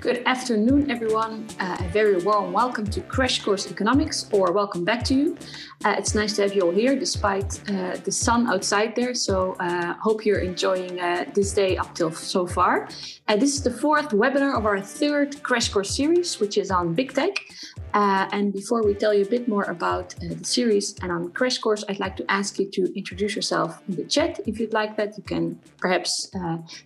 Good 0.00 0.22
afternoon, 0.26 0.90
everyone. 0.90 1.46
Uh, 1.58 1.78
a 1.80 1.88
very 1.88 2.18
warm 2.18 2.52
welcome 2.52 2.86
to 2.88 3.00
Crash 3.00 3.42
Course 3.42 3.70
Economics, 3.70 4.28
or 4.30 4.52
welcome 4.52 4.84
back 4.84 5.02
to 5.04 5.14
you. 5.14 5.38
Uh, 5.84 5.94
it's 5.96 6.14
nice 6.14 6.36
to 6.36 6.42
have 6.42 6.54
you 6.54 6.62
all 6.62 6.70
here, 6.70 6.94
despite 6.94 7.58
uh, 7.70 7.96
the 8.04 8.12
sun 8.12 8.46
outside 8.46 8.94
there. 8.94 9.14
So, 9.14 9.56
uh, 9.58 9.94
hope 9.94 10.26
you're 10.26 10.40
enjoying 10.40 11.00
uh, 11.00 11.24
this 11.34 11.54
day 11.54 11.78
up 11.78 11.94
till 11.94 12.12
so 12.12 12.46
far. 12.46 12.88
Uh, 13.26 13.36
this 13.36 13.54
is 13.54 13.62
the 13.62 13.70
fourth 13.70 14.10
webinar 14.10 14.56
of 14.56 14.66
our 14.66 14.80
third 14.82 15.42
Crash 15.42 15.70
Course 15.70 15.96
series, 15.96 16.38
which 16.40 16.58
is 16.58 16.70
on 16.70 16.94
big 16.94 17.14
tech. 17.14 17.34
And 17.94 18.52
before 18.52 18.82
we 18.84 18.92
tell 18.92 19.14
you 19.14 19.24
a 19.24 19.28
bit 19.28 19.48
more 19.48 19.64
about 19.64 20.14
the 20.20 20.44
series 20.44 20.94
and 21.00 21.10
on 21.10 21.30
Crash 21.30 21.56
Course, 21.56 21.82
I'd 21.88 21.98
like 21.98 22.16
to 22.18 22.30
ask 22.30 22.58
you 22.58 22.70
to 22.72 22.82
introduce 22.94 23.34
yourself 23.34 23.82
in 23.88 23.96
the 23.96 24.04
chat. 24.04 24.40
If 24.46 24.60
you'd 24.60 24.74
like 24.74 24.98
that, 24.98 25.16
you 25.16 25.22
can 25.22 25.58
perhaps 25.78 26.30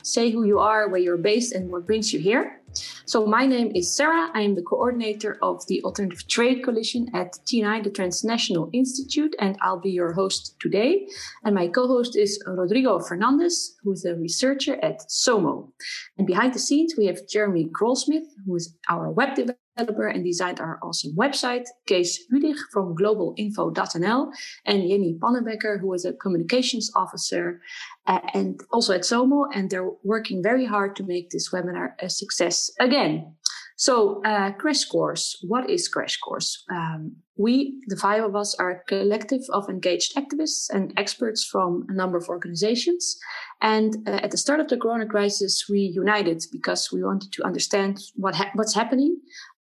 say 0.04 0.30
who 0.30 0.44
you 0.44 0.60
are, 0.60 0.88
where 0.88 1.00
you're 1.00 1.16
based, 1.16 1.52
and 1.52 1.68
what 1.68 1.84
brings 1.84 2.12
you 2.12 2.20
here. 2.20 2.59
So 3.04 3.26
my 3.26 3.46
name 3.46 3.72
is 3.74 3.94
Sarah. 3.94 4.30
I 4.34 4.42
am 4.42 4.54
the 4.54 4.62
coordinator 4.62 5.38
of 5.42 5.66
the 5.66 5.82
Alternative 5.82 6.26
Trade 6.28 6.64
Coalition 6.64 7.08
at 7.14 7.32
TNI, 7.46 7.82
the 7.82 7.90
Transnational 7.90 8.70
Institute, 8.72 9.34
and 9.38 9.56
I'll 9.62 9.80
be 9.80 9.90
your 9.90 10.12
host 10.12 10.56
today. 10.60 11.08
And 11.44 11.54
my 11.54 11.68
co-host 11.68 12.16
is 12.16 12.42
Rodrigo 12.46 12.98
Fernandez, 13.00 13.76
who 13.82 13.92
is 13.92 14.04
a 14.04 14.14
researcher 14.14 14.78
at 14.84 15.10
SOMO. 15.10 15.72
And 16.18 16.26
behind 16.26 16.54
the 16.54 16.58
scenes, 16.58 16.94
we 16.96 17.06
have 17.06 17.26
Jeremy 17.28 17.66
Grolsmith, 17.66 18.26
who 18.46 18.56
is 18.56 18.76
our 18.88 19.10
web 19.10 19.34
developer 19.34 19.58
and 19.88 20.24
designed 20.24 20.60
our 20.60 20.78
awesome 20.82 21.14
website, 21.16 21.64
Kees 21.86 22.20
Hudig 22.32 22.56
from 22.72 22.94
globalinfo.nl, 22.94 24.32
and 24.66 24.88
Jenny 24.88 25.18
Pannenbecker, 25.20 25.80
who 25.80 25.92
is 25.94 26.04
a 26.04 26.12
communications 26.12 26.90
officer 26.94 27.60
uh, 28.06 28.20
and 28.34 28.60
also 28.72 28.94
at 28.94 29.02
SOMO, 29.02 29.46
and 29.54 29.70
they're 29.70 29.90
working 30.04 30.42
very 30.42 30.64
hard 30.64 30.96
to 30.96 31.02
make 31.04 31.30
this 31.30 31.50
webinar 31.50 31.92
a 32.00 32.10
success 32.10 32.70
again. 32.80 33.34
So, 33.80 34.20
uh, 34.26 34.52
Crash 34.52 34.84
Course. 34.84 35.38
What 35.40 35.70
is 35.70 35.88
Crash 35.88 36.18
Course? 36.18 36.64
Um, 36.70 37.16
we, 37.38 37.80
the 37.86 37.96
five 37.96 38.22
of 38.22 38.36
us, 38.36 38.54
are 38.56 38.72
a 38.72 38.84
collective 38.84 39.40
of 39.54 39.70
engaged 39.70 40.16
activists 40.16 40.68
and 40.68 40.92
experts 40.98 41.42
from 41.42 41.86
a 41.88 41.94
number 41.94 42.18
of 42.18 42.28
organizations. 42.28 43.16
And 43.62 43.96
uh, 44.06 44.20
at 44.22 44.32
the 44.32 44.36
start 44.36 44.60
of 44.60 44.68
the 44.68 44.76
Corona 44.76 45.06
crisis, 45.06 45.64
we 45.66 45.78
united 45.94 46.42
because 46.52 46.92
we 46.92 47.02
wanted 47.02 47.32
to 47.32 47.42
understand 47.42 47.96
what 48.16 48.34
ha- 48.34 48.50
what's 48.54 48.74
happening, 48.74 49.16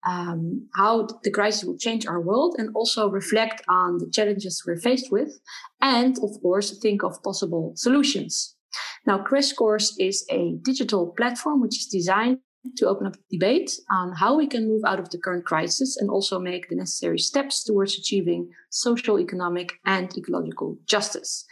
um, 0.06 0.68
how 0.76 1.08
the 1.24 1.32
crisis 1.32 1.64
will 1.64 1.78
change 1.78 2.06
our 2.06 2.20
world, 2.20 2.56
and 2.58 2.76
also 2.76 3.10
reflect 3.10 3.62
on 3.70 4.00
the 4.00 4.12
challenges 4.12 4.62
we're 4.68 4.82
faced 4.82 5.14
with, 5.14 5.32
and 5.80 6.18
of 6.18 6.32
course, 6.42 6.78
think 6.80 7.04
of 7.04 7.24
possible 7.24 7.72
solutions. 7.78 8.58
Now, 9.08 9.20
Crash 9.20 9.54
Course 9.54 9.96
is 9.98 10.26
a 10.30 10.58
digital 10.62 11.14
platform 11.16 11.62
which 11.62 11.78
is 11.78 11.86
designed 11.86 12.40
to 12.78 12.88
open 12.88 13.08
up 13.08 13.16
debate 13.32 13.72
on 13.92 14.14
how 14.14 14.36
we 14.36 14.48
can 14.48 14.68
move 14.68 14.84
out 14.86 15.00
of 15.00 15.10
the 15.10 15.18
current 15.18 15.46
crisis 15.46 15.98
and 15.98 16.10
also 16.10 16.40
make 16.40 16.68
the 16.68 16.76
necessary 16.76 17.20
steps 17.20 17.64
towards 17.64 17.98
achieving 17.98 18.50
social, 18.70 19.20
economic, 19.20 19.74
and 19.86 20.16
ecological 20.18 20.78
justice. 20.86 21.46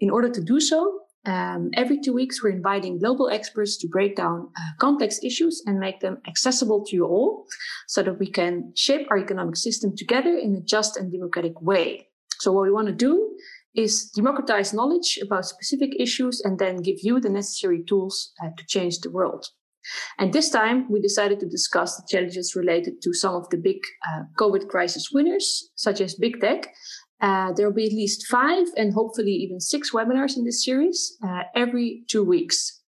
In 0.00 0.10
order 0.10 0.30
to 0.30 0.42
do 0.42 0.60
so, 0.60 1.00
um, 1.26 1.70
every 1.74 2.00
two 2.00 2.12
weeks, 2.12 2.42
we're 2.42 2.50
inviting 2.50 2.98
global 2.98 3.28
experts 3.28 3.76
to 3.78 3.88
break 3.88 4.14
down 4.16 4.48
uh, 4.56 4.60
complex 4.78 5.18
issues 5.24 5.62
and 5.66 5.80
make 5.80 6.00
them 6.00 6.18
accessible 6.28 6.84
to 6.86 6.94
you 6.94 7.04
all 7.04 7.46
so 7.88 8.02
that 8.02 8.18
we 8.18 8.30
can 8.30 8.72
shape 8.76 9.08
our 9.10 9.18
economic 9.18 9.56
system 9.56 9.96
together 9.96 10.36
in 10.38 10.54
a 10.54 10.60
just 10.60 10.96
and 10.96 11.12
democratic 11.12 11.60
way. 11.60 12.08
So 12.38 12.52
what 12.52 12.62
we 12.62 12.70
want 12.70 12.86
to 12.86 12.94
do 12.94 13.34
is 13.74 14.10
democratize 14.14 14.72
knowledge 14.72 15.18
about 15.20 15.44
specific 15.44 15.90
issues 15.98 16.40
and 16.40 16.58
then 16.58 16.76
give 16.76 16.96
you 17.02 17.20
the 17.20 17.28
necessary 17.28 17.82
tools 17.82 18.32
uh, 18.42 18.48
to 18.56 18.64
change 18.66 19.00
the 19.00 19.10
world. 19.10 19.46
And 20.18 20.32
this 20.32 20.50
time 20.50 20.90
we 20.90 21.00
decided 21.00 21.40
to 21.40 21.48
discuss 21.48 21.96
the 21.96 22.06
challenges 22.08 22.54
related 22.56 23.02
to 23.02 23.12
some 23.12 23.34
of 23.34 23.48
the 23.50 23.56
big 23.56 23.78
uh, 24.08 24.22
COVID 24.38 24.68
crisis 24.68 25.10
winners, 25.12 25.70
such 25.76 26.00
as 26.00 26.14
big 26.14 26.40
tech. 26.40 26.74
Uh, 27.20 27.52
there 27.52 27.66
will 27.66 27.74
be 27.74 27.86
at 27.86 27.92
least 27.92 28.26
five 28.26 28.66
and 28.76 28.92
hopefully 28.92 29.32
even 29.32 29.58
six 29.60 29.92
webinars 29.92 30.36
in 30.36 30.44
this 30.44 30.64
series 30.64 31.16
uh, 31.26 31.42
every 31.54 32.04
two 32.08 32.22
weeks. 32.22 32.82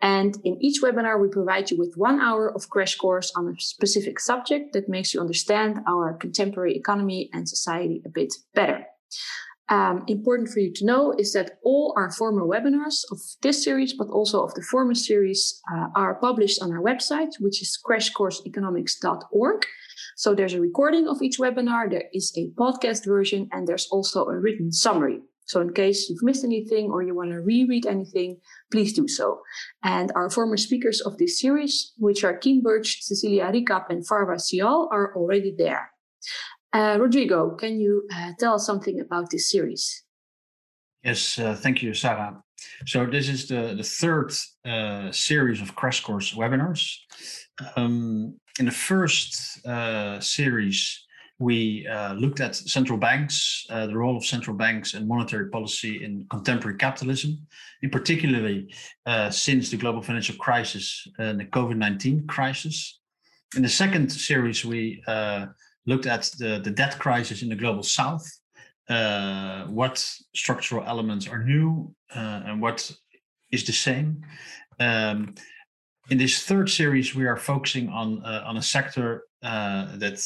And 0.00 0.36
in 0.44 0.62
each 0.62 0.82
webinar, 0.82 1.20
we 1.20 1.28
provide 1.28 1.70
you 1.70 1.78
with 1.78 1.94
one 1.96 2.20
hour 2.20 2.54
of 2.54 2.68
crash 2.68 2.96
course 2.96 3.32
on 3.36 3.48
a 3.48 3.60
specific 3.60 4.20
subject 4.20 4.72
that 4.74 4.88
makes 4.88 5.14
you 5.14 5.20
understand 5.20 5.80
our 5.88 6.14
contemporary 6.14 6.76
economy 6.76 7.30
and 7.32 7.48
society 7.48 8.02
a 8.04 8.10
bit 8.10 8.34
better. 8.54 8.86
Um, 9.70 10.04
important 10.08 10.50
for 10.50 10.60
you 10.60 10.72
to 10.74 10.84
know 10.84 11.14
is 11.18 11.32
that 11.32 11.58
all 11.64 11.94
our 11.96 12.10
former 12.10 12.42
webinars 12.42 13.02
of 13.10 13.18
this 13.40 13.64
series, 13.64 13.94
but 13.94 14.08
also 14.08 14.42
of 14.44 14.52
the 14.54 14.62
former 14.62 14.94
series, 14.94 15.60
uh, 15.72 15.86
are 15.96 16.16
published 16.16 16.60
on 16.60 16.70
our 16.70 16.82
website, 16.82 17.30
which 17.40 17.62
is 17.62 17.78
crashcourseeconomics.org. 17.86 19.66
So 20.16 20.34
there's 20.34 20.54
a 20.54 20.60
recording 20.60 21.08
of 21.08 21.22
each 21.22 21.38
webinar, 21.38 21.90
there 21.90 22.08
is 22.12 22.32
a 22.36 22.50
podcast 22.60 23.06
version, 23.06 23.48
and 23.52 23.66
there's 23.66 23.88
also 23.90 24.26
a 24.26 24.38
written 24.38 24.70
summary. 24.70 25.20
So 25.46 25.60
in 25.60 25.72
case 25.72 26.08
you've 26.08 26.22
missed 26.22 26.44
anything 26.44 26.90
or 26.90 27.02
you 27.02 27.14
want 27.14 27.30
to 27.30 27.40
reread 27.40 27.86
anything, 27.86 28.38
please 28.70 28.92
do 28.92 29.08
so. 29.08 29.42
And 29.82 30.10
our 30.14 30.30
former 30.30 30.56
speakers 30.56 31.00
of 31.00 31.18
this 31.18 31.40
series, 31.40 31.92
which 31.98 32.24
are 32.24 32.36
Kean 32.36 32.62
Birch, 32.62 33.02
Cecilia 33.02 33.50
Rikap, 33.52 33.90
and 33.90 34.06
Farwa 34.06 34.36
Sial, 34.36 34.88
are 34.90 35.14
already 35.16 35.54
there. 35.56 35.90
Uh, 36.74 36.98
Rodrigo, 36.98 37.50
can 37.50 37.78
you 37.78 38.02
uh, 38.12 38.32
tell 38.40 38.54
us 38.54 38.66
something 38.66 38.98
about 38.98 39.30
this 39.30 39.48
series? 39.48 40.02
Yes, 41.04 41.38
uh, 41.38 41.54
thank 41.54 41.82
you, 41.82 41.94
Sarah. 41.94 42.42
So 42.86 43.06
this 43.06 43.28
is 43.28 43.46
the, 43.46 43.74
the 43.76 43.84
third 43.84 44.32
uh, 44.64 45.12
series 45.12 45.60
of 45.62 45.76
Crash 45.76 46.00
Course 46.00 46.34
webinars. 46.34 46.96
Um, 47.76 48.40
in 48.58 48.64
the 48.64 48.72
first 48.72 49.64
uh, 49.64 50.18
series, 50.18 51.04
we 51.38 51.86
uh, 51.86 52.14
looked 52.14 52.40
at 52.40 52.56
central 52.56 52.98
banks, 52.98 53.66
the 53.68 53.96
role 53.96 54.16
of 54.16 54.24
central 54.24 54.56
banks 54.56 54.94
and 54.94 55.06
monetary 55.06 55.50
policy 55.50 56.02
in 56.02 56.26
contemporary 56.28 56.76
capitalism, 56.76 57.46
in 57.82 57.90
particularly 57.90 58.74
since 59.30 59.70
the 59.70 59.76
global 59.76 60.02
financial 60.02 60.36
crisis 60.36 61.06
and 61.18 61.38
the 61.38 61.44
COVID-19 61.44 62.26
crisis. 62.26 62.98
In 63.56 63.62
the 63.62 63.68
second 63.68 64.10
series, 64.10 64.64
we 64.64 65.02
looked 65.86 66.06
at 66.06 66.30
the, 66.38 66.60
the 66.64 66.70
debt 66.70 66.98
crisis 66.98 67.42
in 67.42 67.48
the 67.48 67.56
global 67.56 67.82
south, 67.82 68.24
uh, 68.88 69.64
what 69.64 69.98
structural 70.34 70.84
elements 70.86 71.28
are 71.28 71.42
new 71.44 71.94
uh, 72.14 72.42
and 72.46 72.62
what 72.62 72.90
is 73.50 73.64
the 73.64 73.72
same. 73.72 74.22
Um, 74.80 75.34
in 76.10 76.18
this 76.18 76.44
third 76.44 76.68
series, 76.68 77.14
we 77.14 77.26
are 77.26 77.36
focusing 77.36 77.88
on 77.88 78.22
uh, 78.24 78.42
on 78.46 78.56
a 78.56 78.62
sector 78.62 79.24
uh, 79.42 79.96
that 79.96 80.20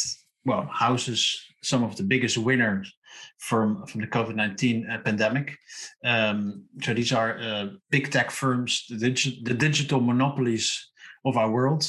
well 0.44 0.68
houses 0.72 1.40
some 1.62 1.84
of 1.84 1.94
the 1.96 2.02
biggest 2.02 2.36
winners 2.38 2.92
from 3.38 3.86
from 3.86 4.00
the 4.00 4.06
COVID 4.06 4.34
nineteen 4.34 4.88
uh, 4.90 4.98
pandemic. 5.04 5.56
Um, 6.04 6.64
so 6.82 6.94
these 6.94 7.12
are 7.12 7.38
uh, 7.38 7.66
big 7.90 8.10
tech 8.10 8.30
firms, 8.30 8.86
the, 8.88 9.10
digi- 9.10 9.44
the 9.44 9.54
digital 9.54 10.00
monopolies 10.00 10.90
of 11.24 11.36
our 11.36 11.50
world, 11.50 11.84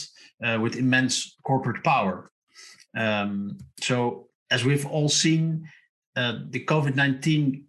with 0.62 0.76
immense 0.76 1.36
corporate 1.44 1.84
power. 1.84 2.32
Um, 2.96 3.58
so, 3.82 4.28
as 4.52 4.66
we've 4.66 4.86
all 4.86 5.10
seen, 5.10 5.68
uh, 6.16 6.40
the 6.50 6.66
COVID 6.66 6.96
19 6.96 7.66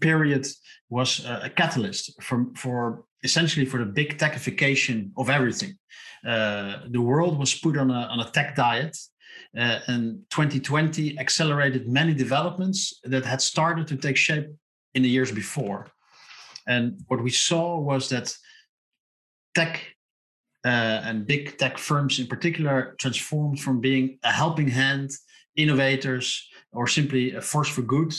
period 0.00 0.46
was 0.88 1.24
a 1.24 1.50
catalyst 1.50 2.20
for, 2.22 2.46
for 2.56 3.04
essentially 3.22 3.66
for 3.66 3.78
the 3.78 3.84
big 3.84 4.18
techification 4.18 5.10
of 5.16 5.30
everything. 5.30 5.74
Uh, 6.26 6.80
the 6.88 7.00
world 7.00 7.38
was 7.38 7.54
put 7.54 7.76
on 7.76 7.90
a, 7.90 8.02
on 8.12 8.20
a 8.20 8.30
tech 8.30 8.56
diet. 8.56 8.96
Uh, 9.56 9.80
and 9.88 10.20
2020 10.30 11.18
accelerated 11.18 11.88
many 11.88 12.14
developments 12.14 13.00
that 13.04 13.24
had 13.24 13.40
started 13.40 13.86
to 13.86 13.96
take 13.96 14.16
shape 14.16 14.46
in 14.94 15.02
the 15.02 15.08
years 15.08 15.32
before. 15.32 15.88
And 16.66 17.00
what 17.08 17.22
we 17.22 17.30
saw 17.30 17.78
was 17.78 18.08
that 18.10 18.34
tech 19.54 19.80
uh, 20.64 21.00
and 21.04 21.26
big 21.26 21.56
tech 21.58 21.78
firms 21.78 22.18
in 22.18 22.26
particular 22.26 22.94
transformed 22.98 23.60
from 23.60 23.80
being 23.80 24.18
a 24.22 24.32
helping 24.32 24.68
hand, 24.68 25.10
innovators, 25.56 26.46
or 26.72 26.86
simply 26.86 27.34
a 27.34 27.40
force 27.40 27.68
for 27.68 27.82
good 27.82 28.14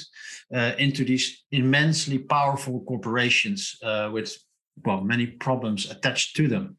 uh, 0.54 0.74
into 0.78 1.06
these 1.06 1.44
immensely 1.52 2.18
powerful 2.18 2.82
corporations 2.82 3.76
uh, 3.84 4.10
with 4.12 4.38
well 4.86 5.02
many 5.02 5.28
problems 5.28 5.90
attached 5.90 6.36
to 6.36 6.48
them. 6.48 6.78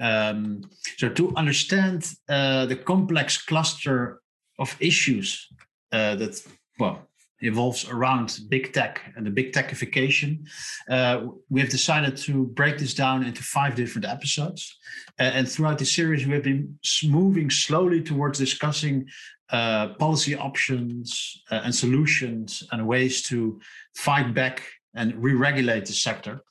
Um, 0.00 0.62
so 0.96 1.08
to 1.08 1.34
understand 1.36 2.10
uh, 2.28 2.66
the 2.66 2.76
complex 2.76 3.42
cluster 3.42 4.20
of 4.58 4.76
issues 4.80 5.48
uh, 5.92 6.16
that 6.16 6.40
well 6.78 7.08
evolves 7.42 7.88
around 7.88 8.38
big 8.48 8.72
tech 8.72 9.12
and 9.16 9.26
the 9.26 9.30
big 9.30 9.52
techification. 9.52 10.46
Uh, 10.88 11.26
we 11.50 11.60
have 11.60 11.70
decided 11.70 12.16
to 12.16 12.46
break 12.46 12.78
this 12.78 12.94
down 12.94 13.24
into 13.24 13.42
five 13.42 13.74
different 13.74 14.06
episodes. 14.06 14.78
Uh, 15.18 15.24
and 15.24 15.48
throughout 15.48 15.78
the 15.78 15.84
series, 15.84 16.26
we 16.26 16.32
have 16.32 16.44
been 16.44 16.78
moving 17.04 17.50
slowly 17.50 18.00
towards 18.00 18.38
discussing 18.38 19.06
uh, 19.50 19.88
policy 19.94 20.34
options 20.34 21.42
uh, 21.50 21.60
and 21.64 21.74
solutions 21.74 22.62
and 22.72 22.86
ways 22.86 23.22
to 23.22 23.60
fight 23.94 24.32
back 24.32 24.62
and 24.94 25.14
re 25.22 25.34
regulate 25.34 25.84
the 25.84 25.92
sector. 25.92 26.42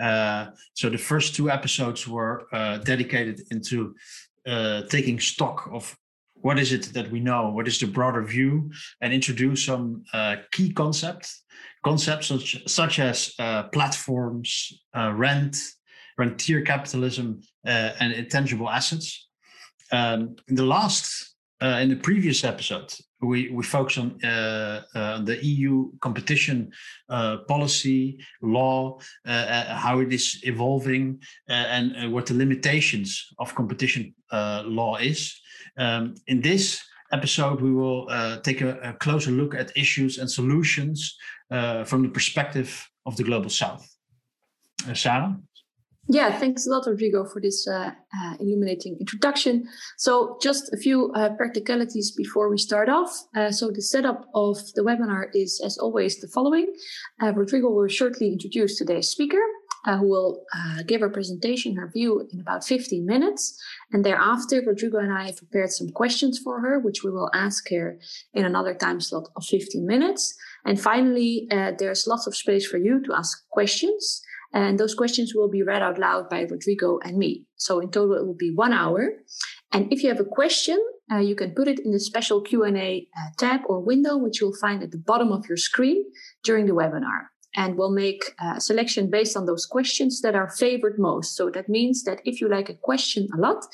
Uh, 0.00 0.46
so 0.74 0.88
the 0.88 0.96
first 0.96 1.34
two 1.34 1.50
episodes 1.50 2.06
were 2.06 2.46
uh, 2.52 2.78
dedicated 2.78 3.40
into 3.50 3.94
taking 4.88 5.20
stock 5.20 5.68
of 5.72 5.94
what 6.40 6.58
is 6.58 6.72
it 6.72 6.92
that 6.94 7.10
we 7.10 7.20
know, 7.20 7.50
what 7.50 7.68
is 7.68 7.78
the 7.78 7.86
broader 7.86 8.22
view, 8.22 8.70
and 9.00 9.12
introduce 9.12 9.64
some 9.64 10.04
uh, 10.12 10.36
key 10.52 10.72
concepts, 10.72 11.44
concepts 11.84 12.28
such, 12.28 12.68
such 12.68 12.98
as 12.98 13.34
uh, 13.38 13.64
platforms, 13.64 14.80
uh, 14.96 15.12
rent, 15.14 15.56
rentier 16.16 16.62
capitalism, 16.62 17.40
uh, 17.66 17.90
and 18.00 18.12
intangible 18.12 18.68
assets. 18.68 19.28
Um, 19.90 20.36
in 20.48 20.54
the 20.54 20.64
last, 20.64 21.34
uh, 21.60 21.78
in 21.82 21.88
the 21.88 21.96
previous 21.96 22.44
episode, 22.44 22.92
we 23.20 23.50
we 23.50 23.64
focus 23.64 23.98
on 23.98 24.24
uh, 24.24 24.82
uh, 24.94 25.22
the 25.22 25.44
EU 25.44 25.90
competition 26.00 26.70
policy 27.48 28.18
law, 28.42 28.98
how 29.24 29.98
it 29.98 30.12
is 30.12 30.38
evolving, 30.44 31.20
and 31.48 32.12
what 32.12 32.26
the 32.26 32.34
limitations 32.34 33.26
of 33.40 33.54
competition 33.56 34.14
law 34.30 34.96
is. 34.98 35.40
Um, 35.78 36.14
in 36.26 36.40
this 36.40 36.82
episode, 37.12 37.60
we 37.60 37.72
will 37.72 38.06
take 38.42 38.60
a, 38.60 38.78
a, 38.82 38.92
closer 38.94 39.30
look 39.30 39.54
at 39.54 39.76
issues 39.76 40.18
and 40.18 40.30
solutions 40.30 41.16
from 41.86 42.02
the 42.02 42.10
perspective 42.10 42.88
of 43.06 43.16
the 43.16 43.24
global 43.24 43.50
South. 43.50 43.88
Sarah. 44.94 45.36
Yeah, 46.10 46.38
thanks 46.38 46.66
a 46.66 46.70
lot, 46.70 46.86
Rodrigo, 46.86 47.26
for 47.26 47.38
this 47.38 47.68
uh, 47.68 47.90
uh, 47.90 48.34
illuminating 48.40 48.96
introduction. 48.98 49.68
So, 49.98 50.38
just 50.40 50.72
a 50.72 50.78
few 50.78 51.12
uh, 51.12 51.34
practicalities 51.36 52.12
before 52.12 52.48
we 52.48 52.56
start 52.56 52.88
off. 52.88 53.10
Uh, 53.36 53.50
so, 53.50 53.70
the 53.70 53.82
setup 53.82 54.24
of 54.34 54.56
the 54.74 54.80
webinar 54.80 55.26
is, 55.34 55.60
as 55.62 55.76
always, 55.76 56.18
the 56.18 56.28
following. 56.28 56.72
Uh, 57.22 57.34
Rodrigo 57.34 57.68
will 57.68 57.88
shortly 57.88 58.32
introduce 58.32 58.78
today's 58.78 59.08
speaker, 59.08 59.40
uh, 59.86 59.96
who 59.98 60.08
will 60.08 60.44
give 60.86 61.00
her 61.00 61.08
presentation, 61.08 61.76
her 61.76 61.90
view, 61.92 62.28
in 62.32 62.40
about 62.40 62.64
15 62.64 63.06
minutes. 63.06 63.58
And 63.92 64.04
thereafter, 64.04 64.62
Rodrigo 64.66 64.98
and 64.98 65.12
I 65.12 65.26
have 65.26 65.36
prepared 65.36 65.70
some 65.70 65.88
questions 65.90 66.38
for 66.38 66.60
her, 66.60 66.78
which 66.78 67.02
we 67.02 67.10
will 67.10 67.30
ask 67.32 67.70
her 67.70 67.98
in 68.34 68.44
another 68.44 68.74
time 68.74 69.00
slot 69.00 69.28
of 69.36 69.44
15 69.44 69.86
minutes. 69.86 70.34
And 70.64 70.80
finally, 70.80 71.46
there's 71.50 72.06
lots 72.06 72.26
of 72.26 72.36
space 72.36 72.66
for 72.66 72.78
you 72.78 73.02
to 73.04 73.14
ask 73.14 73.48
questions. 73.50 74.22
And 74.52 74.78
those 74.78 74.94
questions 74.94 75.34
will 75.34 75.48
be 75.48 75.62
read 75.62 75.82
out 75.82 75.98
loud 75.98 76.30
by 76.30 76.42
Rodrigo 76.42 76.98
and 77.04 77.18
me. 77.18 77.44
So 77.56 77.80
in 77.80 77.90
total, 77.90 78.16
it 78.16 78.26
will 78.26 78.36
be 78.36 78.52
one 78.54 78.72
hour. 78.72 79.10
And 79.72 79.92
if 79.92 80.02
you 80.02 80.08
have 80.08 80.20
a 80.20 80.24
question, 80.24 80.78
uh, 81.12 81.18
you 81.18 81.34
can 81.34 81.54
put 81.54 81.68
it 81.68 81.78
in 81.80 81.90
the 81.90 82.00
special 82.00 82.40
Q&A 82.40 83.08
uh, 83.16 83.20
tab 83.38 83.60
or 83.66 83.80
window, 83.80 84.16
which 84.16 84.40
you'll 84.40 84.56
find 84.56 84.82
at 84.82 84.90
the 84.90 84.98
bottom 84.98 85.32
of 85.32 85.46
your 85.48 85.56
screen 85.56 86.04
during 86.44 86.66
the 86.66 86.74
webinar. 86.74 87.26
And 87.58 87.76
we'll 87.76 87.90
make 88.06 88.22
a 88.40 88.60
selection 88.60 89.10
based 89.10 89.36
on 89.36 89.44
those 89.46 89.66
questions 89.66 90.20
that 90.22 90.36
are 90.36 90.48
favored 90.48 90.96
most. 90.98 91.36
So 91.36 91.50
that 91.50 91.68
means 91.68 92.04
that 92.04 92.20
if 92.24 92.40
you 92.40 92.48
like 92.48 92.68
a 92.70 92.78
question 92.88 93.26
a 93.34 93.40
lot, 93.46 93.66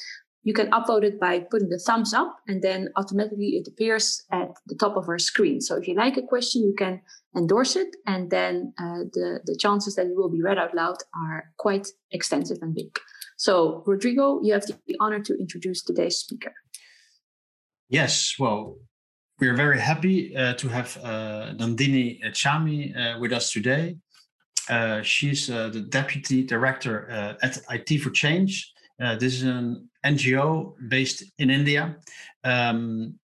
you 0.45 0.55
can 0.55 0.71
upvote 0.71 1.05
it 1.05 1.19
by 1.19 1.41
putting 1.41 1.71
the 1.71 1.79
thumbs 1.79 2.13
up 2.15 2.37
and 2.47 2.63
then 2.63 2.89
automatically 2.97 3.57
it 3.59 3.67
appears 3.67 4.25
at 4.31 4.51
the 4.67 4.75
top 4.75 4.97
of 4.97 5.09
our 5.09 5.19
screen. 5.19 5.61
So 5.61 5.77
if 5.77 5.89
you 5.89 5.95
like 5.95 6.17
a 6.17 6.23
question, 6.23 6.63
you 6.63 6.75
can 6.77 7.01
endorse 7.37 7.77
it 7.77 7.97
and 8.07 8.31
then 8.31 8.73
uh, 8.79 9.05
the, 9.13 9.41
the 9.45 9.57
chances 9.59 9.97
that 9.97 10.07
it 10.07 10.17
will 10.17 10.31
be 10.31 10.43
read 10.43 10.59
out 10.59 10.75
loud 10.75 10.99
are 11.15 11.45
quite 11.59 11.89
extensive 12.11 12.59
and 12.61 12.75
big. 12.75 12.99
So 13.37 13.83
Rodrigo, 13.87 14.41
you 14.43 14.53
have 14.53 14.67
the 14.67 14.97
honor 15.01 15.21
to 15.21 15.35
introduce 15.39 15.83
today's 15.83 16.17
speaker. 16.17 16.55
Yes, 17.89 18.37
well, 18.39 18.79
we 19.41 19.49
are 19.49 19.55
very 19.55 19.81
happy 19.81 20.37
uh, 20.37 20.55
to 20.55 20.69
have 20.69 20.97
uh, 21.03 21.53
Nandini 21.57 22.23
Chami 22.33 22.97
uh, 22.97 23.19
with 23.19 23.33
us 23.33 23.51
today. 23.51 23.97
Uh, 24.71 25.03
she's 25.03 25.51
uh, 25.51 25.69
the 25.69 25.81
Deputy 25.81 26.43
Director 26.43 27.11
uh, 27.11 27.47
at 27.47 27.59
IT 27.71 27.99
for 27.99 28.11
Change, 28.11 28.75
uh, 29.03 29.17
this 29.17 29.35
is 29.35 29.43
an 29.43 29.89
NGO 30.05 30.75
based 30.89 31.25
in 31.39 31.51
India. 31.51 31.97
Um, 32.45 33.19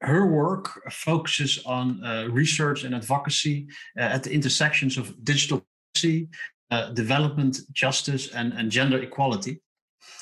her 0.00 0.26
work 0.26 0.68
focuses 0.90 1.62
on 1.64 2.04
uh, 2.04 2.26
research 2.28 2.82
and 2.82 2.94
advocacy 2.94 3.68
uh, 3.96 4.02
at 4.02 4.24
the 4.24 4.32
intersections 4.32 4.98
of 4.98 5.24
digital 5.24 5.64
policy, 5.94 6.28
uh, 6.72 6.90
development, 6.90 7.60
justice, 7.72 8.32
and, 8.34 8.52
and 8.54 8.70
gender 8.70 8.98
equality. 8.98 9.60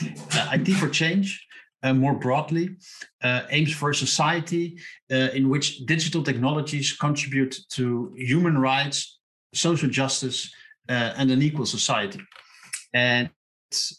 Uh, 0.03 0.51
IT 0.53 0.69
for 0.75 0.91
Change, 0.91 1.47
uh, 1.83 1.95
more 1.95 2.15
broadly, 2.15 2.77
aims 3.23 3.73
for 3.73 3.91
a 3.91 3.95
society 3.95 4.79
in 5.09 5.49
which 5.49 5.87
digital 5.87 6.23
technologies 6.23 6.93
contribute 6.97 7.57
to 7.71 8.13
human 8.17 8.59
rights, 8.59 9.19
social 9.55 9.89
justice, 9.89 10.53
and 10.89 11.31
an 11.31 11.43
equal 11.43 11.67
society. 11.67 12.21
And 12.93 13.31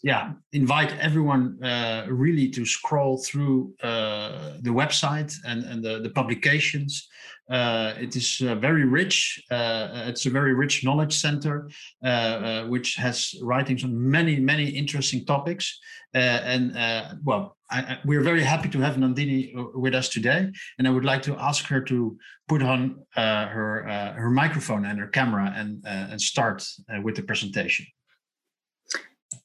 yeah 0.02 0.32
invite 0.52 0.92
everyone 0.98 1.62
uh, 1.64 2.04
really 2.08 2.48
to 2.50 2.64
scroll 2.66 3.18
through 3.18 3.74
uh, 3.82 4.51
the 4.62 4.70
website 4.70 5.34
and, 5.44 5.64
and 5.64 5.84
the, 5.84 6.00
the 6.00 6.10
publications. 6.10 7.08
Uh, 7.50 7.92
it 8.00 8.16
is 8.16 8.40
uh, 8.40 8.54
very 8.54 8.84
rich. 8.84 9.42
Uh, 9.50 10.04
it's 10.06 10.24
a 10.26 10.30
very 10.30 10.54
rich 10.54 10.84
knowledge 10.84 11.14
center 11.14 11.68
uh, 12.04 12.64
which 12.64 12.94
has 12.94 13.34
writings 13.42 13.84
on 13.84 13.92
many 14.10 14.38
many 14.38 14.68
interesting 14.68 15.24
topics. 15.24 15.78
And 16.14 16.72
well 17.24 17.56
I, 17.70 17.78
I, 17.80 17.98
we're 18.04 18.22
very 18.22 18.42
happy 18.42 18.68
to 18.70 18.78
have 18.80 18.96
nandini 18.96 19.52
with 19.74 19.94
us 19.94 20.08
today. 20.08 20.50
And 20.78 20.88
i 20.88 20.90
would 20.90 21.04
like 21.04 21.22
to 21.22 21.36
ask 21.36 21.66
her 21.66 21.80
to 21.80 22.16
put 22.48 22.62
on 22.62 23.04
her 23.14 24.14
her 24.16 24.30
microphone 24.30 24.84
and 24.86 24.98
her 24.98 25.08
camera 25.08 25.52
and 25.56 25.82
and 25.84 26.20
start 26.20 26.64
with 27.02 27.16
the 27.16 27.22
presentation. 27.22 27.86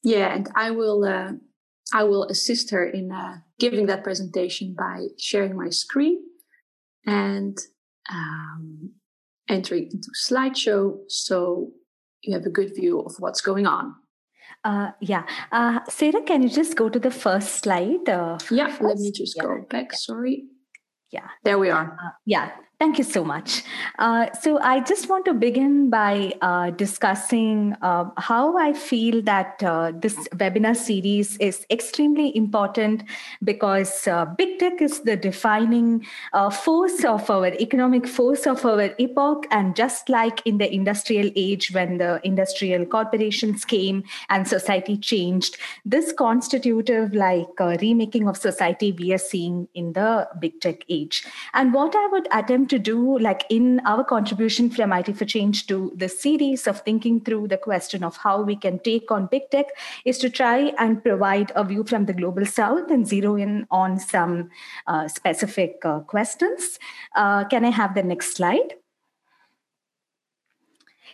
Yeah, 0.03 0.33
and 0.35 0.47
I 0.55 0.71
will 0.71 1.03
uh, 1.03 1.33
I 1.93 2.03
will 2.03 2.23
assist 2.25 2.71
her 2.71 2.85
in 2.85 3.11
uh, 3.11 3.37
giving 3.59 3.85
that 3.87 4.03
presentation 4.03 4.75
by 4.77 5.07
sharing 5.17 5.55
my 5.55 5.69
screen 5.69 6.19
and 7.05 7.57
um, 8.09 8.91
entering 9.49 9.89
into 9.91 10.09
slideshow 10.29 10.97
so 11.07 11.71
you 12.21 12.33
have 12.33 12.45
a 12.45 12.49
good 12.49 12.75
view 12.75 12.99
of 12.99 13.15
what's 13.19 13.41
going 13.41 13.65
on. 13.65 13.95
Uh, 14.63 14.91
yeah. 14.99 15.23
Uh, 15.51 15.79
Sarah, 15.87 16.21
can 16.21 16.43
you 16.43 16.49
just 16.49 16.75
go 16.75 16.89
to 16.89 16.99
the 16.99 17.11
first 17.11 17.63
slide? 17.63 18.09
Uh, 18.09 18.37
yeah, 18.51 18.67
first? 18.67 18.81
let 18.81 18.97
me 18.97 19.11
just 19.11 19.37
yeah. 19.37 19.43
go 19.43 19.65
back. 19.69 19.93
Sorry. 19.93 20.45
Yeah. 21.11 21.27
There 21.43 21.57
we 21.57 21.69
are. 21.69 21.93
Uh, 21.93 22.09
yeah. 22.25 22.51
Thank 22.79 22.99
you 22.99 23.03
so 23.03 23.23
much. 23.23 23.63
Uh, 23.97 24.31
so, 24.33 24.59
I 24.59 24.81
just 24.81 25.09
want 25.09 25.25
to 25.25 25.33
begin 25.33 25.89
by 25.89 26.31
uh, 26.41 26.69
discussing 26.69 27.75
uh, 27.81 28.11
how 28.17 28.55
I 28.55 28.73
feel 28.73 29.23
that 29.23 29.63
uh, 29.63 29.93
this 29.95 30.15
webinar 30.27 30.75
series 30.75 31.37
is 31.37 31.65
extremely 31.71 32.37
important 32.37 33.01
because 33.43 34.07
uh, 34.07 34.25
big 34.25 34.59
tech 34.59 34.79
is 34.79 34.99
the 34.99 35.15
defining 35.17 36.05
uh, 36.33 36.51
force 36.51 37.03
of 37.03 37.27
our 37.31 37.47
economic 37.47 38.05
force 38.05 38.45
of 38.45 38.63
our 38.63 38.93
epoch. 38.99 39.47
And 39.49 39.75
just 39.75 40.07
like 40.07 40.45
in 40.45 40.59
the 40.59 40.71
industrial 40.71 41.31
age, 41.35 41.71
when 41.71 41.97
the 41.97 42.21
industrial 42.23 42.85
corporations 42.85 43.65
came 43.65 44.03
and 44.29 44.47
society 44.47 44.97
changed, 44.97 45.57
this 45.83 46.11
constitutive 46.11 47.15
like 47.15 47.59
remaking 47.59 48.27
of 48.27 48.37
society 48.37 48.91
we 48.91 49.13
are 49.13 49.17
seeing 49.17 49.67
in 49.73 49.93
the 49.93 50.29
big 50.39 50.61
tech 50.61 50.83
age. 50.89 51.25
And 51.55 51.73
what 51.73 51.95
I 51.95 52.07
would 52.11 52.27
attempt 52.31 52.66
to 52.67 52.79
do, 52.79 53.17
like 53.19 53.45
in 53.49 53.79
our 53.85 54.03
contribution 54.03 54.69
from 54.69 54.93
IT 54.93 55.17
for 55.17 55.25
Change 55.25 55.67
to 55.67 55.91
the 55.95 56.09
series 56.09 56.67
of 56.67 56.81
thinking 56.81 57.21
through 57.21 57.47
the 57.47 57.57
question 57.57 58.03
of 58.03 58.17
how 58.17 58.41
we 58.41 58.55
can 58.55 58.79
take 58.79 59.11
on 59.11 59.27
big 59.27 59.49
tech, 59.51 59.67
is 60.05 60.17
to 60.19 60.29
try 60.29 60.73
and 60.77 61.03
provide 61.03 61.51
a 61.55 61.63
view 61.63 61.83
from 61.83 62.05
the 62.05 62.13
global 62.13 62.45
south 62.45 62.89
and 62.89 63.07
zero 63.07 63.35
in 63.35 63.67
on 63.71 63.99
some 63.99 64.49
uh, 64.87 65.07
specific 65.07 65.77
uh, 65.83 65.99
questions. 66.01 66.79
Uh, 67.15 67.43
can 67.45 67.65
I 67.65 67.69
have 67.69 67.95
the 67.95 68.03
next 68.03 68.35
slide? 68.35 68.75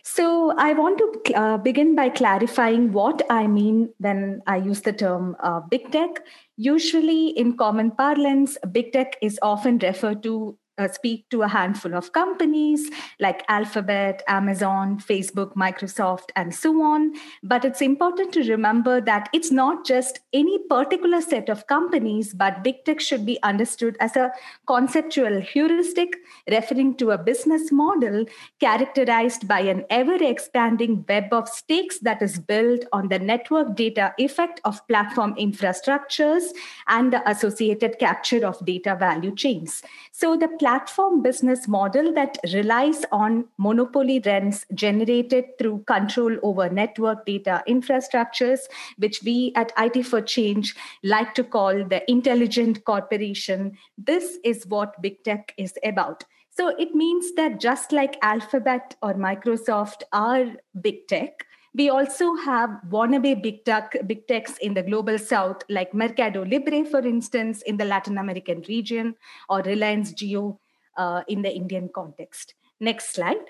So, 0.06 0.52
I 0.58 0.74
want 0.74 0.98
to 0.98 1.34
uh, 1.34 1.56
begin 1.56 1.94
by 1.94 2.10
clarifying 2.10 2.92
what 2.92 3.22
I 3.30 3.46
mean 3.46 3.88
when 3.98 4.42
I 4.46 4.56
use 4.58 4.82
the 4.82 4.92
term 4.92 5.34
uh, 5.40 5.60
big 5.60 5.90
tech. 5.92 6.20
Usually, 6.58 7.28
in 7.28 7.56
common 7.56 7.90
parlance, 7.90 8.58
big 8.70 8.92
tech 8.92 9.16
is 9.22 9.38
often 9.40 9.78
referred 9.78 10.22
to 10.24 10.58
uh, 10.78 10.88
speak 10.88 11.28
to 11.30 11.42
a 11.42 11.48
handful 11.48 11.94
of 11.94 12.12
companies 12.12 12.90
like 13.20 13.44
Alphabet, 13.48 14.22
Amazon, 14.26 14.98
Facebook, 14.98 15.54
Microsoft, 15.54 16.30
and 16.36 16.54
so 16.54 16.82
on. 16.82 17.12
But 17.42 17.64
it's 17.64 17.80
important 17.80 18.32
to 18.34 18.50
remember 18.50 19.00
that 19.00 19.28
it's 19.32 19.50
not 19.50 19.86
just 19.86 20.20
any 20.32 20.58
particular 20.68 21.20
set 21.20 21.48
of 21.48 21.66
companies, 21.66 22.34
but 22.34 22.64
big 22.64 22.84
tech 22.84 23.00
should 23.00 23.24
be 23.24 23.38
understood 23.42 23.96
as 24.00 24.16
a 24.16 24.32
conceptual 24.66 25.40
heuristic 25.40 26.16
referring 26.50 26.96
to 26.96 27.10
a 27.10 27.18
business 27.18 27.70
model 27.70 28.24
characterized 28.60 29.46
by 29.46 29.60
an 29.60 29.84
ever 29.90 30.16
expanding 30.22 31.04
web 31.08 31.32
of 31.32 31.48
stakes 31.48 31.98
that 32.00 32.20
is 32.22 32.38
built 32.38 32.84
on 32.92 33.08
the 33.08 33.18
network 33.18 33.76
data 33.76 34.12
effect 34.18 34.60
of 34.64 34.86
platform 34.88 35.34
infrastructures 35.36 36.44
and 36.88 37.12
the 37.12 37.28
associated 37.28 37.98
capture 37.98 38.44
of 38.46 38.64
data 38.64 38.96
value 38.98 39.34
chains. 39.34 39.82
So 40.12 40.36
the 40.36 40.48
platform 40.64 41.20
business 41.20 41.68
model 41.68 42.10
that 42.14 42.38
relies 42.54 43.04
on 43.12 43.44
monopoly 43.58 44.18
rents 44.24 44.64
generated 44.72 45.44
through 45.58 45.84
control 45.86 46.38
over 46.42 46.70
network 46.70 47.26
data 47.26 47.62
infrastructures, 47.68 48.60
which 48.96 49.20
we 49.24 49.52
at 49.56 49.74
IT 49.76 50.04
for 50.04 50.22
Change 50.22 50.74
like 51.02 51.34
to 51.34 51.44
call 51.44 51.84
the 51.84 52.00
intelligent 52.10 52.82
corporation. 52.86 53.76
This 53.98 54.38
is 54.42 54.66
what 54.66 55.02
big 55.02 55.22
tech 55.22 55.52
is 55.58 55.74
about. 55.84 56.24
So 56.48 56.68
it 56.78 56.94
means 56.94 57.34
that 57.34 57.60
just 57.60 57.92
like 57.92 58.16
Alphabet 58.22 58.96
or 59.02 59.12
Microsoft 59.12 60.04
are 60.14 60.46
big 60.80 61.06
tech, 61.08 61.44
we 61.74 61.90
also 61.90 62.36
have 62.36 62.70
wannabe 62.88 63.42
big 63.42 63.64
tech, 63.64 63.96
big 64.06 64.26
techs 64.28 64.56
in 64.58 64.74
the 64.74 64.82
global 64.82 65.18
south, 65.18 65.62
like 65.68 65.92
Mercado 65.92 66.44
Libre, 66.44 66.84
for 66.84 67.00
instance, 67.00 67.62
in 67.62 67.76
the 67.76 67.84
Latin 67.84 68.18
American 68.18 68.62
region, 68.68 69.16
or 69.48 69.60
Reliance 69.62 70.12
Jio 70.12 70.58
uh, 70.96 71.22
in 71.26 71.42
the 71.42 71.52
Indian 71.52 71.90
context. 71.92 72.54
Next 72.78 73.12
slide. 73.12 73.44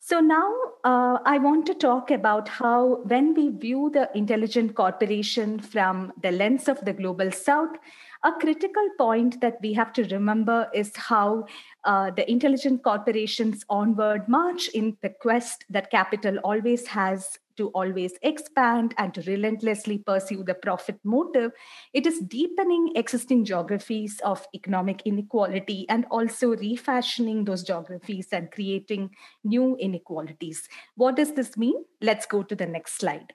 So 0.00 0.20
now 0.20 0.54
uh, 0.84 1.18
I 1.24 1.38
want 1.38 1.66
to 1.66 1.74
talk 1.74 2.12
about 2.12 2.48
how, 2.48 3.02
when 3.02 3.34
we 3.34 3.50
view 3.50 3.90
the 3.92 4.08
intelligent 4.14 4.74
corporation 4.76 5.58
from 5.58 6.12
the 6.22 6.30
lens 6.30 6.68
of 6.68 6.82
the 6.84 6.92
global 6.92 7.32
south, 7.32 7.76
a 8.24 8.32
critical 8.32 8.88
point 8.98 9.40
that 9.40 9.58
we 9.62 9.72
have 9.74 9.92
to 9.94 10.04
remember 10.04 10.68
is 10.74 10.94
how 10.96 11.46
uh, 11.84 12.10
the 12.10 12.28
intelligent 12.30 12.82
corporations 12.82 13.64
onward 13.68 14.28
march 14.28 14.68
in 14.68 14.96
the 15.02 15.10
quest 15.10 15.64
that 15.70 15.90
capital 15.90 16.38
always 16.38 16.86
has 16.86 17.38
to 17.56 17.68
always 17.68 18.12
expand 18.22 18.94
and 18.98 19.14
to 19.14 19.22
relentlessly 19.22 19.98
pursue 19.98 20.42
the 20.44 20.54
profit 20.54 20.98
motive, 21.04 21.52
it 21.92 22.06
is 22.06 22.20
deepening 22.20 22.92
existing 22.94 23.44
geographies 23.44 24.20
of 24.24 24.46
economic 24.54 25.02
inequality 25.04 25.86
and 25.88 26.06
also 26.10 26.48
refashioning 26.56 27.44
those 27.44 27.62
geographies 27.62 28.28
and 28.32 28.50
creating 28.50 29.10
new 29.44 29.76
inequalities. 29.76 30.68
What 30.96 31.16
does 31.16 31.32
this 31.32 31.56
mean? 31.56 31.84
Let's 32.00 32.26
go 32.26 32.42
to 32.42 32.54
the 32.54 32.66
next 32.66 32.98
slide. 32.98 33.32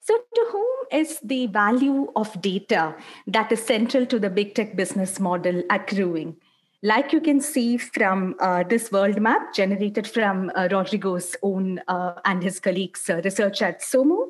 So, 0.00 0.18
to 0.34 0.46
whom 0.50 1.00
is 1.00 1.18
the 1.20 1.46
value 1.46 2.12
of 2.16 2.40
data 2.40 2.94
that 3.26 3.50
is 3.52 3.64
central 3.64 4.06
to 4.06 4.18
the 4.18 4.30
big 4.30 4.54
tech 4.54 4.76
business 4.76 5.18
model 5.18 5.62
accruing? 5.70 6.36
Like 6.82 7.14
you 7.14 7.20
can 7.22 7.40
see 7.40 7.78
from 7.78 8.34
uh, 8.40 8.62
this 8.62 8.92
world 8.92 9.18
map 9.18 9.54
generated 9.54 10.06
from 10.06 10.52
uh, 10.54 10.68
Rodrigo's 10.70 11.34
own 11.42 11.80
uh, 11.88 12.20
and 12.26 12.42
his 12.42 12.60
colleagues' 12.60 13.08
uh, 13.08 13.22
research 13.24 13.62
at 13.62 13.80
SOMO, 13.80 14.28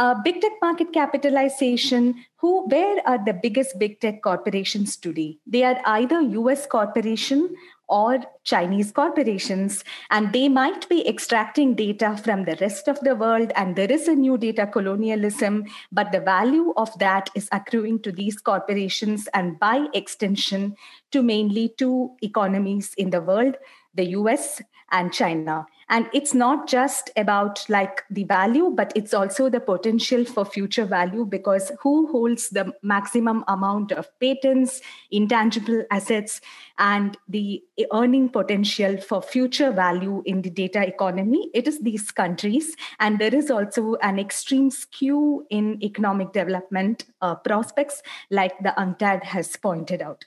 uh, 0.00 0.14
big 0.24 0.40
tech 0.40 0.52
market 0.62 0.94
capitalization, 0.94 2.24
who 2.36 2.66
where 2.68 3.06
are 3.06 3.22
the 3.22 3.34
biggest 3.34 3.78
big 3.78 4.00
tech 4.00 4.22
corporations 4.22 4.96
today? 4.96 5.36
They 5.46 5.62
are 5.62 5.78
either 5.84 6.22
US 6.22 6.66
corporation 6.66 7.54
or 7.86 8.20
Chinese 8.44 8.92
corporations, 8.92 9.84
and 10.10 10.32
they 10.32 10.48
might 10.48 10.88
be 10.88 11.06
extracting 11.06 11.74
data 11.74 12.16
from 12.24 12.46
the 12.46 12.56
rest 12.62 12.88
of 12.88 12.98
the 13.00 13.14
world. 13.14 13.52
And 13.56 13.76
there 13.76 13.92
is 13.92 14.08
a 14.08 14.14
new 14.14 14.38
data 14.38 14.66
colonialism, 14.66 15.64
but 15.92 16.12
the 16.12 16.20
value 16.20 16.72
of 16.78 16.98
that 16.98 17.28
is 17.34 17.50
accruing 17.52 18.00
to 18.04 18.12
these 18.12 18.38
corporations 18.40 19.28
and 19.34 19.58
by 19.58 19.86
extension 19.92 20.76
to 21.10 21.22
mainly 21.22 21.74
two 21.76 22.16
economies 22.22 22.94
in 22.96 23.10
the 23.10 23.20
world 23.20 23.56
the 23.94 24.10
US 24.10 24.62
and 24.92 25.12
China 25.12 25.66
and 25.90 26.08
it's 26.14 26.32
not 26.32 26.68
just 26.68 27.10
about 27.16 27.68
like 27.68 28.04
the 28.10 28.24
value 28.24 28.70
but 28.70 28.92
it's 28.94 29.12
also 29.12 29.50
the 29.50 29.60
potential 29.60 30.24
for 30.24 30.44
future 30.44 30.84
value 30.84 31.24
because 31.26 31.70
who 31.80 32.06
holds 32.12 32.48
the 32.50 32.72
maximum 32.82 33.44
amount 33.48 33.92
of 33.92 34.08
patents 34.20 34.80
intangible 35.10 35.84
assets 35.90 36.40
and 36.78 37.18
the 37.28 37.62
earning 37.92 38.28
potential 38.28 38.96
for 38.96 39.20
future 39.20 39.72
value 39.72 40.22
in 40.24 40.42
the 40.42 40.50
data 40.50 40.86
economy? 40.86 41.50
It 41.52 41.66
is 41.66 41.80
these 41.80 42.10
countries 42.10 42.76
and 43.00 43.18
there 43.18 43.34
is 43.34 43.50
also 43.50 43.96
an 43.96 44.18
extreme 44.18 44.70
skew 44.70 45.46
in 45.50 45.82
economic 45.82 46.32
development 46.32 47.04
uh, 47.20 47.34
prospects 47.34 48.02
like 48.30 48.56
the 48.62 48.72
unctad 48.78 49.24
has 49.24 49.56
pointed 49.56 50.00
out. 50.00 50.24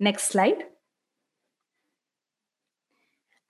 Next 0.00 0.24
slide 0.24 0.64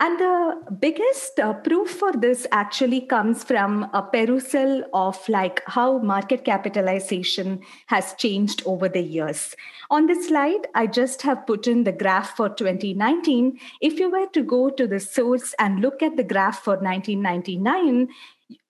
and 0.04 0.18
the 0.20 0.76
biggest 0.80 1.40
uh, 1.40 1.54
proof 1.54 1.88
for 1.88 2.12
this 2.12 2.46
actually 2.52 3.00
comes 3.00 3.42
from 3.42 3.88
a 3.94 4.02
perusal 4.02 4.82
of 4.92 5.18
like 5.30 5.62
how 5.66 5.96
market 5.96 6.44
capitalization 6.44 7.60
has 7.86 8.12
changed 8.18 8.62
over 8.66 8.86
the 8.86 9.00
years. 9.00 9.56
On 9.88 10.06
this 10.06 10.28
slide, 10.28 10.66
I 10.74 10.88
just 10.88 11.22
have 11.22 11.46
put 11.46 11.66
in 11.66 11.84
the 11.84 11.92
graph 11.92 12.36
for 12.36 12.50
2019. 12.50 13.58
If 13.80 13.98
you 13.98 14.10
were 14.10 14.26
to 14.34 14.42
go 14.42 14.68
to 14.68 14.86
the 14.86 15.00
source 15.00 15.54
and 15.58 15.80
look 15.80 16.02
at 16.02 16.18
the 16.18 16.24
graph 16.24 16.62
for 16.62 16.74
1999, 16.74 18.08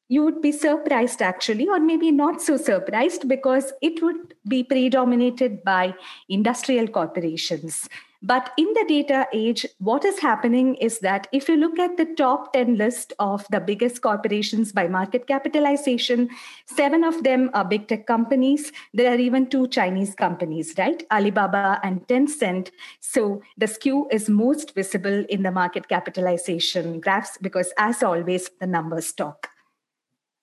you 0.07 0.23
would 0.23 0.41
be 0.41 0.53
surprised 0.53 1.21
actually, 1.21 1.67
or 1.67 1.81
maybe 1.81 2.13
not 2.13 2.43
so 2.43 2.57
surprised, 2.57 3.29
because 3.29 3.73
it 3.83 4.01
would 4.03 4.35
be 4.47 4.63
predominated 4.63 5.65
by 5.65 5.95
industrial 6.29 6.87
corporations. 6.87 7.89
But 8.25 8.53
in 8.57 8.73
the 8.73 8.87
data 8.89 9.27
age, 9.35 9.67
what 9.81 10.03
is 10.03 10.19
happening 10.19 10.77
is 10.77 11.01
that 11.01 11.27
if 11.31 11.47
you 11.47 11.57
look 11.57 11.79
at 11.79 11.99
the 11.99 12.07
top 12.17 12.55
10 12.55 12.79
list 12.79 13.13
of 13.19 13.47
the 13.51 13.61
biggest 13.61 14.01
corporations 14.01 14.73
by 14.73 14.89
market 14.89 15.27
capitalization, 15.27 16.31
seven 16.65 17.05
of 17.05 17.23
them 17.23 17.51
are 17.53 17.67
big 17.67 17.87
tech 17.87 18.07
companies. 18.07 18.73
There 18.95 19.13
are 19.13 19.19
even 19.19 19.51
two 19.51 19.69
Chinese 19.69 20.15
companies, 20.15 20.73
right? 20.79 21.05
Alibaba 21.13 21.81
and 21.83 22.01
Tencent. 22.09 22.71
So 23.01 23.43
the 23.59 23.67
skew 23.67 24.09
is 24.11 24.31
most 24.31 24.75
visible 24.75 25.27
in 25.29 25.43
the 25.43 25.51
market 25.51 25.91
capitalization 25.91 27.01
graphs 27.01 27.37
because, 27.37 27.75
as 27.77 28.03
always, 28.03 28.49
the 28.59 28.67
numbers 28.67 29.13
talk. 29.13 29.51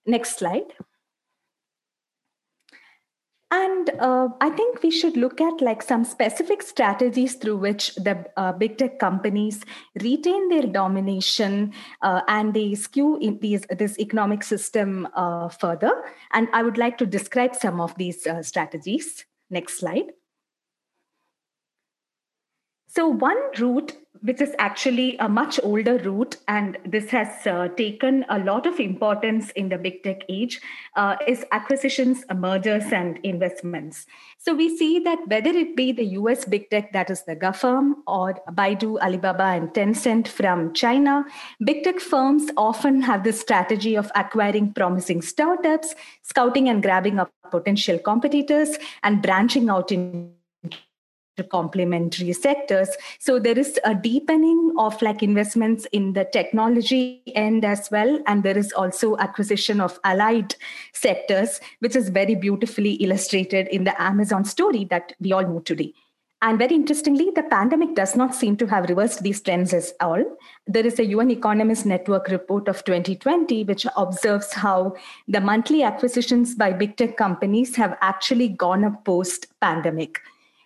Next 0.05 0.37
slide. 0.37 0.71
And 3.53 3.89
uh, 3.99 4.29
I 4.39 4.49
think 4.49 4.81
we 4.81 4.89
should 4.89 5.17
look 5.17 5.41
at 5.41 5.59
like 5.59 5.83
some 5.83 6.05
specific 6.05 6.61
strategies 6.61 7.35
through 7.35 7.57
which 7.57 7.93
the 7.95 8.25
uh, 8.37 8.53
big 8.53 8.77
tech 8.77 8.97
companies 8.97 9.65
retain 10.01 10.47
their 10.47 10.67
domination 10.67 11.73
uh, 12.01 12.21
and 12.29 12.53
they 12.53 12.75
skew 12.75 13.17
in 13.17 13.39
these, 13.39 13.65
this 13.77 13.99
economic 13.99 14.43
system 14.43 15.05
uh, 15.15 15.49
further. 15.49 15.91
And 16.31 16.47
I 16.53 16.63
would 16.63 16.77
like 16.77 16.97
to 16.99 17.05
describe 17.05 17.53
some 17.53 17.81
of 17.81 17.93
these 17.97 18.25
uh, 18.25 18.41
strategies. 18.41 19.25
Next 19.49 19.79
slide. 19.79 20.13
So, 22.87 23.09
one 23.09 23.37
route, 23.57 23.97
which 24.21 24.41
is 24.41 24.53
actually 24.59 25.17
a 25.17 25.27
much 25.27 25.59
older 25.63 25.97
route, 25.97 26.37
and 26.47 26.77
this 26.85 27.09
has 27.09 27.47
uh, 27.47 27.67
taken 27.69 28.23
a 28.29 28.39
lot 28.39 28.67
of 28.67 28.79
importance 28.79 29.49
in 29.51 29.69
the 29.69 29.77
big 29.77 30.03
tech 30.03 30.21
age, 30.29 30.61
uh, 30.95 31.15
is 31.27 31.43
acquisitions, 31.51 32.23
mergers, 32.35 32.91
and 32.91 33.19
investments. 33.23 34.05
So, 34.37 34.53
we 34.53 34.75
see 34.77 34.99
that 34.99 35.19
whether 35.27 35.49
it 35.49 35.75
be 35.75 35.91
the 35.91 36.05
US 36.21 36.45
big 36.45 36.69
tech, 36.69 36.93
that 36.93 37.09
is 37.09 37.23
the 37.23 37.35
GAFAM, 37.35 37.93
or 38.07 38.35
Baidu, 38.51 38.99
Alibaba, 38.99 39.43
and 39.43 39.69
Tencent 39.69 40.27
from 40.27 40.73
China, 40.73 41.25
big 41.63 41.83
tech 41.83 41.99
firms 41.99 42.51
often 42.57 43.01
have 43.01 43.23
this 43.23 43.39
strategy 43.39 43.95
of 43.95 44.11
acquiring 44.15 44.73
promising 44.73 45.21
startups, 45.21 45.95
scouting 46.21 46.69
and 46.69 46.83
grabbing 46.83 47.19
up 47.19 47.31
potential 47.49 47.97
competitors, 47.99 48.77
and 49.03 49.21
branching 49.21 49.69
out 49.69 49.91
in 49.91 50.31
complementary 51.49 52.33
sectors 52.33 52.89
so 53.19 53.39
there 53.39 53.57
is 53.57 53.79
a 53.85 53.95
deepening 53.95 54.73
of 54.77 55.01
like 55.01 55.23
investments 55.23 55.87
in 55.91 56.13
the 56.13 56.25
technology 56.25 57.23
end 57.35 57.65
as 57.65 57.89
well 57.91 58.19
and 58.27 58.43
there 58.43 58.57
is 58.57 58.71
also 58.73 59.17
acquisition 59.17 59.81
of 59.81 59.99
allied 60.03 60.53
sectors 60.93 61.59
which 61.79 61.95
is 61.95 62.09
very 62.09 62.35
beautifully 62.35 62.93
illustrated 62.95 63.67
in 63.69 63.85
the 63.85 64.01
amazon 64.01 64.43
story 64.43 64.85
that 64.85 65.13
we 65.19 65.31
all 65.31 65.41
know 65.41 65.59
today 65.59 65.93
and 66.43 66.57
very 66.57 66.73
interestingly, 66.73 67.29
the 67.35 67.43
pandemic 67.43 67.93
does 67.93 68.15
not 68.15 68.33
seem 68.33 68.57
to 68.57 68.65
have 68.65 68.89
reversed 68.89 69.21
these 69.21 69.41
trends 69.41 69.75
at 69.75 69.91
all. 69.99 70.25
There 70.65 70.85
is 70.85 70.97
a 70.97 71.05
UN 71.05 71.29
Economist 71.29 71.85
Network 71.85 72.29
report 72.29 72.67
of 72.67 72.83
2020, 72.83 73.63
which 73.65 73.85
observes 73.95 74.51
how 74.51 74.95
the 75.27 75.39
monthly 75.39 75.83
acquisitions 75.83 76.55
by 76.55 76.73
big 76.73 76.97
tech 76.97 77.15
companies 77.15 77.75
have 77.75 77.95
actually 78.01 78.49
gone 78.49 78.83
up 78.83 79.05
post 79.05 79.47
pandemic. 79.61 80.19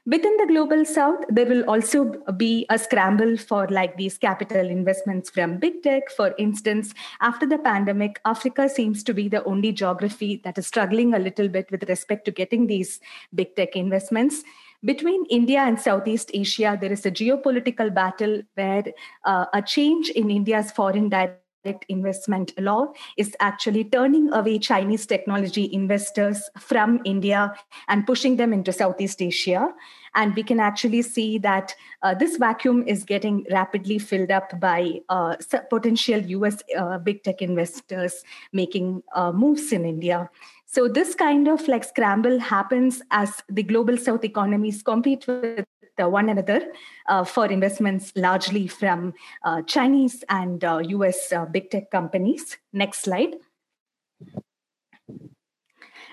Within 0.07 0.37
the 0.37 0.45
global 0.45 0.85
south, 0.85 1.23
there 1.29 1.47
will 1.47 1.67
also 1.67 2.13
be 2.37 2.67
a 2.69 2.77
scramble 2.77 3.37
for 3.37 3.67
like 3.69 3.97
these 3.97 4.19
capital 4.19 4.69
investments 4.69 5.31
from 5.31 5.57
big 5.57 5.81
tech. 5.81 6.11
For 6.11 6.35
instance, 6.37 6.93
after 7.21 7.47
the 7.47 7.57
pandemic, 7.57 8.19
Africa 8.23 8.69
seems 8.69 9.03
to 9.03 9.15
be 9.15 9.27
the 9.27 9.43
only 9.45 9.71
geography 9.71 10.41
that 10.43 10.59
is 10.59 10.67
struggling 10.67 11.15
a 11.15 11.19
little 11.19 11.47
bit 11.47 11.71
with 11.71 11.89
respect 11.89 12.25
to 12.25 12.31
getting 12.31 12.67
these 12.67 12.99
big 13.33 13.55
tech 13.55 13.75
investments. 13.75 14.43
Between 14.83 15.25
India 15.31 15.61
and 15.61 15.81
Southeast 15.81 16.29
Asia, 16.35 16.77
there 16.79 16.91
is 16.91 17.07
a 17.07 17.11
geopolitical 17.11 17.91
battle 17.91 18.43
where 18.53 18.83
uh, 19.23 19.45
a 19.53 19.63
change 19.63 20.09
in 20.11 20.29
India's 20.29 20.71
foreign 20.71 21.09
direct 21.09 21.44
investment 21.89 22.53
law 22.59 22.87
is 23.17 23.35
actually 23.39 23.83
turning 23.85 24.31
away 24.33 24.59
Chinese 24.59 25.05
technology 25.05 25.69
investors 25.73 26.49
from 26.59 26.99
India 27.05 27.53
and 27.87 28.05
pushing 28.05 28.37
them 28.37 28.53
into 28.53 28.71
Southeast 28.71 29.21
Asia. 29.21 29.73
And 30.15 30.35
we 30.35 30.43
can 30.43 30.59
actually 30.59 31.01
see 31.01 31.37
that 31.39 31.75
uh, 32.01 32.13
this 32.13 32.37
vacuum 32.37 32.83
is 32.87 33.03
getting 33.03 33.45
rapidly 33.51 33.99
filled 33.99 34.31
up 34.31 34.59
by 34.59 35.01
uh, 35.09 35.35
potential 35.69 36.19
US 36.19 36.63
uh, 36.77 36.97
big 36.99 37.23
tech 37.23 37.41
investors 37.41 38.23
making 38.53 39.03
uh, 39.13 39.31
moves 39.31 39.71
in 39.71 39.85
India. 39.85 40.29
So 40.67 40.87
this 40.89 41.15
kind 41.15 41.47
of 41.47 41.67
like 41.67 41.83
scramble 41.83 42.39
happens 42.39 43.01
as 43.11 43.41
the 43.49 43.63
global 43.63 43.97
South 43.97 44.23
economies 44.25 44.83
compete 44.83 45.25
with 45.27 45.65
one 45.99 46.29
another 46.29 46.61
uh, 47.07 47.23
for 47.23 47.45
investments 47.45 48.11
largely 48.15 48.67
from 48.67 49.13
uh, 49.43 49.61
Chinese 49.63 50.23
and 50.29 50.63
US 50.63 51.31
uh, 51.31 51.45
big 51.45 51.69
tech 51.69 51.91
companies. 51.91 52.57
Next 52.73 53.01
slide. 53.01 53.35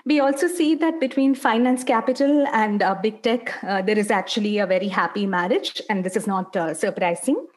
We 0.05 0.19
also 0.19 0.47
see 0.47 0.75
that 0.75 0.99
between 0.99 1.33
finance 1.33 1.83
capital 1.83 2.45
and 2.47 2.83
uh, 2.83 2.95
big 3.01 3.21
tech, 3.21 3.63
uh, 3.63 3.81
there 3.81 3.97
is 3.97 4.11
actually 4.11 4.57
a 4.57 4.67
very 4.67 4.89
happy 4.89 5.25
marriage, 5.25 5.81
and 5.89 6.03
this 6.03 6.17
is 6.17 6.27
not 6.27 6.53
uh, 6.57 6.73
surprising. 6.73 7.47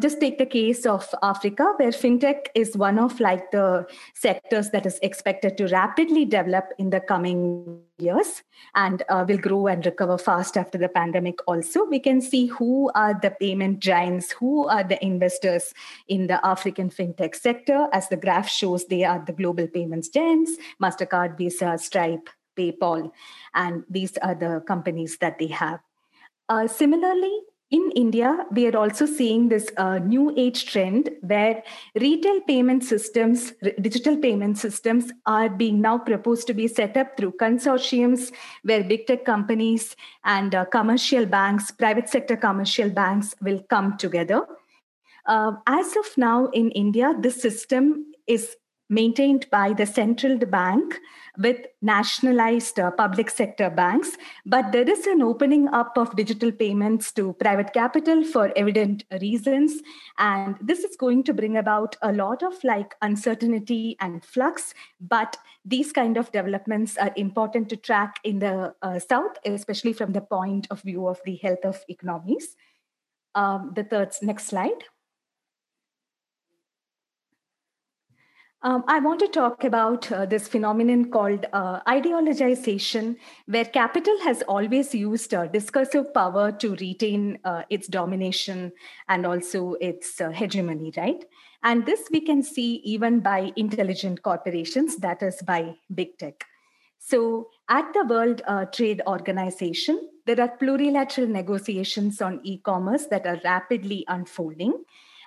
Just 0.00 0.18
take 0.18 0.38
the 0.38 0.46
case 0.46 0.86
of 0.86 1.14
Africa, 1.22 1.74
where 1.76 1.90
fintech 1.90 2.46
is 2.54 2.74
one 2.74 2.98
of 2.98 3.20
like 3.20 3.50
the 3.50 3.86
sectors 4.14 4.70
that 4.70 4.86
is 4.86 4.98
expected 5.02 5.58
to 5.58 5.66
rapidly 5.66 6.24
develop 6.24 6.70
in 6.78 6.88
the 6.88 7.00
coming 7.00 7.82
years 7.98 8.42
and 8.74 9.02
uh, 9.08 9.24
will 9.28 9.38
grow 9.38 9.66
and 9.66 9.84
recover 9.84 10.18
fast 10.18 10.56
after 10.56 10.78
the 10.78 10.88
pandemic. 10.88 11.38
Also, 11.46 11.84
we 11.84 11.98
can 11.98 12.20
see 12.20 12.46
who 12.46 12.90
are 12.94 13.18
the 13.20 13.30
payment 13.40 13.80
giants, 13.80 14.32
who 14.32 14.66
are 14.68 14.84
the 14.84 15.02
investors 15.04 15.74
in 16.08 16.26
the 16.26 16.44
African 16.46 16.90
fintech 16.90 17.34
sector. 17.34 17.88
As 17.92 18.08
the 18.08 18.16
graph 18.16 18.48
shows, 18.48 18.86
they 18.86 19.04
are 19.04 19.22
the 19.24 19.32
global 19.32 19.66
payments 19.66 20.08
giants: 20.08 20.52
Mastercard, 20.82 21.36
Visa, 21.36 21.76
Stripe, 21.78 22.28
PayPal, 22.56 23.10
and 23.54 23.84
these 23.88 24.16
are 24.18 24.34
the 24.34 24.62
companies 24.66 25.18
that 25.18 25.38
they 25.38 25.48
have. 25.48 25.80
Uh, 26.48 26.66
similarly, 26.66 27.42
in 27.70 27.90
India, 27.94 28.46
we 28.50 28.66
are 28.66 28.76
also 28.78 29.04
seeing 29.04 29.50
this 29.50 29.68
uh, 29.76 29.98
new 29.98 30.32
age 30.38 30.70
trend 30.70 31.10
where 31.20 31.62
retail 32.00 32.40
payment 32.42 32.82
systems, 32.82 33.52
digital 33.82 34.16
payment 34.16 34.56
systems 34.56 35.12
are 35.26 35.50
being 35.50 35.80
now 35.80 35.98
proposed 35.98 36.46
to 36.46 36.54
be 36.54 36.66
set 36.66 36.96
up 36.96 37.14
through 37.18 37.32
consortiums 37.32 38.32
where 38.62 38.82
big 38.82 39.06
tech 39.06 39.26
companies 39.26 39.96
and 40.24 40.54
uh, 40.54 40.64
commercial 40.64 41.26
banks, 41.26 41.70
private 41.70 42.08
sector 42.08 42.36
commercial 42.36 42.88
banks 42.88 43.34
will 43.42 43.62
come 43.68 43.98
together. 43.98 44.46
Uh, 45.26 45.52
as 45.66 45.94
of 45.96 46.06
now 46.16 46.46
in 46.46 46.70
India, 46.70 47.12
this 47.20 47.40
system 47.42 48.12
is 48.26 48.56
maintained 48.88 49.46
by 49.50 49.72
the 49.72 49.86
central 49.86 50.38
bank 50.38 50.98
with 51.38 51.66
nationalized 51.82 52.80
uh, 52.80 52.90
public 52.90 53.30
sector 53.30 53.70
banks. 53.70 54.16
But 54.44 54.72
there 54.72 54.88
is 54.88 55.06
an 55.06 55.22
opening 55.22 55.68
up 55.68 55.96
of 55.96 56.16
digital 56.16 56.50
payments 56.50 57.12
to 57.12 57.34
private 57.34 57.72
capital 57.72 58.24
for 58.24 58.52
evident 58.56 59.04
reasons. 59.20 59.80
And 60.18 60.56
this 60.60 60.80
is 60.80 60.96
going 60.96 61.22
to 61.24 61.34
bring 61.34 61.56
about 61.56 61.96
a 62.02 62.12
lot 62.12 62.42
of 62.42 62.54
like 62.64 62.94
uncertainty 63.02 63.96
and 64.00 64.24
flux. 64.24 64.74
But 65.00 65.36
these 65.64 65.92
kind 65.92 66.16
of 66.16 66.32
developments 66.32 66.96
are 66.96 67.12
important 67.16 67.68
to 67.68 67.76
track 67.76 68.16
in 68.24 68.40
the 68.40 68.74
uh, 68.82 68.98
South, 68.98 69.36
especially 69.44 69.92
from 69.92 70.12
the 70.12 70.22
point 70.22 70.66
of 70.70 70.82
view 70.82 71.06
of 71.06 71.20
the 71.24 71.36
health 71.36 71.64
of 71.64 71.84
economies. 71.88 72.56
Um, 73.34 73.72
the 73.76 73.84
third, 73.84 74.10
next 74.22 74.46
slide. 74.46 74.84
Um, 78.62 78.82
I 78.88 78.98
want 78.98 79.20
to 79.20 79.28
talk 79.28 79.62
about 79.62 80.10
uh, 80.10 80.26
this 80.26 80.48
phenomenon 80.48 81.12
called 81.12 81.46
uh, 81.52 81.80
ideologization, 81.86 83.16
where 83.46 83.64
capital 83.64 84.18
has 84.24 84.42
always 84.42 84.92
used 84.92 85.32
uh, 85.32 85.46
discursive 85.46 86.12
power 86.12 86.50
to 86.50 86.74
retain 86.74 87.38
uh, 87.44 87.62
its 87.70 87.86
domination 87.86 88.72
and 89.08 89.24
also 89.24 89.74
its 89.74 90.20
uh, 90.20 90.30
hegemony, 90.30 90.92
right? 90.96 91.24
And 91.62 91.86
this 91.86 92.08
we 92.10 92.20
can 92.20 92.42
see 92.42 92.80
even 92.84 93.20
by 93.20 93.52
intelligent 93.54 94.24
corporations, 94.24 94.96
that 94.96 95.22
is, 95.22 95.40
by 95.42 95.76
big 95.94 96.18
tech. 96.18 96.44
So, 96.98 97.50
at 97.68 97.92
the 97.94 98.04
World 98.06 98.42
uh, 98.48 98.64
Trade 98.64 99.02
Organization, 99.06 100.10
there 100.26 100.40
are 100.40 100.58
plurilateral 100.60 101.28
negotiations 101.28 102.20
on 102.20 102.40
e 102.42 102.58
commerce 102.58 103.06
that 103.06 103.24
are 103.24 103.40
rapidly 103.44 104.04
unfolding. 104.08 104.82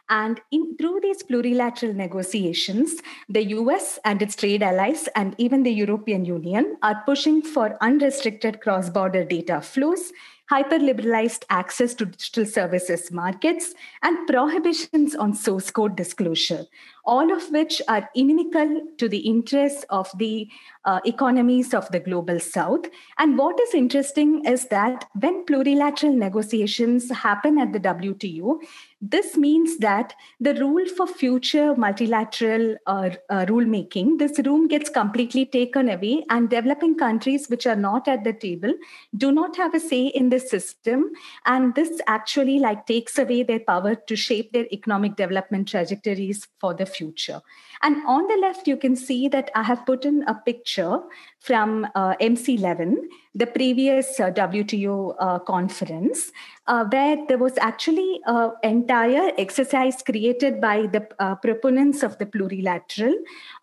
And 0.09 0.41
in, 0.51 0.75
through 0.77 0.99
these 1.01 1.23
plurilateral 1.23 1.95
negotiations, 1.95 3.01
the 3.29 3.45
US 3.59 3.99
and 4.03 4.21
its 4.21 4.35
trade 4.35 4.61
allies, 4.63 5.07
and 5.15 5.35
even 5.37 5.63
the 5.63 5.71
European 5.71 6.25
Union, 6.25 6.77
are 6.83 7.03
pushing 7.05 7.41
for 7.41 7.77
unrestricted 7.81 8.61
cross 8.61 8.89
border 8.89 9.23
data 9.23 9.61
flows, 9.61 10.11
hyper 10.49 10.77
liberalized 10.79 11.45
access 11.49 11.93
to 11.93 12.05
digital 12.05 12.45
services 12.45 13.09
markets, 13.09 13.73
and 14.03 14.27
prohibitions 14.27 15.15
on 15.15 15.33
source 15.33 15.71
code 15.71 15.95
disclosure, 15.95 16.65
all 17.05 17.31
of 17.31 17.49
which 17.51 17.81
are 17.87 18.09
inimical 18.15 18.81
to 18.97 19.09
the 19.09 19.19
interests 19.19 19.85
of 19.89 20.09
the 20.17 20.47
uh, 20.85 20.99
economies 21.05 21.73
of 21.73 21.89
the 21.91 21.99
global 21.99 22.39
south. 22.39 22.85
And 23.17 23.37
what 23.37 23.59
is 23.59 23.73
interesting 23.73 24.45
is 24.45 24.67
that 24.67 25.05
when 25.19 25.45
plurilateral 25.45 26.15
negotiations 26.15 27.11
happen 27.11 27.59
at 27.59 27.73
the 27.73 27.79
WTO, 27.79 28.59
this 29.01 29.35
means 29.35 29.77
that 29.79 30.13
the 30.39 30.53
rule 30.55 30.85
for 30.95 31.07
future 31.07 31.75
multilateral 31.75 32.75
uh, 32.85 33.09
uh, 33.29 33.45
rulemaking, 33.47 34.19
this 34.19 34.39
room 34.45 34.67
gets 34.67 34.89
completely 34.89 35.45
taken 35.45 35.89
away, 35.89 36.23
and 36.29 36.49
developing 36.49 36.95
countries 36.95 37.47
which 37.49 37.65
are 37.65 37.75
not 37.75 38.07
at 38.07 38.23
the 38.23 38.33
table 38.33 38.73
do 39.17 39.31
not 39.31 39.55
have 39.55 39.73
a 39.73 39.79
say 39.79 40.07
in 40.07 40.29
the 40.29 40.39
system. 40.39 41.11
And 41.45 41.73
this 41.73 41.99
actually 42.05 42.59
like 42.59 42.85
takes 42.85 43.17
away 43.17 43.41
their 43.41 43.59
power 43.59 43.95
to 43.95 44.15
shape 44.15 44.53
their 44.53 44.67
economic 44.71 45.15
development 45.15 45.67
trajectories 45.67 46.47
for 46.59 46.75
the 46.75 46.85
future. 46.91 47.41
And 47.83 47.97
on 48.05 48.27
the 48.27 48.37
left, 48.37 48.67
you 48.67 48.77
can 48.77 48.95
see 48.95 49.27
that 49.29 49.49
I 49.55 49.63
have 49.63 49.85
put 49.85 50.05
in 50.05 50.23
a 50.27 50.35
picture 50.35 50.99
from 51.39 51.87
uh, 51.95 52.15
MC11, 52.21 52.95
the 53.33 53.47
previous 53.47 54.19
uh, 54.19 54.29
WTO 54.31 55.15
uh, 55.19 55.39
conference, 55.39 56.31
uh, 56.71 56.85
where 56.85 57.17
there 57.27 57.37
was 57.37 57.57
actually 57.57 58.21
an 58.25 58.51
entire 58.63 59.31
exercise 59.37 60.01
created 60.01 60.61
by 60.61 60.87
the 60.87 61.05
uh, 61.19 61.35
proponents 61.35 62.01
of 62.01 62.17
the 62.17 62.25
plurilateral 62.25 63.13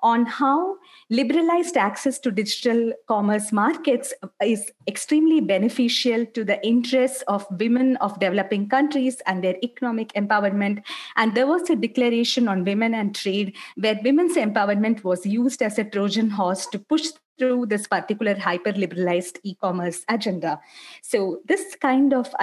on 0.02 0.26
how 0.26 0.76
liberalized 1.08 1.78
access 1.78 2.18
to 2.18 2.30
digital 2.30 2.92
commerce 3.06 3.50
markets 3.50 4.12
is 4.44 4.70
extremely 4.86 5.40
beneficial 5.40 6.26
to 6.26 6.44
the 6.44 6.62
interests 6.66 7.22
of 7.28 7.46
women 7.58 7.96
of 7.96 8.20
developing 8.20 8.68
countries 8.68 9.22
and 9.26 9.42
their 9.42 9.56
economic 9.62 10.12
empowerment. 10.12 10.82
And 11.16 11.34
there 11.34 11.46
was 11.46 11.70
a 11.70 11.76
declaration 11.76 12.46
on 12.46 12.64
women 12.64 12.92
and 12.92 13.14
trade 13.14 13.56
where 13.76 13.98
women's 14.04 14.36
empowerment 14.36 15.02
was 15.02 15.24
used 15.24 15.62
as 15.62 15.78
a 15.78 15.84
Trojan 15.84 16.28
horse 16.28 16.66
to 16.66 16.78
push 16.78 17.08
through 17.38 17.66
this 17.66 17.86
particular 17.86 18.34
hyper 18.34 18.72
liberalized 18.72 19.38
e 19.42 19.54
commerce 19.54 20.04
agenda. 20.08 20.60
So, 21.02 21.40
this 21.46 21.76
kind 21.76 22.12
of 22.12 22.34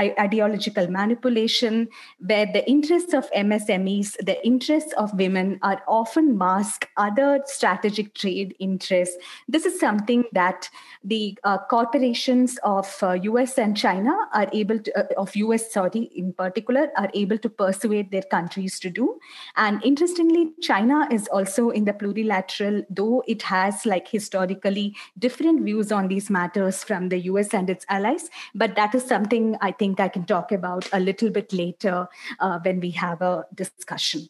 ideological 0.55 0.89
manipulation, 0.89 1.87
where 2.19 2.45
the 2.45 2.67
interests 2.69 3.13
of 3.13 3.29
MSMEs, 3.31 4.17
the 4.25 4.43
interests 4.45 4.93
of 4.93 5.13
women 5.13 5.59
are 5.61 5.81
often 5.87 6.37
masked 6.37 6.87
other 6.97 7.41
strategic 7.45 8.13
trade 8.15 8.55
interests, 8.59 9.15
this 9.47 9.65
is 9.65 9.79
something 9.79 10.23
that 10.31 10.69
the 11.03 11.37
uh, 11.43 11.57
corporations 11.69 12.57
of 12.63 12.87
uh, 13.03 13.11
US 13.11 13.57
and 13.57 13.75
China 13.77 14.15
are 14.33 14.47
able 14.53 14.79
to, 14.79 14.97
uh, 14.97 15.21
of 15.21 15.35
US, 15.35 15.71
sorry, 15.71 16.09
in 16.15 16.33
particular, 16.33 16.89
are 16.97 17.09
able 17.13 17.37
to 17.37 17.49
persuade 17.49 18.11
their 18.11 18.23
countries 18.23 18.79
to 18.79 18.89
do. 18.89 19.19
And 19.55 19.83
interestingly, 19.83 20.51
China 20.61 21.07
is 21.11 21.27
also 21.27 21.69
in 21.69 21.85
the 21.85 21.93
plurilateral, 21.93 22.85
though 22.89 23.23
it 23.27 23.41
has 23.43 23.85
like 23.85 24.07
historically 24.07 24.95
different 25.19 25.63
views 25.63 25.91
on 25.91 26.07
these 26.07 26.29
matters 26.29 26.83
from 26.83 27.09
the 27.09 27.19
US 27.31 27.53
and 27.53 27.69
its 27.69 27.85
allies. 27.89 28.29
But 28.53 28.75
that 28.75 28.95
is 28.95 29.03
something 29.03 29.57
I 29.61 29.71
think 29.71 29.99
I 29.99 30.07
can 30.07 30.25
talk 30.25 30.34
about 30.41 30.89
a 30.91 30.99
little 30.99 31.29
bit 31.29 31.53
later 31.53 32.07
uh, 32.39 32.59
when 32.63 32.79
we 32.79 32.91
have 32.91 33.21
a 33.21 33.45
discussion. 33.53 34.27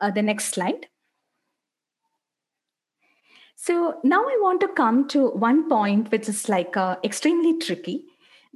Uh, 0.00 0.10
the 0.10 0.22
next 0.22 0.46
slide. 0.46 0.88
So 3.54 3.98
now 4.04 4.20
I 4.20 4.38
want 4.42 4.60
to 4.60 4.68
come 4.68 5.08
to 5.08 5.30
one 5.30 5.68
point 5.68 6.12
which 6.12 6.28
is 6.28 6.48
like 6.48 6.76
uh, 6.76 6.96
extremely 7.02 7.58
tricky 7.58 8.04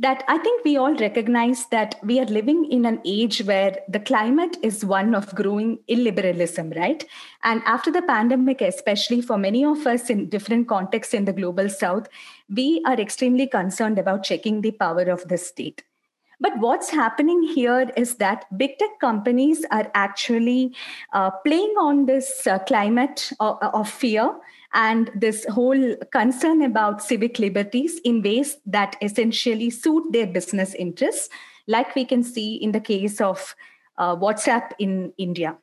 that 0.01 0.25
I 0.29 0.39
think 0.39 0.65
we 0.65 0.79
all 0.79 0.95
recognize 0.97 1.67
that 1.67 1.97
we 2.03 2.21
are 2.21 2.27
living 2.27 2.65
in 2.71 2.87
an 2.87 3.01
age 3.05 3.43
where 3.45 3.77
the 3.87 4.01
climate 4.01 4.57
is 4.63 4.83
one 4.83 5.15
of 5.15 5.35
growing 5.35 5.79
illiberalism, 5.91 6.75
right? 6.75 7.05
And 7.43 7.63
after 7.67 7.93
the 7.93 8.01
pandemic, 8.01 8.63
especially 8.63 9.21
for 9.21 9.37
many 9.37 9.63
of 9.63 9.87
us 9.87 10.09
in 10.09 10.31
different 10.31 10.69
contexts 10.69 11.13
in 11.13 11.27
the 11.27 11.35
global 11.35 11.69
south, 11.69 12.09
we 12.49 12.83
are 12.87 12.99
extremely 12.99 13.47
concerned 13.47 13.99
about 13.99 14.25
checking 14.25 14.63
the 14.63 14.71
power 14.73 15.03
of 15.03 15.29
the 15.29 15.37
state. 15.37 15.83
But 16.41 16.59
what's 16.59 16.89
happening 16.89 17.43
here 17.43 17.91
is 17.97 18.15
that 18.17 18.47
big 18.57 18.79
tech 18.79 18.99
companies 18.99 19.65
are 19.71 19.91
actually 19.95 20.75
uh, 21.13 21.31
playing 21.45 21.75
on 21.79 22.07
this 22.07 22.47
uh, 22.47 22.59
climate 22.61 23.31
of, 23.41 23.59
of 23.61 23.91
fear 23.91 24.35
and 24.73 25.11
this 25.15 25.45
whole 25.47 25.97
concern 26.13 26.63
about 26.63 27.03
civic 27.03 27.39
liberties 27.39 28.01
in 28.05 28.23
ways 28.23 28.57
that 28.65 28.97
essentially 29.03 29.69
suit 29.69 30.13
their 30.13 30.27
business 30.27 30.75
interests, 30.75 31.29
like 31.67 31.95
we 31.95 32.05
can 32.05 32.23
see 32.23 32.55
in 32.55 32.73
the 32.73 32.81
case 32.81 33.21
of 33.21 33.55
uh, 33.99 34.17
WhatsApp 34.17 34.71
in 34.79 35.13
India. 35.19 35.59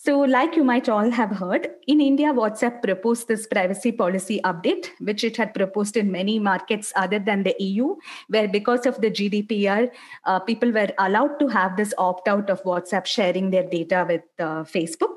So, 0.00 0.20
like 0.20 0.54
you 0.54 0.62
might 0.62 0.88
all 0.88 1.10
have 1.10 1.30
heard, 1.30 1.70
in 1.88 2.00
India, 2.00 2.32
WhatsApp 2.32 2.84
proposed 2.84 3.26
this 3.26 3.48
privacy 3.48 3.90
policy 3.90 4.40
update, 4.44 4.90
which 5.00 5.24
it 5.24 5.36
had 5.36 5.52
proposed 5.52 5.96
in 5.96 6.12
many 6.12 6.38
markets 6.38 6.92
other 6.94 7.18
than 7.18 7.42
the 7.42 7.56
EU, 7.58 7.96
where 8.28 8.46
because 8.46 8.86
of 8.86 9.00
the 9.00 9.10
GDPR, 9.10 9.90
uh, 10.24 10.38
people 10.38 10.70
were 10.70 10.92
allowed 10.98 11.40
to 11.40 11.48
have 11.48 11.76
this 11.76 11.92
opt 11.98 12.28
out 12.28 12.48
of 12.48 12.62
WhatsApp 12.62 13.06
sharing 13.06 13.50
their 13.50 13.68
data 13.68 14.06
with 14.08 14.22
uh, 14.38 14.62
Facebook. 14.62 15.16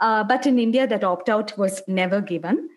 Uh, 0.00 0.24
but 0.24 0.48
in 0.48 0.58
India, 0.58 0.84
that 0.88 1.04
opt 1.04 1.28
out 1.28 1.56
was 1.56 1.80
never 1.86 2.20
given. 2.20 2.68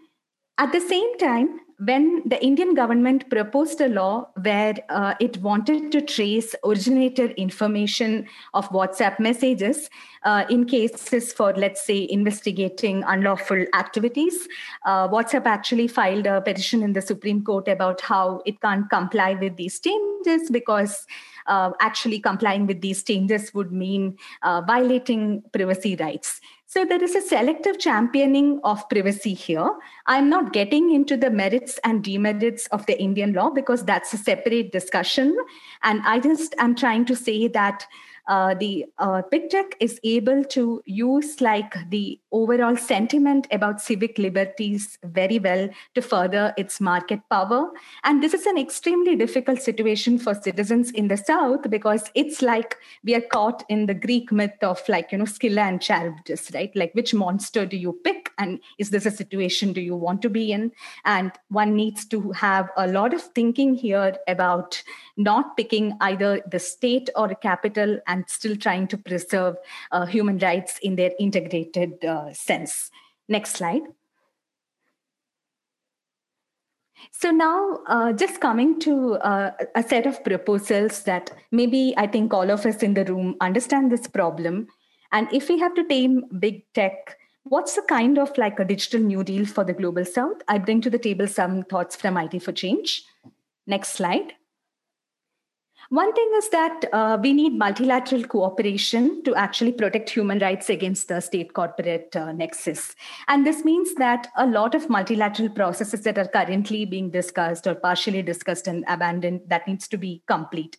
At 0.59 0.71
the 0.71 0.79
same 0.79 1.17
time, 1.17 1.59
when 1.83 2.21
the 2.27 2.43
Indian 2.45 2.75
government 2.75 3.27
proposed 3.29 3.81
a 3.81 3.87
law 3.87 4.29
where 4.43 4.75
uh, 4.89 5.15
it 5.19 5.37
wanted 5.37 5.91
to 5.91 6.01
trace 6.01 6.53
originator 6.63 7.27
information 7.45 8.27
of 8.53 8.69
WhatsApp 8.69 9.19
messages 9.19 9.89
uh, 10.23 10.45
in 10.49 10.65
cases 10.65 11.33
for, 11.33 11.53
let's 11.53 11.83
say, 11.83 12.07
investigating 12.09 13.03
unlawful 13.07 13.65
activities, 13.73 14.47
uh, 14.85 15.07
WhatsApp 15.07 15.47
actually 15.47 15.87
filed 15.87 16.27
a 16.27 16.41
petition 16.41 16.83
in 16.83 16.93
the 16.93 17.01
Supreme 17.01 17.43
Court 17.43 17.67
about 17.67 17.99
how 17.99 18.43
it 18.45 18.61
can't 18.61 18.87
comply 18.91 19.33
with 19.33 19.55
these 19.55 19.79
changes 19.79 20.51
because 20.51 21.07
uh, 21.47 21.71
actually 21.81 22.19
complying 22.19 22.67
with 22.67 22.81
these 22.81 23.01
changes 23.01 23.53
would 23.55 23.71
mean 23.71 24.17
uh, 24.43 24.61
violating 24.61 25.41
privacy 25.51 25.95
rights. 25.95 26.39
So 26.71 26.85
there 26.85 27.03
is 27.03 27.15
a 27.15 27.21
selective 27.21 27.79
championing 27.79 28.61
of 28.63 28.87
privacy 28.87 29.33
here. 29.33 29.69
I'm 30.11 30.29
not 30.29 30.51
getting 30.51 30.93
into 30.93 31.15
the 31.15 31.29
merits 31.29 31.79
and 31.85 32.03
demerits 32.03 32.67
of 32.67 32.85
the 32.85 33.01
Indian 33.01 33.31
law 33.31 33.49
because 33.49 33.85
that's 33.85 34.13
a 34.13 34.17
separate 34.17 34.73
discussion. 34.73 35.37
And 35.83 36.01
I 36.03 36.19
just 36.19 36.53
am 36.57 36.75
trying 36.75 37.05
to 37.05 37.15
say 37.15 37.47
that 37.47 37.87
uh, 38.27 38.53
the 38.53 38.85
uh, 38.97 39.21
big 39.31 39.49
tech 39.49 39.75
is 39.79 39.99
able 40.03 40.43
to 40.45 40.81
use 40.85 41.41
like 41.41 41.75
the 41.89 42.19
overall 42.31 42.77
sentiment 42.77 43.47
about 43.51 43.81
civic 43.81 44.17
liberties 44.17 44.97
very 45.03 45.39
well 45.39 45.67
to 45.95 46.01
further 46.01 46.53
its 46.57 46.79
market 46.79 47.19
power 47.29 47.69
and 48.03 48.21
this 48.21 48.33
is 48.33 48.45
an 48.45 48.57
extremely 48.57 49.15
difficult 49.15 49.61
situation 49.61 50.17
for 50.17 50.33
citizens 50.33 50.91
in 50.91 51.07
the 51.07 51.17
south 51.17 51.69
because 51.69 52.11
it's 52.15 52.41
like 52.41 52.77
we 53.03 53.15
are 53.15 53.21
caught 53.21 53.63
in 53.69 53.85
the 53.85 53.93
greek 53.93 54.31
myth 54.31 54.63
of 54.63 54.81
like 54.87 55.11
you 55.11 55.17
know 55.17 55.25
scylla 55.25 55.61
and 55.61 55.81
charybdis 55.81 56.51
right 56.53 56.71
like 56.75 56.93
which 56.93 57.13
monster 57.13 57.65
do 57.65 57.77
you 57.77 57.99
pick 58.03 58.31
and 58.37 58.59
is 58.77 58.91
this 58.91 59.05
a 59.05 59.11
situation 59.11 59.73
do 59.73 59.81
you 59.81 59.95
want 60.01 60.21
to 60.23 60.29
be 60.29 60.51
in 60.51 60.71
and 61.05 61.31
one 61.49 61.75
needs 61.75 62.05
to 62.05 62.31
have 62.31 62.69
a 62.75 62.87
lot 62.87 63.13
of 63.13 63.21
thinking 63.21 63.75
here 63.75 64.15
about 64.27 64.81
not 65.15 65.55
picking 65.55 65.93
either 66.01 66.41
the 66.51 66.59
state 66.59 67.09
or 67.15 67.31
a 67.31 67.35
capital 67.35 67.99
and 68.07 68.25
still 68.27 68.55
trying 68.55 68.87
to 68.87 68.97
preserve 68.97 69.55
uh, 69.91 70.05
human 70.05 70.37
rights 70.39 70.79
in 70.81 70.95
their 70.95 71.11
integrated 71.19 72.03
uh, 72.03 72.33
sense. 72.33 72.91
Next 73.29 73.53
slide. 73.53 73.83
So 77.11 77.31
now, 77.31 77.79
uh, 77.87 78.13
just 78.13 78.41
coming 78.41 78.79
to 78.81 79.13
uh, 79.15 79.51
a 79.75 79.83
set 79.83 80.05
of 80.05 80.23
proposals 80.23 81.03
that 81.03 81.31
maybe 81.51 81.93
I 81.97 82.07
think 82.07 82.33
all 82.33 82.49
of 82.51 82.65
us 82.65 82.83
in 82.83 82.93
the 82.93 83.05
room 83.05 83.35
understand 83.41 83.91
this 83.91 84.07
problem. 84.07 84.67
And 85.11 85.27
if 85.33 85.49
we 85.49 85.59
have 85.59 85.73
to 85.75 85.83
tame 85.83 86.25
big 86.39 86.63
tech, 86.73 87.17
what's 87.43 87.75
the 87.75 87.81
kind 87.83 88.17
of 88.17 88.37
like 88.37 88.59
a 88.59 88.65
digital 88.65 88.99
new 88.99 89.23
deal 89.23 89.45
for 89.45 89.63
the 89.63 89.73
global 89.73 90.05
south? 90.05 90.41
I 90.47 90.57
bring 90.57 90.81
to 90.81 90.89
the 90.89 90.99
table 90.99 91.27
some 91.27 91.63
thoughts 91.63 91.95
from 91.95 92.17
IT 92.17 92.41
for 92.41 92.51
Change. 92.51 93.03
Next 93.67 93.89
slide. 93.89 94.33
One 95.89 96.13
thing 96.13 96.31
is 96.37 96.49
that 96.51 96.85
uh, 96.93 97.17
we 97.21 97.33
need 97.33 97.57
multilateral 97.57 98.23
cooperation 98.23 99.23
to 99.23 99.35
actually 99.35 99.73
protect 99.73 100.09
human 100.09 100.39
rights 100.39 100.69
against 100.69 101.09
the 101.09 101.19
state 101.19 101.53
corporate 101.53 102.15
uh, 102.15 102.31
nexus. 102.31 102.95
And 103.27 103.45
this 103.45 103.65
means 103.65 103.95
that 103.95 104.27
a 104.37 104.47
lot 104.47 104.73
of 104.73 104.89
multilateral 104.89 105.49
processes 105.49 106.03
that 106.03 106.17
are 106.17 106.27
currently 106.27 106.85
being 106.85 107.09
discussed 107.09 107.67
or 107.67 107.75
partially 107.75 108.21
discussed 108.21 108.67
and 108.67 108.85
abandoned, 108.87 109.41
that 109.47 109.67
needs 109.67 109.87
to 109.89 109.97
be 109.97 110.23
complete 110.27 110.77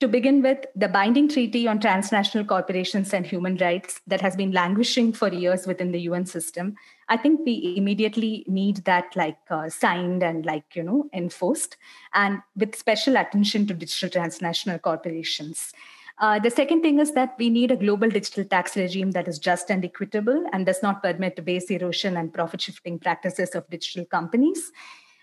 to 0.00 0.08
begin 0.08 0.42
with, 0.42 0.66
the 0.74 0.88
binding 0.88 1.28
treaty 1.28 1.66
on 1.66 1.80
transnational 1.80 2.44
corporations 2.44 3.14
and 3.14 3.26
human 3.26 3.56
rights 3.56 4.00
that 4.06 4.20
has 4.20 4.36
been 4.36 4.52
languishing 4.52 5.12
for 5.12 5.32
years 5.32 5.66
within 5.66 5.92
the 5.92 6.00
UN 6.00 6.26
system, 6.26 6.76
I 7.08 7.16
think 7.16 7.40
we 7.44 7.74
immediately 7.76 8.44
need 8.46 8.84
that 8.84 9.16
like 9.16 9.38
uh, 9.50 9.68
signed 9.68 10.22
and 10.22 10.44
like 10.44 10.64
you 10.74 10.82
know 10.82 11.08
enforced, 11.12 11.76
and 12.14 12.42
with 12.56 12.74
special 12.74 13.16
attention 13.16 13.66
to 13.68 13.74
digital 13.74 14.10
transnational 14.10 14.78
corporations. 14.78 15.72
Uh, 16.18 16.38
the 16.38 16.50
second 16.50 16.80
thing 16.80 16.98
is 16.98 17.12
that 17.12 17.34
we 17.38 17.50
need 17.50 17.70
a 17.70 17.76
global 17.76 18.08
digital 18.08 18.42
tax 18.44 18.74
regime 18.74 19.10
that 19.10 19.28
is 19.28 19.38
just 19.38 19.70
and 19.70 19.84
equitable 19.84 20.46
and 20.52 20.64
does 20.64 20.82
not 20.82 21.02
permit 21.02 21.44
base 21.44 21.70
erosion 21.70 22.16
and 22.16 22.32
profit 22.32 22.60
shifting 22.62 22.98
practices 22.98 23.50
of 23.54 23.68
digital 23.68 24.04
companies 24.06 24.72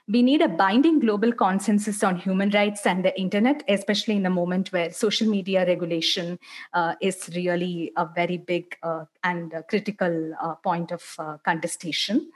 we 0.08 0.22
need 0.22 0.42
a 0.42 0.50
binding 0.50 1.00
global 1.00 1.32
consensus 1.32 2.04
on 2.04 2.18
human 2.18 2.50
rights 2.50 2.86
and 2.86 3.06
the 3.06 3.18
internet, 3.20 3.64
especially 3.70 4.18
in 4.18 4.26
a 4.26 4.30
moment 4.30 4.74
where 4.74 4.92
social 4.92 5.30
media 5.30 5.66
regulation 5.66 6.38
uh, 6.74 6.96
is 7.02 7.30
really 7.36 7.92
a 7.96 8.08
very 8.14 8.38
big 8.38 8.78
uh, 8.84 9.06
and 9.24 9.54
critical 9.70 10.34
uh, 10.42 10.56
point 10.56 10.92
of 10.92 11.04
uh, 11.20 11.38
contestation. 11.46 12.30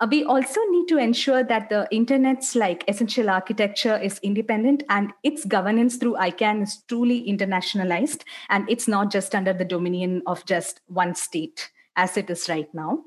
Uh, 0.00 0.06
we 0.10 0.24
also 0.24 0.60
need 0.70 0.86
to 0.88 0.96
ensure 0.96 1.44
that 1.44 1.68
the 1.68 1.86
internet's 1.90 2.54
like 2.54 2.84
essential 2.88 3.28
architecture 3.28 3.98
is 3.98 4.18
independent 4.22 4.82
and 4.88 5.12
its 5.22 5.44
governance 5.44 5.96
through 5.96 6.14
ICANN 6.14 6.62
is 6.62 6.82
truly 6.88 7.26
internationalized 7.26 8.22
and 8.48 8.68
it's 8.70 8.88
not 8.88 9.10
just 9.10 9.34
under 9.34 9.52
the 9.52 9.64
dominion 9.64 10.22
of 10.26 10.44
just 10.46 10.80
one 10.86 11.14
state 11.14 11.70
as 11.94 12.16
it 12.16 12.28
is 12.30 12.48
right 12.48 12.72
now. 12.74 13.02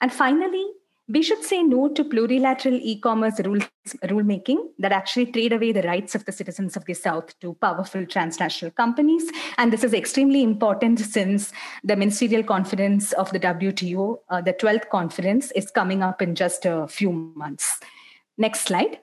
And 0.00 0.12
finally, 0.12 0.64
we 1.08 1.22
should 1.22 1.42
say 1.42 1.62
no 1.62 1.88
to 1.88 2.04
plurilateral 2.04 2.78
e-commerce 2.82 3.40
rules 3.40 3.64
rulemaking 4.04 4.58
that 4.78 4.92
actually 4.92 5.24
trade 5.26 5.54
away 5.54 5.72
the 5.72 5.82
rights 5.82 6.14
of 6.14 6.24
the 6.26 6.32
citizens 6.32 6.76
of 6.76 6.84
the 6.84 6.92
south 6.92 7.38
to 7.40 7.54
powerful 7.54 8.04
transnational 8.04 8.70
companies. 8.72 9.30
And 9.56 9.72
this 9.72 9.84
is 9.84 9.94
extremely 9.94 10.42
important 10.42 11.00
since 11.00 11.50
the 11.82 11.96
ministerial 11.96 12.42
conference 12.42 13.12
of 13.12 13.32
the 13.32 13.40
wto 13.40 14.18
uh, 14.28 14.42
the 14.42 14.52
12th 14.52 14.90
conference 14.90 15.50
is 15.52 15.70
coming 15.70 16.02
up 16.02 16.20
in 16.20 16.34
just 16.34 16.66
a 16.66 16.86
few 16.86 17.10
months. 17.12 17.80
Next 18.36 18.60
slide. 18.60 18.98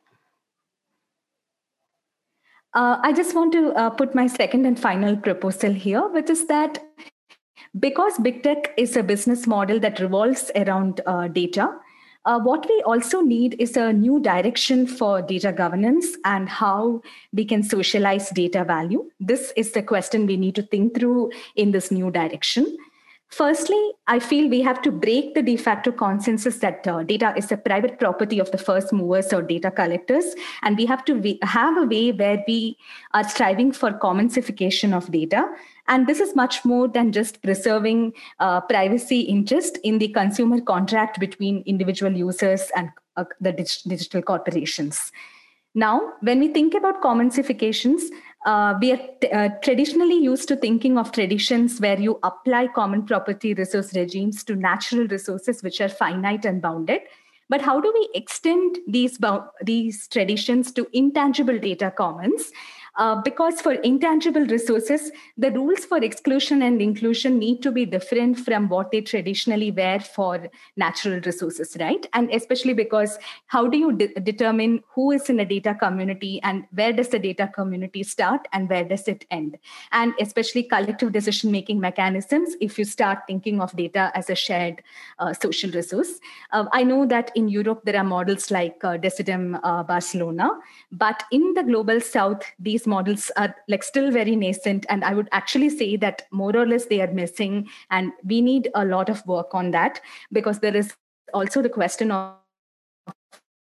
Uh, 2.75 2.99
I 3.01 3.13
just 3.13 3.33
want 3.33 3.53
to 3.53 3.71
uh, 3.71 3.89
put 3.89 4.13
my 4.13 4.27
second 4.27 4.65
and 4.65 4.79
final 4.79 5.15
proposal 5.15 5.71
here, 5.71 6.07
which 6.09 6.29
is 6.29 6.45
that 6.47 6.83
because 7.79 8.17
big 8.19 8.43
tech 8.43 8.73
is 8.77 8.95
a 8.95 9.03
business 9.03 9.47
model 9.47 9.79
that 9.79 9.99
revolves 9.99 10.51
around 10.55 11.01
uh, 11.05 11.27
data, 11.29 11.77
uh, 12.25 12.39
what 12.39 12.65
we 12.67 12.81
also 12.83 13.21
need 13.21 13.55
is 13.59 13.77
a 13.77 13.93
new 13.93 14.19
direction 14.19 14.87
for 14.87 15.21
data 15.21 15.51
governance 15.51 16.07
and 16.25 16.49
how 16.49 17.01
we 17.31 17.45
can 17.45 17.61
socialize 17.61 18.29
data 18.31 18.63
value. 18.63 19.09
This 19.19 19.53
is 19.55 19.71
the 19.71 19.83
question 19.83 20.25
we 20.25 20.37
need 20.37 20.55
to 20.55 20.63
think 20.63 20.95
through 20.95 21.31
in 21.55 21.71
this 21.71 21.91
new 21.91 22.09
direction. 22.09 22.77
Firstly, 23.29 23.91
I 24.07 24.19
feel 24.19 24.49
we 24.49 24.61
have 24.61 24.81
to 24.83 24.91
break 24.91 25.33
the 25.33 25.41
de 25.41 25.57
facto 25.57 25.91
consensus 25.91 26.59
that 26.59 26.87
uh, 26.87 27.03
data 27.03 27.33
is 27.35 27.51
a 27.51 27.57
private 27.57 27.99
property 27.99 28.39
of 28.39 28.49
the 28.51 28.57
first 28.57 28.93
movers 28.93 29.33
or 29.33 29.41
data 29.41 29.71
collectors. 29.71 30.35
And 30.61 30.77
we 30.77 30.85
have 30.85 31.03
to 31.05 31.37
have 31.41 31.77
a 31.77 31.85
way 31.85 32.11
where 32.11 32.43
we 32.47 32.77
are 33.13 33.27
striving 33.27 33.71
for 33.71 33.91
commonsification 33.91 34.93
of 34.93 35.11
data 35.11 35.47
and 35.87 36.07
this 36.07 36.19
is 36.19 36.35
much 36.35 36.65
more 36.65 36.87
than 36.87 37.11
just 37.11 37.41
preserving 37.41 38.13
uh, 38.39 38.61
privacy 38.61 39.21
interest 39.21 39.77
in 39.83 39.99
the 39.99 40.07
consumer 40.09 40.61
contract 40.61 41.19
between 41.19 41.63
individual 41.65 42.11
users 42.11 42.71
and 42.75 42.89
uh, 43.17 43.25
the 43.39 43.51
dig- 43.51 43.83
digital 43.87 44.21
corporations. 44.21 45.11
Now, 45.75 46.13
when 46.21 46.39
we 46.39 46.47
think 46.47 46.73
about 46.73 47.01
commonsifications, 47.01 48.03
uh, 48.45 48.75
we 48.79 48.93
are 48.93 48.99
t- 49.21 49.29
uh, 49.29 49.49
traditionally 49.61 50.17
used 50.17 50.47
to 50.47 50.55
thinking 50.55 50.97
of 50.97 51.11
traditions 51.11 51.81
where 51.81 51.99
you 51.99 52.19
apply 52.23 52.67
common 52.67 53.05
property 53.05 53.53
resource 53.53 53.93
regimes 53.93 54.43
to 54.45 54.55
natural 54.55 55.07
resources 55.07 55.61
which 55.61 55.81
are 55.81 55.89
finite 55.89 56.45
and 56.45 56.61
bounded. 56.61 57.01
But 57.49 57.61
how 57.61 57.79
do 57.79 57.91
we 57.93 58.09
extend 58.15 58.79
these, 58.87 59.19
these 59.63 60.07
traditions 60.07 60.71
to 60.73 60.87
intangible 60.93 61.59
data 61.59 61.93
commons 61.95 62.51
uh, 62.97 63.21
because 63.21 63.59
for 63.61 63.73
intangible 63.73 64.45
resources, 64.45 65.11
the 65.37 65.51
rules 65.51 65.85
for 65.85 65.97
exclusion 65.97 66.61
and 66.61 66.81
inclusion 66.81 67.37
need 67.37 67.61
to 67.61 67.71
be 67.71 67.85
different 67.85 68.39
from 68.39 68.69
what 68.69 68.91
they 68.91 69.01
traditionally 69.01 69.71
were 69.71 69.99
for 69.99 70.47
natural 70.77 71.19
resources, 71.21 71.75
right? 71.79 72.07
And 72.13 72.31
especially 72.31 72.73
because 72.73 73.17
how 73.47 73.67
do 73.67 73.77
you 73.77 73.91
de- 73.91 74.13
determine 74.21 74.81
who 74.93 75.11
is 75.11 75.29
in 75.29 75.39
a 75.39 75.45
data 75.45 75.75
community 75.75 76.39
and 76.43 76.65
where 76.73 76.93
does 76.93 77.09
the 77.09 77.19
data 77.19 77.49
community 77.53 78.03
start 78.03 78.47
and 78.53 78.69
where 78.69 78.85
does 78.85 79.07
it 79.07 79.25
end? 79.29 79.57
And 79.91 80.13
especially 80.19 80.63
collective 80.63 81.11
decision 81.11 81.51
making 81.51 81.79
mechanisms 81.79 82.55
if 82.61 82.79
you 82.79 82.85
start 82.85 83.19
thinking 83.27 83.59
of 83.59 83.75
data 83.75 84.11
as 84.15 84.29
a 84.29 84.35
shared 84.35 84.81
uh, 85.19 85.33
social 85.33 85.71
resource. 85.71 86.19
Uh, 86.51 86.65
I 86.71 86.83
know 86.83 87.05
that 87.07 87.31
in 87.35 87.49
Europe 87.49 87.81
there 87.83 87.97
are 87.97 88.03
models 88.03 88.51
like 88.51 88.77
uh, 88.83 88.97
Decidim 88.97 89.59
uh, 89.63 89.83
Barcelona, 89.83 90.51
but 90.91 91.23
in 91.31 91.53
the 91.55 91.63
global 91.63 91.99
south, 91.99 92.43
these 92.59 92.84
models 92.87 93.31
are 93.37 93.55
like 93.67 93.83
still 93.83 94.11
very 94.11 94.35
nascent. 94.35 94.85
And 94.89 95.03
I 95.03 95.13
would 95.13 95.29
actually 95.31 95.69
say 95.69 95.95
that 95.97 96.23
more 96.31 96.55
or 96.55 96.65
less 96.65 96.85
they 96.85 97.01
are 97.01 97.11
missing. 97.11 97.67
And 97.91 98.11
we 98.23 98.41
need 98.41 98.69
a 98.75 98.85
lot 98.85 99.09
of 99.09 99.25
work 99.25 99.53
on 99.53 99.71
that 99.71 100.01
because 100.31 100.59
there 100.59 100.75
is 100.75 100.95
also 101.33 101.61
the 101.61 101.69
question 101.69 102.11
of 102.11 102.35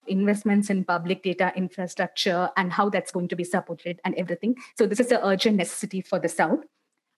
investments 0.07 0.71
in 0.71 0.85
public 0.85 1.23
data 1.23 1.53
infrastructure 1.57 2.51
and 2.57 2.73
how 2.73 2.91
that's 2.91 3.11
going 3.11 3.29
to 3.29 3.37
be 3.37 3.45
supported 3.45 4.01
and 4.05 4.15
everything. 4.17 4.55
So 4.77 4.87
this 4.87 5.01
is 5.01 5.11
an 5.13 5.21
urgent 5.23 5.57
necessity 5.57 6.01
for 6.03 6.19
the 6.19 6.29
South. 6.29 6.61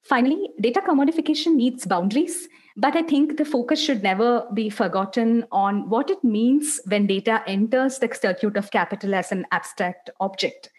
Finally, 0.05 0.51
data 0.61 0.81
commodification 0.87 1.57
needs 1.57 1.85
boundaries, 1.85 2.49
but 2.77 2.95
I 2.95 3.03
think 3.03 3.39
the 3.39 3.45
focus 3.45 3.81
should 3.81 4.05
never 4.05 4.47
be 4.55 4.71
forgotten 4.71 5.45
on 5.51 5.91
what 5.91 6.11
it 6.11 6.23
means 6.23 6.81
when 6.87 7.09
data 7.09 7.43
enters 7.49 7.99
the 7.99 8.09
circuit 8.15 8.57
of 8.57 8.71
capital 8.71 9.17
as 9.17 9.33
an 9.33 9.47
abstract 9.51 10.11
object. 10.21 10.71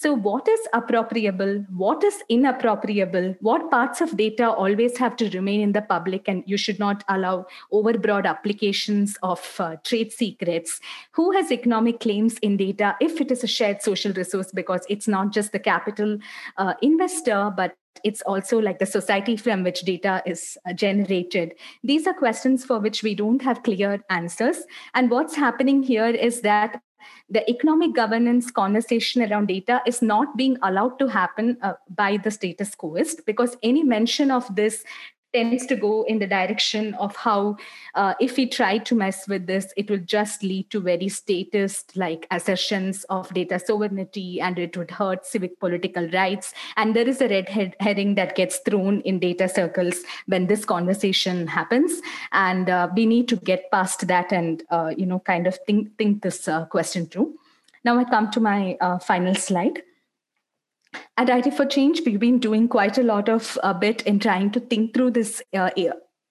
So, 0.00 0.14
what 0.14 0.46
is 0.46 0.60
appropriable? 0.72 1.66
What 1.70 2.04
is 2.04 2.22
inappropriable? 2.30 3.36
What 3.40 3.68
parts 3.68 4.00
of 4.00 4.16
data 4.16 4.48
always 4.48 4.96
have 4.96 5.16
to 5.16 5.28
remain 5.30 5.60
in 5.60 5.72
the 5.72 5.82
public, 5.82 6.28
and 6.28 6.44
you 6.46 6.56
should 6.56 6.78
not 6.78 7.02
allow 7.08 7.46
overbroad 7.72 8.24
applications 8.24 9.16
of 9.24 9.56
uh, 9.58 9.74
trade 9.82 10.12
secrets? 10.12 10.78
Who 11.14 11.32
has 11.32 11.50
economic 11.50 11.98
claims 11.98 12.38
in 12.42 12.56
data 12.56 12.94
if 13.00 13.20
it 13.20 13.32
is 13.32 13.42
a 13.42 13.48
shared 13.48 13.82
social 13.82 14.12
resource? 14.12 14.52
Because 14.52 14.86
it's 14.88 15.08
not 15.08 15.32
just 15.32 15.50
the 15.50 15.58
capital 15.58 16.18
uh, 16.58 16.74
investor, 16.80 17.52
but 17.56 17.74
it's 18.04 18.22
also 18.22 18.60
like 18.60 18.78
the 18.78 18.86
society 18.86 19.36
from 19.36 19.64
which 19.64 19.80
data 19.80 20.22
is 20.24 20.56
uh, 20.64 20.74
generated. 20.74 21.54
These 21.82 22.06
are 22.06 22.14
questions 22.14 22.64
for 22.64 22.78
which 22.78 23.02
we 23.02 23.16
don't 23.16 23.42
have 23.42 23.64
clear 23.64 24.00
answers. 24.10 24.58
And 24.94 25.10
what's 25.10 25.34
happening 25.34 25.82
here 25.82 26.06
is 26.06 26.42
that 26.42 26.80
the 27.30 27.48
economic 27.50 27.94
governance 27.94 28.50
conversation 28.50 29.22
around 29.22 29.46
data 29.46 29.82
is 29.86 30.00
not 30.00 30.36
being 30.36 30.56
allowed 30.62 30.98
to 30.98 31.08
happen 31.08 31.56
uh, 31.62 31.74
by 31.94 32.16
the 32.16 32.30
status 32.30 32.74
quoist 32.74 33.24
because 33.26 33.56
any 33.62 33.82
mention 33.82 34.30
of 34.30 34.54
this 34.54 34.84
tends 35.32 35.66
to 35.66 35.76
go 35.76 36.02
in 36.04 36.18
the 36.18 36.26
direction 36.26 36.94
of 36.94 37.14
how 37.16 37.56
uh, 37.94 38.14
if 38.20 38.36
we 38.36 38.46
try 38.46 38.78
to 38.78 38.94
mess 38.94 39.28
with 39.28 39.46
this 39.46 39.72
it 39.76 39.90
will 39.90 39.98
just 39.98 40.42
lead 40.42 40.68
to 40.70 40.80
very 40.80 41.08
statist 41.08 41.96
like 41.96 42.26
assertions 42.30 43.04
of 43.04 43.32
data 43.34 43.58
sovereignty 43.58 44.40
and 44.40 44.58
it 44.58 44.76
would 44.76 44.90
hurt 44.90 45.26
civic 45.26 45.58
political 45.60 46.08
rights. 46.10 46.54
And 46.76 46.94
there 46.94 47.08
is 47.08 47.20
a 47.20 47.28
red 47.28 47.48
herring 47.80 48.14
that 48.14 48.36
gets 48.36 48.58
thrown 48.58 49.00
in 49.02 49.18
data 49.18 49.48
circles 49.48 50.02
when 50.26 50.46
this 50.46 50.64
conversation 50.64 51.46
happens. 51.46 52.00
And 52.32 52.70
uh, 52.70 52.88
we 52.94 53.06
need 53.06 53.28
to 53.28 53.36
get 53.36 53.70
past 53.70 54.06
that 54.08 54.32
and 54.32 54.62
uh, 54.70 54.92
you 54.96 55.06
know 55.06 55.20
kind 55.20 55.46
of 55.46 55.58
think 55.66 55.96
think 55.98 56.22
this 56.22 56.48
uh, 56.48 56.66
question 56.66 57.06
through. 57.06 57.34
Now 57.84 57.98
i 57.98 58.04
come 58.04 58.30
to 58.32 58.40
my 58.40 58.76
uh, 58.80 58.98
final 58.98 59.34
slide 59.34 59.82
at 61.16 61.28
IT 61.28 61.54
for 61.54 61.66
Change, 61.66 62.02
we've 62.06 62.20
been 62.20 62.38
doing 62.38 62.68
quite 62.68 62.98
a 62.98 63.02
lot 63.02 63.28
of 63.28 63.58
a 63.62 63.74
bit 63.74 64.02
in 64.02 64.18
trying 64.18 64.50
to 64.52 64.60
think 64.60 64.94
through 64.94 65.12
this 65.12 65.42
uh, 65.52 65.70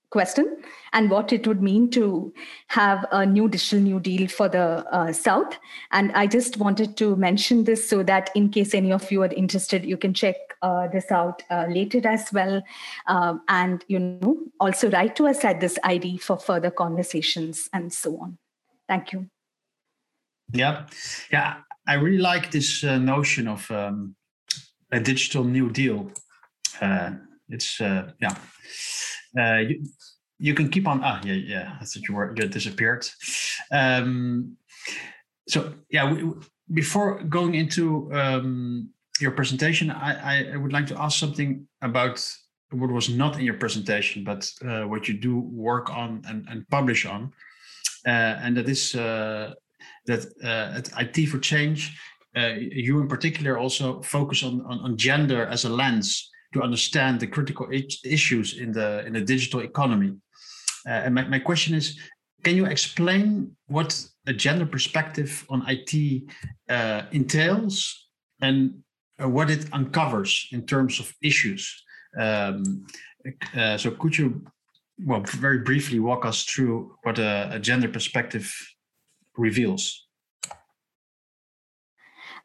question 0.10 0.58
and 0.93 1.12
what 1.12 1.34
it 1.34 1.46
would 1.46 1.62
mean 1.62 1.89
to 1.91 2.34
have 2.67 3.06
a 3.12 3.26
new 3.26 3.50
digital 3.50 3.80
new 3.80 4.00
deal 4.00 4.28
for 4.28 4.48
the 4.48 4.86
uh, 4.91 5.12
south. 5.12 5.58
And 5.91 6.12
i 6.13 6.26
just 6.26 6.58
wanted 6.58 6.96
to 6.98 7.15
mention 7.17 7.65
this 7.65 7.89
so 7.89 8.04
that 8.04 8.30
in 8.34 8.50
case 8.50 8.74
any 8.74 8.91
of 8.91 9.12
you 9.12 9.24
are 9.24 9.34
interested 9.34 9.86
you 9.86 9.98
can 9.98 10.13
check 10.13 10.36
uh, 10.62 10.88
this 10.88 11.12
out 11.12 11.43
uh, 11.52 11.65
later 11.70 12.08
as 12.08 12.32
well. 12.32 12.63
Um, 13.08 13.41
and 13.50 13.84
you 13.88 14.00
know 14.00 14.38
also 14.60 14.89
write 14.89 15.15
to 15.17 15.28
us 15.28 15.43
at 15.43 15.60
this 15.60 15.78
id 15.84 16.17
for 16.20 16.38
further 16.38 16.72
conversations 16.72 17.70
and 17.74 17.91
so 17.91 18.17
on. 18.17 18.38
Thank 18.88 19.12
you. 19.12 19.30
Yeah. 20.54 20.86
Yeah 21.32 21.58
i 21.88 21.93
really 21.93 22.17
like 22.17 22.52
this 22.52 22.84
uh, 22.84 22.98
notion 22.98 23.48
of 23.48 23.70
um, 23.72 24.15
a 24.91 25.00
digital 25.00 25.43
new 25.43 25.69
deal. 25.69 26.12
Uh, 26.82 27.12
it's 27.50 27.82
uh, 27.82 28.12
yeah. 28.21 28.36
Uh, 29.38 29.60
you, 29.60 29.86
you 30.39 30.54
can 30.54 30.69
keep 30.69 30.88
on. 30.88 31.02
Ah, 31.04 31.21
yeah, 31.23 31.34
yeah. 31.34 31.78
I 31.80 31.86
thought 31.86 32.08
you 32.08 32.15
were 32.15 32.34
you 32.36 32.47
disappeared. 32.47 33.08
Um, 33.71 34.58
so 35.47 35.73
yeah, 35.89 36.12
we, 36.12 36.34
before 36.73 37.23
going 37.23 37.56
into 37.56 38.12
um, 38.13 38.89
your 39.19 39.32
presentation, 39.32 39.89
I, 39.89 40.54
I 40.54 40.58
would 40.58 40.73
like 40.73 40.88
to 40.88 41.02
ask 41.02 41.19
something 41.19 41.67
about 41.82 42.26
what 42.71 42.91
was 42.91 43.10
not 43.10 43.38
in 43.39 43.45
your 43.45 43.56
presentation, 43.56 44.23
but 44.23 44.52
uh, 44.67 44.84
what 44.84 45.08
you 45.08 45.13
do 45.13 45.39
work 45.39 45.89
on 45.89 46.21
and, 46.28 46.45
and 46.50 46.67
publish 46.69 47.06
on, 47.06 47.32
uh, 48.06 48.10
and 48.43 48.58
that 48.58 48.67
is 48.67 48.93
uh, 48.95 49.54
that 50.06 50.26
uh, 50.43 50.78
at 50.78 50.91
IT 51.00 51.28
for 51.28 51.39
Change 51.39 51.97
uh, 52.38 52.54
you 52.60 53.00
in 53.00 53.08
particular 53.08 53.58
also 53.58 54.02
focus 54.02 54.43
on, 54.43 54.62
on, 54.62 54.80
on 54.80 54.97
gender 54.97 55.45
as 55.45 55.65
a 55.65 55.69
lens 55.69 56.30
to 56.54 56.62
understand 56.62 57.19
the 57.19 57.28
critical 57.28 57.67
issues 58.06 58.58
in 58.58 58.71
the 58.71 59.06
in 59.06 59.13
the 59.13 59.21
digital 59.21 59.62
economy. 59.62 60.15
Uh, 60.88 61.06
and 61.06 61.15
my, 61.15 61.23
my 61.23 61.39
question 61.39 61.76
is, 61.76 62.00
can 62.43 62.56
you 62.56 62.65
explain 62.65 63.52
what 63.67 64.06
a 64.26 64.34
gender 64.34 64.65
perspective 64.65 65.45
on 65.50 65.63
IT 65.67 66.23
uh, 66.69 67.02
entails 67.12 68.08
and 68.41 68.84
uh, 69.21 69.28
what 69.28 69.50
it 69.50 69.65
uncovers 69.73 70.47
in 70.52 70.65
terms 70.65 71.00
of 71.00 71.13
issues? 71.21 71.84
Um, 72.17 72.86
uh, 73.56 73.78
so 73.78 73.91
could 73.91 74.17
you, 74.17 74.45
well, 75.04 75.21
very 75.21 75.60
briefly 75.60 76.00
walk 76.00 76.26
us 76.26 76.43
through 76.43 76.95
what 77.04 77.19
a, 77.19 77.50
a 77.52 77.60
gender 77.60 77.89
perspective 77.89 78.54
reveals? 79.36 80.07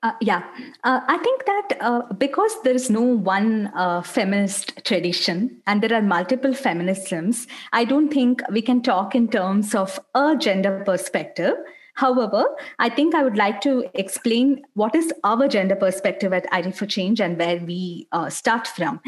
Uh, 0.03 0.13
yeah, 0.21 0.43
uh, 0.83 1.01
I 1.07 1.17
think 1.19 1.45
that 1.47 1.69
uh, 1.81 2.03
because 2.15 2.61
there 2.65 2.75
is 2.75 2.91
no 2.91 3.01
one 3.01 3.71
uh, 3.77 4.03
feminist 4.03 4.85
tradition 4.85 5.59
and 5.69 5.81
there 5.81 5.97
are 5.97 6.03
multiple 6.03 6.51
feminisms, 6.51 7.47
I 7.73 7.85
don't 7.85 8.13
think 8.13 8.43
we 8.51 8.63
can 8.63 8.83
talk 8.83 9.15
in 9.15 9.29
terms 9.29 9.77
of 9.77 10.01
a 10.13 10.37
gender 10.37 10.83
perspective. 10.85 11.55
However, 11.95 12.45
I 12.81 12.89
think 12.89 13.15
I 13.15 13.23
would 13.23 13.37
like 13.37 13.61
to 13.61 13.85
explain 13.95 14.63
what 14.75 14.95
is 14.97 15.13
our 15.23 15.47
gender 15.47 15.77
perspective 15.77 16.33
at 16.33 16.47
IT 16.53 16.75
for 16.75 16.87
Change 16.87 17.21
and 17.21 17.39
where 17.39 17.59
we 17.59 18.09
uh, 18.13 18.29
start 18.29 18.67
from. 18.67 19.01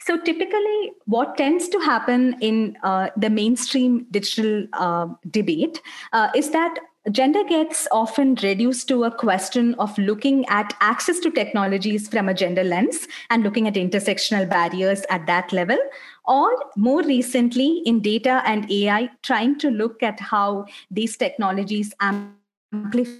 So, 0.00 0.16
typically, 0.16 0.92
what 1.06 1.36
tends 1.36 1.68
to 1.68 1.78
happen 1.80 2.36
in 2.40 2.76
uh, 2.84 3.10
the 3.16 3.28
mainstream 3.28 4.06
digital 4.12 4.66
uh, 4.72 5.08
debate 5.28 5.82
uh, 6.12 6.28
is 6.36 6.50
that 6.50 6.78
gender 7.10 7.42
gets 7.44 7.86
often 7.90 8.34
reduced 8.42 8.88
to 8.88 9.04
a 9.04 9.10
question 9.10 9.74
of 9.74 9.96
looking 9.98 10.44
at 10.48 10.74
access 10.80 11.18
to 11.20 11.30
technologies 11.30 12.08
from 12.08 12.28
a 12.28 12.34
gender 12.34 12.64
lens 12.64 13.06
and 13.30 13.42
looking 13.42 13.66
at 13.66 13.74
intersectional 13.74 14.48
barriers 14.48 15.02
at 15.08 15.26
that 15.26 15.52
level 15.52 15.78
or 16.26 16.50
more 16.76 17.02
recently 17.02 17.82
in 17.86 18.00
data 18.00 18.42
and 18.44 18.70
ai 18.70 19.08
trying 19.22 19.58
to 19.58 19.70
look 19.70 20.02
at 20.02 20.20
how 20.20 20.66
these 20.90 21.16
technologies 21.16 21.94
amplify 22.00 23.16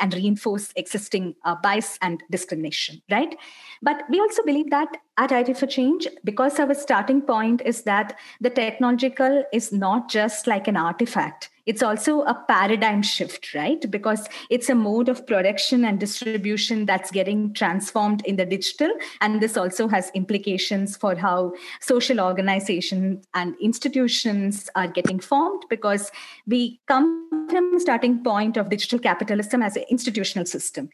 and 0.00 0.14
reinforce 0.14 0.72
existing 0.76 1.34
uh, 1.44 1.54
bias 1.62 1.98
and 2.02 2.22
discrimination, 2.30 3.00
right? 3.10 3.34
But 3.82 4.02
we 4.10 4.20
also 4.20 4.42
believe 4.44 4.70
that 4.70 4.88
at 5.16 5.32
IT 5.32 5.56
for 5.56 5.66
Change, 5.66 6.06
because 6.22 6.58
our 6.58 6.74
starting 6.74 7.22
point 7.22 7.62
is 7.64 7.82
that 7.82 8.18
the 8.40 8.50
technological 8.50 9.42
is 9.52 9.72
not 9.72 10.10
just 10.10 10.46
like 10.46 10.68
an 10.68 10.76
artifact, 10.76 11.50
it's 11.66 11.82
also 11.82 12.22
a 12.22 12.34
paradigm 12.46 13.02
shift, 13.02 13.54
right? 13.54 13.90
Because 13.90 14.28
it's 14.50 14.68
a 14.68 14.74
mode 14.74 15.08
of 15.08 15.26
production 15.26 15.84
and 15.84 15.98
distribution 15.98 16.84
that's 16.84 17.10
getting 17.10 17.54
transformed 17.54 18.24
in 18.26 18.36
the 18.36 18.44
digital. 18.44 18.90
And 19.20 19.40
this 19.40 19.56
also 19.56 19.88
has 19.88 20.10
implications 20.14 20.96
for 20.96 21.14
how 21.14 21.54
social 21.80 22.20
organizations 22.20 23.26
and 23.34 23.54
institutions 23.60 24.68
are 24.74 24.88
getting 24.88 25.18
formed 25.18 25.64
because 25.70 26.10
we 26.46 26.80
come 26.86 27.48
from 27.48 27.78
starting 27.78 28.22
point 28.22 28.56
of 28.56 28.68
digital 28.68 28.98
capitalism 28.98 29.62
as 29.62 29.76
an 29.76 29.84
institutional 29.90 30.46
system. 30.46 30.90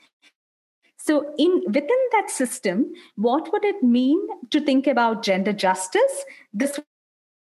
So, 1.02 1.34
in 1.38 1.62
within 1.66 2.02
that 2.12 2.28
system, 2.28 2.92
what 3.16 3.50
would 3.52 3.64
it 3.64 3.82
mean 3.82 4.20
to 4.50 4.60
think 4.60 4.86
about 4.86 5.22
gender 5.22 5.52
justice? 5.52 6.24
This 6.52 6.78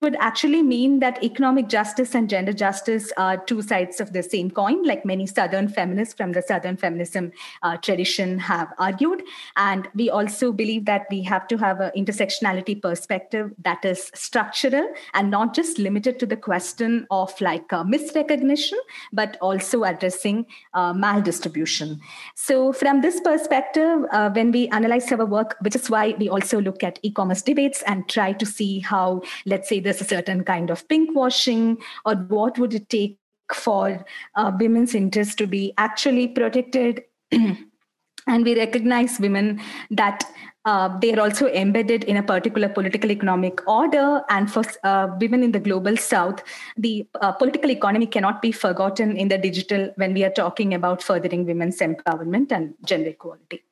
would 0.02 0.16
actually 0.18 0.62
mean 0.62 0.98
that 0.98 1.22
economic 1.22 1.68
justice 1.68 2.14
and 2.14 2.28
gender 2.28 2.52
justice 2.52 3.12
are 3.16 3.36
two 3.36 3.62
sides 3.62 4.00
of 4.00 4.12
the 4.12 4.22
same 4.22 4.50
coin, 4.50 4.82
like 4.82 5.04
many 5.04 5.26
Southern 5.26 5.68
feminists 5.68 6.12
from 6.14 6.32
the 6.32 6.42
Southern 6.42 6.76
feminism 6.76 7.30
uh, 7.62 7.76
tradition 7.76 8.38
have 8.38 8.68
argued. 8.78 9.22
And 9.56 9.88
we 9.94 10.10
also 10.10 10.52
believe 10.52 10.84
that 10.86 11.06
we 11.10 11.22
have 11.22 11.46
to 11.48 11.56
have 11.58 11.80
an 11.80 11.92
intersectionality 11.96 12.82
perspective 12.82 13.52
that 13.62 13.84
is 13.84 14.10
structural 14.14 14.92
and 15.14 15.30
not 15.30 15.54
just 15.54 15.78
limited 15.78 16.18
to 16.18 16.26
the 16.26 16.36
question 16.36 17.06
of 17.10 17.40
like 17.40 17.72
uh, 17.72 17.84
misrecognition, 17.84 18.78
but 19.12 19.38
also 19.40 19.84
addressing 19.84 20.46
uh, 20.74 20.92
maldistribution. 20.92 22.00
So, 22.34 22.72
from 22.72 23.02
this 23.02 23.20
perspective, 23.20 24.04
uh, 24.10 24.30
when 24.30 24.50
we 24.50 24.68
analyze 24.68 25.10
our 25.12 25.24
work, 25.24 25.56
which 25.60 25.76
is 25.76 25.88
why 25.88 26.14
we 26.18 26.28
also 26.28 26.60
look 26.60 26.82
at 26.82 26.98
e 27.02 27.12
commerce 27.12 27.42
debates 27.42 27.82
and 27.86 28.08
try 28.08 28.32
to 28.32 28.44
see 28.44 28.80
how, 28.80 29.22
let's 29.46 29.68
say, 29.68 29.78
the 29.78 29.91
there's 29.92 30.00
a 30.00 30.14
certain 30.14 30.42
kind 30.44 30.70
of 30.70 30.88
pink 30.88 31.14
washing, 31.14 31.78
or 32.05 32.14
what 32.14 32.59
would 32.59 32.74
it 32.74 32.88
take 32.88 33.18
for 33.52 34.05
uh, 34.37 34.52
women's 34.59 34.94
interests 34.94 35.35
to 35.35 35.46
be 35.46 35.74
actually 35.76 36.28
protected? 36.28 37.02
and 37.33 38.44
we 38.44 38.57
recognize 38.57 39.20
women 39.20 39.61
that 39.90 40.24
uh, 40.64 40.96
they 41.00 41.12
are 41.12 41.20
also 41.20 41.48
embedded 41.48 42.05
in 42.05 42.16
a 42.16 42.22
particular 42.22 42.68
political 42.68 43.11
economic 43.11 43.66
order. 43.68 44.22
And 44.31 44.50
for 44.50 44.62
uh, 44.85 45.09
women 45.20 45.42
in 45.42 45.52
the 45.52 45.59
global 45.61 45.96
south, 45.96 46.42
the 46.76 47.07
uh, 47.20 47.33
political 47.33 47.70
economy 47.70 48.07
cannot 48.07 48.40
be 48.40 48.52
forgotten 48.52 49.16
in 49.16 49.28
the 49.28 49.38
digital 49.38 49.92
when 49.96 50.14
we 50.14 50.24
are 50.24 50.31
talking 50.31 50.72
about 50.72 51.02
furthering 51.02 51.44
women's 51.44 51.78
empowerment 51.81 52.52
and 52.52 52.74
gender 52.85 53.11
equality. 53.11 53.62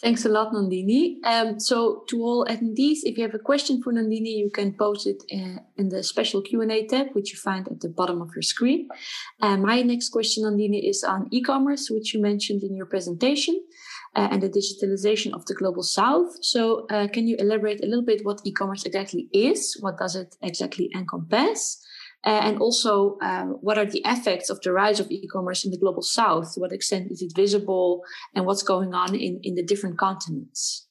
Thanks 0.00 0.24
a 0.24 0.28
lot, 0.28 0.52
Nandini. 0.52 1.16
Um, 1.24 1.58
so 1.58 2.04
to 2.08 2.22
all 2.22 2.46
attendees, 2.46 2.98
if 3.02 3.18
you 3.18 3.24
have 3.24 3.34
a 3.34 3.40
question 3.40 3.82
for 3.82 3.92
Nandini, 3.92 4.38
you 4.38 4.48
can 4.48 4.72
post 4.72 5.08
it 5.08 5.24
uh, 5.32 5.60
in 5.76 5.88
the 5.88 6.04
special 6.04 6.40
Q&A 6.40 6.86
tab, 6.86 7.08
which 7.14 7.32
you 7.32 7.38
find 7.38 7.66
at 7.66 7.80
the 7.80 7.88
bottom 7.88 8.22
of 8.22 8.30
your 8.32 8.42
screen. 8.42 8.88
And 9.40 9.62
my 9.62 9.82
next 9.82 10.10
question, 10.10 10.44
Nandini, 10.44 10.88
is 10.88 11.02
on 11.02 11.26
e-commerce, 11.32 11.90
which 11.90 12.14
you 12.14 12.22
mentioned 12.22 12.62
in 12.62 12.76
your 12.76 12.86
presentation, 12.86 13.60
uh, 14.14 14.28
and 14.30 14.40
the 14.40 14.48
digitalization 14.48 15.32
of 15.32 15.44
the 15.46 15.54
global 15.54 15.82
south. 15.82 16.44
So 16.44 16.86
uh, 16.90 17.08
can 17.08 17.26
you 17.26 17.36
elaborate 17.36 17.82
a 17.82 17.86
little 17.86 18.04
bit 18.04 18.24
what 18.24 18.40
e-commerce 18.44 18.84
exactly 18.84 19.28
is? 19.32 19.76
What 19.80 19.98
does 19.98 20.14
it 20.14 20.36
exactly 20.42 20.90
encompass? 20.94 21.84
Uh, 22.26 22.40
and 22.42 22.58
also, 22.58 23.16
um, 23.22 23.58
what 23.60 23.78
are 23.78 23.86
the 23.86 24.02
effects 24.04 24.50
of 24.50 24.60
the 24.62 24.72
rise 24.72 24.98
of 24.98 25.10
e-commerce 25.10 25.64
in 25.64 25.70
the 25.70 25.78
global 25.78 26.02
south? 26.02 26.54
To 26.54 26.60
what 26.60 26.72
extent 26.72 27.12
is 27.12 27.22
it 27.22 27.32
visible, 27.34 28.02
and 28.34 28.44
what's 28.44 28.64
going 28.64 28.92
on 28.92 29.14
in, 29.14 29.40
in 29.42 29.54
the 29.54 29.62
different 29.62 29.98
continents? 29.98 30.87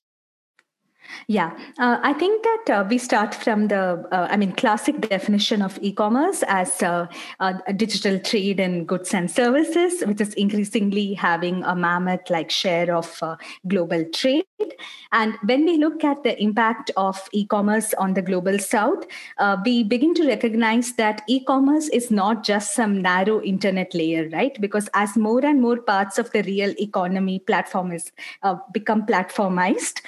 Yeah, 1.28 1.58
uh, 1.78 2.00
I 2.02 2.14
think 2.14 2.44
that 2.44 2.78
uh, 2.78 2.88
we 2.90 2.98
start 2.98 3.36
from 3.36 3.68
the, 3.68 4.08
uh, 4.12 4.28
I 4.30 4.38
mean, 4.38 4.54
classic 4.54 5.02
definition 5.02 5.62
of 5.62 5.78
e 5.82 5.92
commerce 5.92 6.44
as 6.48 6.82
uh, 6.82 7.08
digital 7.76 8.20
trade 8.20 8.60
in 8.60 8.86
goods 8.86 9.14
and 9.14 9.30
services, 9.30 10.04
which 10.06 10.22
is 10.22 10.34
increasingly 10.36 11.14
having 11.14 11.64
a 11.64 11.76
mammoth 11.76 12.30
like 12.30 12.50
share 12.50 12.96
of 12.96 13.18
uh, 13.22 13.36
global 13.68 14.06
trade. 14.14 14.46
And 15.12 15.36
when 15.46 15.66
we 15.66 15.78
look 15.78 16.04
at 16.04 16.24
the 16.24 16.42
impact 16.42 16.92
of 16.98 17.28
e 17.32 17.46
commerce 17.46 17.94
on 17.96 18.14
the 18.14 18.22
global 18.22 18.60
south, 18.60 19.06
uh, 19.38 19.58
we 19.64 19.84
begin 19.84 20.14
to 20.16 20.28
recognize 20.28 20.94
that 20.94 21.24
e 21.28 21.44
commerce 21.44 21.90
is 21.90 22.10
not 22.12 22.44
just 22.44 22.74
some 22.74 23.02
narrow 23.02 23.42
internet 23.42 23.94
layer, 23.94 24.30
right? 24.30 24.60
Because 24.60 24.90
as 24.94 25.16
more 25.16 25.46
and 25.46 25.62
more 25.62 25.78
parts 25.78 26.18
of 26.18 26.32
the 26.32 26.44
real 26.44 26.74
economy 26.80 27.40
platform 27.40 27.92
is 27.92 28.12
become 28.72 29.06
platformized, 29.06 30.02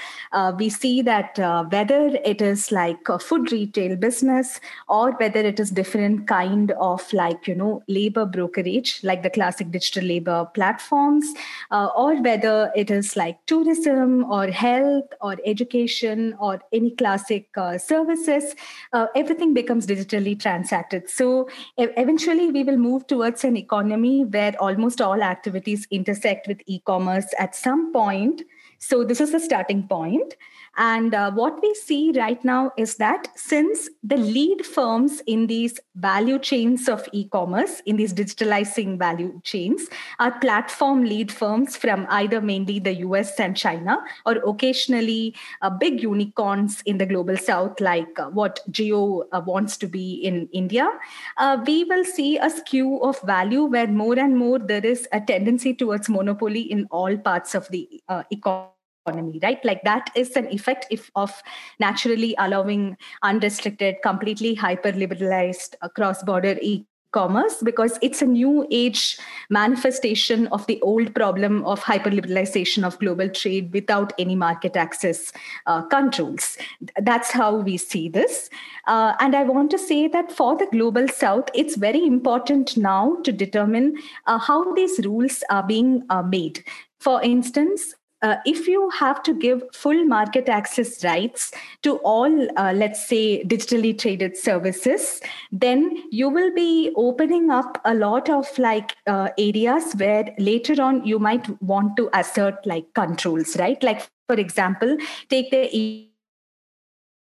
we 0.57 0.69
see 0.69 0.88
see 0.89 1.01
that 1.01 1.39
uh, 1.39 1.63
whether 1.75 2.01
it 2.33 2.41
is 2.41 2.71
like 2.71 3.09
a 3.09 3.19
food 3.19 3.51
retail 3.51 3.95
business 3.95 4.59
or 4.87 5.11
whether 5.21 5.41
it 5.51 5.59
is 5.59 5.71
different 5.79 6.27
kind 6.27 6.71
of 6.89 7.13
like 7.13 7.47
you 7.47 7.55
know 7.61 7.83
labor 7.87 8.25
brokerage 8.25 8.91
like 9.03 9.23
the 9.23 9.33
classic 9.37 9.71
digital 9.71 10.03
labor 10.11 10.39
platforms 10.57 11.33
uh, 11.71 11.87
or 12.03 12.09
whether 12.27 12.71
it 12.75 12.91
is 12.97 13.15
like 13.15 13.37
tourism 13.45 14.23
or 14.37 14.47
health 14.47 15.17
or 15.21 15.35
education 15.45 16.35
or 16.39 16.59
any 16.73 16.91
classic 17.01 17.47
uh, 17.57 17.77
services 17.77 18.55
uh, 18.93 19.07
everything 19.15 19.53
becomes 19.53 19.85
digitally 19.85 20.39
transacted. 20.39 21.09
So 21.09 21.49
e- 21.79 21.93
eventually 21.97 22.51
we 22.51 22.63
will 22.63 22.77
move 22.77 23.07
towards 23.07 23.43
an 23.43 23.57
economy 23.57 24.25
where 24.25 24.55
almost 24.59 25.01
all 25.01 25.21
activities 25.21 25.87
intersect 25.91 26.47
with 26.47 26.61
e-commerce 26.65 27.33
at 27.37 27.55
some 27.55 27.91
point. 27.93 28.41
So 28.79 29.03
this 29.03 29.21
is 29.21 29.31
the 29.33 29.39
starting 29.39 29.87
point 29.87 30.35
and 30.79 31.13
uh, 31.13 31.29
what 31.31 31.61
we 31.61 31.73
see 31.73 32.13
right 32.15 32.43
now 32.45 32.71
is 32.77 32.95
that 32.95 33.27
since 33.35 33.89
the 34.01 34.15
lead 34.15 34.65
firms 34.65 35.21
in 35.27 35.47
these 35.47 35.77
value 35.95 36.39
chains 36.39 36.87
of 36.87 37.05
e 37.11 37.25
commerce, 37.25 37.81
in 37.85 37.97
these 37.97 38.13
digitalizing 38.13 38.97
value 38.97 39.41
chains, 39.43 39.87
are 40.19 40.39
platform 40.39 41.03
lead 41.03 41.33
firms 41.33 41.75
from 41.75 42.07
either 42.09 42.39
mainly 42.39 42.79
the 42.79 42.93
US 43.07 43.37
and 43.41 43.57
China, 43.57 43.97
or 44.25 44.35
occasionally 44.47 45.35
uh, 45.61 45.69
big 45.69 46.01
unicorns 46.01 46.81
in 46.85 46.97
the 46.97 47.05
global 47.05 47.35
south, 47.35 47.81
like 47.81 48.17
uh, 48.17 48.29
what 48.29 48.61
Jio 48.71 49.25
uh, 49.33 49.41
wants 49.45 49.75
to 49.77 49.87
be 49.87 50.13
in 50.13 50.47
India, 50.53 50.89
uh, 51.35 51.61
we 51.67 51.83
will 51.83 52.05
see 52.05 52.37
a 52.37 52.49
skew 52.49 53.01
of 53.03 53.19
value 53.23 53.65
where 53.65 53.87
more 53.87 54.17
and 54.17 54.37
more 54.37 54.59
there 54.59 54.85
is 54.85 55.09
a 55.11 55.19
tendency 55.19 55.73
towards 55.73 56.07
monopoly 56.07 56.61
in 56.61 56.87
all 56.89 57.17
parts 57.17 57.53
of 57.53 57.67
the 57.67 58.01
uh, 58.07 58.23
economy 58.31 58.71
economy 59.09 59.39
right? 59.43 59.63
Like 59.63 59.83
that 59.83 60.09
is 60.15 60.35
an 60.35 60.47
effect 60.47 60.85
if 60.89 61.11
of 61.15 61.31
naturally 61.79 62.35
allowing 62.37 62.97
unrestricted 63.23 63.97
completely 64.03 64.55
hyper 64.55 64.91
liberalized 64.91 65.75
cross 65.95 66.23
border 66.23 66.57
e 66.61 66.85
commerce 67.11 67.55
because 67.63 67.97
it's 68.03 68.21
a 68.21 68.25
new 68.25 68.67
age 68.69 69.17
manifestation 69.49 70.45
of 70.47 70.65
the 70.67 70.79
old 70.81 71.13
problem 71.15 71.65
of 71.65 71.83
hyperliberalization 71.83 72.85
of 72.85 72.99
global 72.99 73.27
trade 73.29 73.73
without 73.73 74.13
any 74.19 74.35
market 74.35 74.75
access 74.75 75.31
uh, 75.65 75.81
controls. 75.81 76.55
That's 77.01 77.31
how 77.31 77.55
we 77.55 77.77
see 77.77 78.09
this. 78.09 78.51
Uh, 78.85 79.15
and 79.19 79.35
i 79.35 79.43
want 79.43 79.71
to 79.71 79.77
say 79.77 80.07
that 80.07 80.31
for 80.31 80.55
the 80.57 80.67
global 80.71 81.07
south 81.07 81.49
it's 81.53 81.75
very 81.75 82.05
important 82.05 82.77
now 82.77 83.17
to 83.23 83.31
determine 83.31 83.95
uh, 84.27 84.37
how 84.37 84.73
these 84.73 84.99
rules 85.03 85.43
are 85.49 85.63
being 85.63 86.03
uh, 86.09 86.21
made. 86.21 86.63
For 86.99 87.21
instance, 87.23 87.95
uh, 88.21 88.35
if 88.45 88.67
you 88.67 88.89
have 88.89 89.23
to 89.23 89.33
give 89.33 89.63
full 89.73 90.03
market 90.05 90.49
access 90.49 91.03
rights 91.03 91.51
to 91.83 91.97
all, 91.97 92.47
uh, 92.57 92.73
let's 92.73 93.07
say, 93.07 93.43
digitally 93.43 93.97
traded 93.97 94.35
services, 94.37 95.21
then 95.51 96.03
you 96.11 96.29
will 96.29 96.53
be 96.53 96.91
opening 96.95 97.49
up 97.49 97.79
a 97.85 97.93
lot 97.93 98.29
of 98.29 98.45
like 98.57 98.95
uh, 99.07 99.29
areas 99.37 99.93
where 99.93 100.33
later 100.37 100.81
on 100.81 101.05
you 101.05 101.19
might 101.19 101.47
want 101.61 101.95
to 101.97 102.09
assert 102.13 102.65
like 102.65 102.93
controls, 102.93 103.57
right? 103.57 103.81
Like, 103.83 104.07
for 104.27 104.35
example, 104.35 104.97
take 105.29 105.51
the 105.51 106.08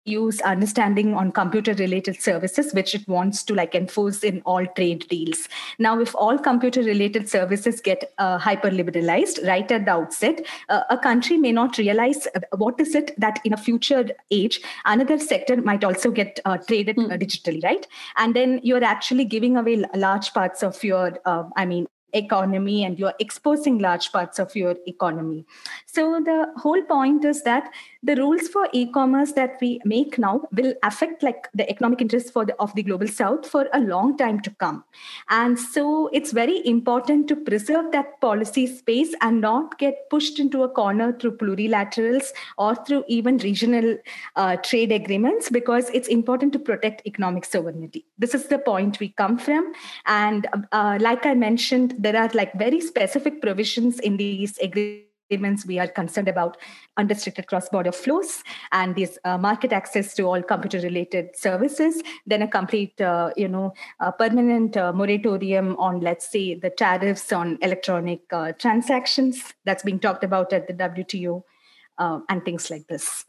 use 0.04 0.40
understanding 0.42 1.14
on 1.14 1.32
computer 1.32 1.74
related 1.74 2.20
services 2.20 2.72
which 2.74 2.94
it 2.94 3.06
wants 3.08 3.42
to 3.42 3.54
like 3.54 3.74
enforce 3.74 4.22
in 4.22 4.42
all 4.42 4.66
trade 4.76 5.06
deals 5.08 5.48
now 5.78 5.98
if 5.98 6.14
all 6.14 6.38
computer 6.38 6.82
related 6.82 7.28
services 7.28 7.80
get 7.80 8.12
uh, 8.18 8.38
hyper 8.38 8.70
liberalized 8.70 9.40
right 9.44 9.70
at 9.72 9.84
the 9.84 9.90
outset 9.90 10.44
uh, 10.68 10.82
a 10.90 10.98
country 10.98 11.36
may 11.36 11.52
not 11.52 11.78
realize 11.78 12.26
uh, 12.34 12.40
what 12.56 12.78
is 12.80 12.94
it 12.94 13.12
that 13.18 13.40
in 13.44 13.52
a 13.52 13.56
future 13.56 14.08
age 14.30 14.60
another 14.84 15.18
sector 15.18 15.56
might 15.62 15.84
also 15.84 16.10
get 16.10 16.38
uh, 16.44 16.58
traded 16.58 16.96
mm. 16.96 17.10
digitally 17.22 17.62
right 17.64 17.86
and 18.16 18.34
then 18.34 18.60
you're 18.62 18.84
actually 18.84 19.24
giving 19.24 19.56
away 19.56 19.82
large 19.94 20.32
parts 20.34 20.62
of 20.62 20.82
your 20.84 21.18
uh, 21.24 21.44
i 21.56 21.64
mean 21.64 21.86
economy 22.14 22.84
and 22.84 22.98
you're 22.98 23.14
exposing 23.18 23.78
large 23.78 24.10
parts 24.12 24.38
of 24.38 24.54
your 24.56 24.76
economy. 24.86 25.44
So, 25.86 26.20
the 26.24 26.46
whole 26.56 26.82
point 26.82 27.24
is 27.24 27.42
that 27.42 27.70
the 28.04 28.16
rules 28.16 28.48
for 28.48 28.68
e-commerce 28.72 29.32
that 29.32 29.56
we 29.60 29.80
make 29.84 30.18
now 30.18 30.42
will 30.52 30.74
affect 30.82 31.22
like 31.22 31.48
the 31.54 31.68
economic 31.70 32.02
interests 32.02 32.30
for 32.30 32.44
the, 32.44 32.54
of 32.60 32.74
the 32.74 32.82
global 32.82 33.08
south 33.08 33.48
for 33.48 33.66
a 33.72 33.80
long 33.80 34.16
time 34.16 34.40
to 34.40 34.50
come. 34.50 34.84
And 35.30 35.58
so 35.58 36.08
it's 36.12 36.32
very 36.32 36.66
important 36.66 37.28
to 37.28 37.36
preserve 37.36 37.92
that 37.92 38.20
policy 38.20 38.66
space 38.66 39.14
and 39.22 39.40
not 39.40 39.78
get 39.78 40.10
pushed 40.10 40.38
into 40.38 40.62
a 40.62 40.68
corner 40.68 41.12
through 41.18 41.38
plurilaterals 41.38 42.26
or 42.58 42.74
through 42.74 43.04
even 43.08 43.38
regional 43.38 43.96
uh, 44.36 44.56
trade 44.56 44.92
agreements 44.92 45.48
because 45.48 45.88
it's 45.90 46.08
important 46.08 46.52
to 46.52 46.58
protect 46.58 47.06
economic 47.06 47.46
sovereignty. 47.46 48.04
This 48.18 48.34
is 48.34 48.48
the 48.48 48.58
point 48.58 49.00
we 49.00 49.08
come 49.08 49.38
from. 49.38 49.72
And 50.06 50.46
uh, 50.72 50.98
like 51.00 51.24
i 51.26 51.34
mentioned 51.34 51.94
there 51.98 52.16
are 52.16 52.30
like 52.34 52.52
very 52.54 52.80
specific 52.80 53.40
provisions 53.40 53.98
in 54.00 54.16
these 54.16 54.58
agreements 54.58 55.13
we 55.66 55.78
are 55.78 55.88
concerned 55.88 56.28
about 56.28 56.56
unrestricted 56.96 57.46
cross-border 57.46 57.92
flows 57.92 58.42
and 58.72 58.94
this 58.94 59.18
uh, 59.24 59.38
market 59.38 59.72
access 59.72 60.14
to 60.14 60.24
all 60.24 60.42
computer-related 60.42 61.37
services. 61.37 62.02
Then 62.26 62.42
a 62.42 62.48
complete, 62.48 63.00
uh, 63.00 63.30
you 63.37 63.48
know, 63.48 63.74
permanent 64.18 64.76
uh, 64.76 64.92
moratorium 64.92 65.76
on, 65.76 66.00
let's 66.00 66.30
say, 66.30 66.54
the 66.54 66.70
tariffs 66.70 67.32
on 67.32 67.58
electronic 67.62 68.20
uh, 68.32 68.52
transactions 68.52 69.54
that's 69.64 69.82
being 69.82 69.98
talked 69.98 70.24
about 70.24 70.52
at 70.52 70.66
the 70.66 70.74
WTO, 70.74 71.42
uh, 71.98 72.20
and 72.28 72.44
things 72.44 72.70
like 72.70 72.87
this. 72.88 73.24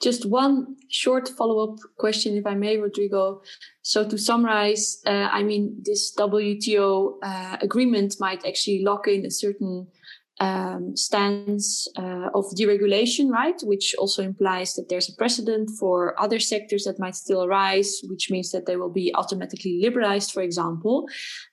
Just 0.00 0.24
one 0.24 0.76
short 0.88 1.28
follow 1.28 1.72
up 1.72 1.78
question, 1.98 2.36
if 2.36 2.46
I 2.46 2.54
may, 2.54 2.78
Rodrigo. 2.78 3.42
So, 3.82 4.08
to 4.08 4.16
summarize, 4.16 5.02
I 5.04 5.42
mean, 5.42 5.76
this 5.82 6.14
WTO 6.16 7.18
agreement 7.60 8.14
might 8.20 8.46
actually 8.46 8.82
lock 8.84 9.08
in 9.08 9.26
a 9.26 9.30
certain 9.30 9.88
um, 10.38 10.96
stance 10.96 11.88
uh, 11.96 12.28
of 12.34 12.44
deregulation, 12.58 13.30
right? 13.30 13.58
Which 13.62 13.94
also 13.98 14.22
implies 14.22 14.74
that 14.74 14.88
there's 14.88 15.08
a 15.08 15.16
precedent 15.16 15.70
for 15.78 16.18
other 16.20 16.38
sectors 16.38 16.84
that 16.84 16.98
might 16.98 17.14
still 17.14 17.44
arise, 17.44 18.00
which 18.08 18.30
means 18.30 18.50
that 18.52 18.66
they 18.66 18.76
will 18.76 18.92
be 18.92 19.14
automatically 19.14 19.80
liberalized, 19.82 20.32
for 20.32 20.42
example. 20.42 21.08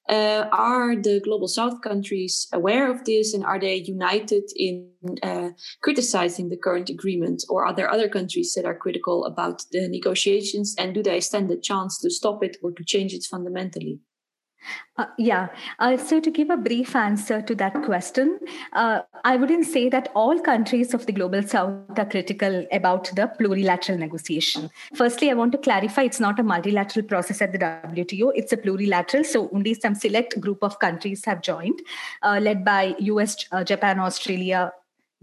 Uh, 0.09 0.47
are 0.51 0.97
the 0.97 1.21
global 1.23 1.47
south 1.47 1.81
countries 1.81 2.47
aware 2.51 2.91
of 2.91 3.05
this 3.05 3.33
and 3.33 3.45
are 3.45 3.59
they 3.59 3.75
united 3.75 4.43
in 4.57 4.89
uh, 5.23 5.47
criticizing 5.81 6.49
the 6.49 6.57
current 6.57 6.89
agreement 6.89 7.41
or 7.47 7.65
are 7.65 7.73
there 7.73 7.89
other 7.89 8.09
countries 8.09 8.53
that 8.53 8.65
are 8.65 8.75
critical 8.75 9.23
about 9.23 9.63
the 9.71 9.87
negotiations 9.87 10.75
and 10.77 10.93
do 10.93 11.01
they 11.01 11.21
stand 11.21 11.49
a 11.51 11.57
chance 11.57 11.99
to 11.99 12.09
stop 12.09 12.43
it 12.43 12.57
or 12.61 12.73
to 12.73 12.83
change 12.83 13.13
it 13.13 13.23
fundamentally 13.23 13.97
uh, 14.97 15.05
yeah. 15.17 15.47
Uh, 15.79 15.97
so, 15.97 16.19
to 16.19 16.29
give 16.29 16.49
a 16.51 16.57
brief 16.57 16.95
answer 16.95 17.41
to 17.41 17.55
that 17.55 17.73
question, 17.83 18.39
uh, 18.73 19.01
I 19.23 19.37
wouldn't 19.37 19.65
say 19.65 19.89
that 19.89 20.11
all 20.13 20.39
countries 20.39 20.93
of 20.93 21.07
the 21.07 21.11
global 21.11 21.41
south 21.41 21.97
are 21.97 22.05
critical 22.05 22.65
about 22.71 23.05
the 23.15 23.31
plurilateral 23.39 23.97
negotiation. 23.97 24.69
Firstly, 24.93 25.31
I 25.31 25.33
want 25.33 25.51
to 25.53 25.57
clarify 25.57 26.03
it's 26.03 26.19
not 26.19 26.39
a 26.39 26.43
multilateral 26.43 27.07
process 27.07 27.41
at 27.41 27.51
the 27.53 27.57
WTO, 27.57 28.33
it's 28.35 28.53
a 28.53 28.57
plurilateral. 28.57 29.25
So, 29.25 29.49
only 29.51 29.73
some 29.73 29.95
select 29.95 30.39
group 30.39 30.59
of 30.61 30.77
countries 30.77 31.25
have 31.25 31.41
joined, 31.41 31.81
uh, 32.21 32.39
led 32.41 32.63
by 32.63 32.95
US, 32.99 33.47
uh, 33.51 33.63
Japan, 33.63 33.99
Australia, 33.99 34.71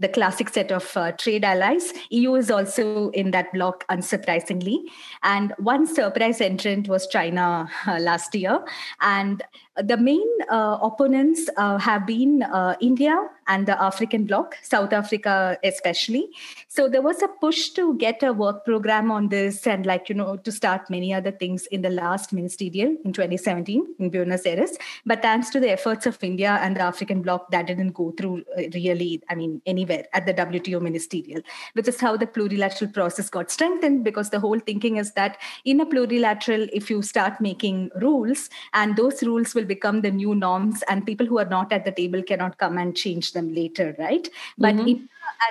the 0.01 0.09
classic 0.09 0.49
set 0.49 0.71
of 0.71 0.97
uh, 0.97 1.11
trade 1.13 1.45
allies. 1.45 1.93
EU 2.09 2.33
is 2.35 2.49
also 2.49 3.09
in 3.11 3.31
that 3.31 3.53
block, 3.53 3.87
unsurprisingly. 3.87 4.79
And 5.23 5.53
one 5.57 5.85
surprise 5.85 6.41
entrant 6.41 6.87
was 6.87 7.07
China 7.07 7.69
uh, 7.87 7.99
last 7.99 8.33
year. 8.35 8.65
And 8.99 9.43
the 9.77 9.97
main 9.97 10.27
uh, 10.49 10.77
opponents 10.81 11.49
uh, 11.55 11.77
have 11.77 12.05
been 12.05 12.43
uh, 12.43 12.75
India 12.81 13.15
and 13.47 13.67
the 13.67 13.81
African 13.81 14.25
bloc, 14.25 14.55
South 14.61 14.93
Africa 14.93 15.57
especially. 15.63 16.29
So 16.67 16.87
there 16.87 17.01
was 17.01 17.21
a 17.21 17.27
push 17.27 17.69
to 17.71 17.95
get 17.97 18.21
a 18.23 18.33
work 18.33 18.65
program 18.65 19.11
on 19.11 19.29
this 19.29 19.65
and, 19.65 19.85
like, 19.85 20.09
you 20.09 20.15
know, 20.15 20.37
to 20.37 20.51
start 20.51 20.89
many 20.89 21.13
other 21.13 21.31
things 21.31 21.65
in 21.67 21.81
the 21.81 21.89
last 21.89 22.33
ministerial 22.33 22.95
in 23.03 23.13
2017 23.13 23.95
in 23.99 24.09
Buenos 24.09 24.45
Aires. 24.45 24.77
But 25.05 25.21
thanks 25.21 25.49
to 25.51 25.59
the 25.59 25.71
efforts 25.71 26.05
of 26.05 26.21
India 26.23 26.59
and 26.61 26.75
the 26.75 26.81
African 26.81 27.21
bloc, 27.21 27.49
that 27.51 27.67
didn't 27.67 27.91
go 27.91 28.11
through 28.11 28.43
really, 28.73 29.21
I 29.29 29.35
mean, 29.35 29.61
anywhere 29.65 30.05
at 30.13 30.25
the 30.25 30.33
WTO 30.33 30.81
ministerial, 30.81 31.41
which 31.73 31.87
is 31.87 31.99
how 31.99 32.17
the 32.17 32.27
plurilateral 32.27 32.93
process 32.93 33.29
got 33.29 33.51
strengthened 33.51 34.03
because 34.03 34.29
the 34.29 34.39
whole 34.39 34.59
thinking 34.59 34.97
is 34.97 35.13
that 35.13 35.37
in 35.65 35.79
a 35.81 35.85
plurilateral, 35.85 36.69
if 36.73 36.89
you 36.89 37.01
start 37.01 37.41
making 37.41 37.89
rules 37.95 38.49
and 38.73 38.95
those 38.95 39.23
rules 39.23 39.53
will 39.55 39.60
become 39.65 40.01
the 40.01 40.11
new 40.11 40.35
norms 40.35 40.83
and 40.89 41.05
people 41.05 41.25
who 41.25 41.39
are 41.39 41.45
not 41.45 41.71
at 41.71 41.85
the 41.85 41.91
table 41.91 42.21
cannot 42.23 42.57
come 42.57 42.77
and 42.77 42.95
change 42.95 43.33
them 43.33 43.53
later 43.53 43.95
right 43.97 44.29
but 44.57 44.75
mm-hmm. 44.75 45.03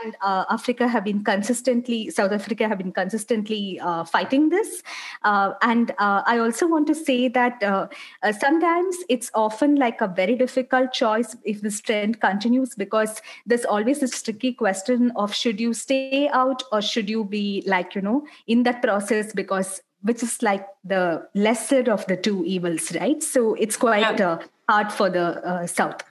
and 0.03 0.17
uh, 0.23 0.45
Africa 0.51 0.89
have 0.89 1.05
been 1.05 1.25
consistently, 1.25 2.11
South 2.11 2.33
Africa 2.33 2.69
have 2.69 2.79
been 2.79 2.93
consistently 2.93 3.81
uh, 3.81 4.05
fighting 4.05 4.49
this. 4.49 4.83
Uh, 5.23 5.53
and 5.63 5.91
uh, 5.93 6.23
I 6.27 6.39
also 6.39 6.67
want 6.67 6.87
to 6.89 6.95
say 6.95 7.29
that 7.29 7.63
uh, 7.63 7.89
uh, 8.23 8.33
sometimes 8.33 8.97
it's 9.09 9.31
often 9.35 9.77
like 9.77 10.01
a 10.01 10.09
very 10.09 10.37
difficult 10.37 10.93
choice 10.93 11.37
if 11.45 11.61
this 11.61 11.81
trend 11.81 12.21
continues 12.21 12.75
because 12.75 13.21
there's 13.47 13.65
always 13.65 14.01
this 14.01 14.23
tricky 14.23 14.53
question 14.53 15.13
of 15.17 15.35
should 15.35 15.61
you 15.61 15.75
stay 15.75 16.29
out 16.29 16.63
or 16.73 16.83
should 16.83 17.09
you 17.09 17.25
be 17.25 17.63
like, 17.67 17.95
you 17.95 18.01
know, 18.01 18.27
in 18.47 18.63
that 18.65 18.83
process 18.83 19.33
because 19.33 19.81
which 20.03 20.23
is 20.23 20.43
like 20.43 20.67
the 20.85 21.27
lesser 21.35 21.91
of 21.91 22.07
the 22.07 22.17
two 22.17 22.45
evils, 22.45 22.95
right? 22.95 23.23
So 23.23 23.55
it's 23.55 23.77
quite 23.77 24.19
yeah. 24.19 24.29
uh, 24.29 24.39
hard 24.69 24.93
for 24.93 25.11
the 25.11 25.45
uh, 25.47 25.67
South. 25.67 26.03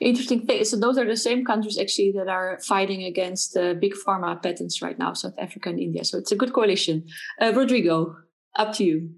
Interesting 0.00 0.46
thing. 0.46 0.64
So 0.64 0.76
those 0.76 0.98
are 0.98 1.06
the 1.06 1.16
same 1.16 1.44
countries 1.44 1.78
actually 1.78 2.12
that 2.12 2.28
are 2.28 2.58
fighting 2.60 3.04
against 3.04 3.56
uh, 3.56 3.74
big 3.74 3.94
pharma 3.94 4.40
patents 4.42 4.82
right 4.82 4.98
now, 4.98 5.14
South 5.14 5.34
Africa 5.38 5.70
and 5.70 5.80
India. 5.80 6.04
So 6.04 6.18
it's 6.18 6.32
a 6.32 6.36
good 6.36 6.52
coalition. 6.52 7.04
Uh, 7.40 7.52
Rodrigo, 7.54 8.16
up 8.56 8.74
to 8.74 8.84
you. 8.84 9.10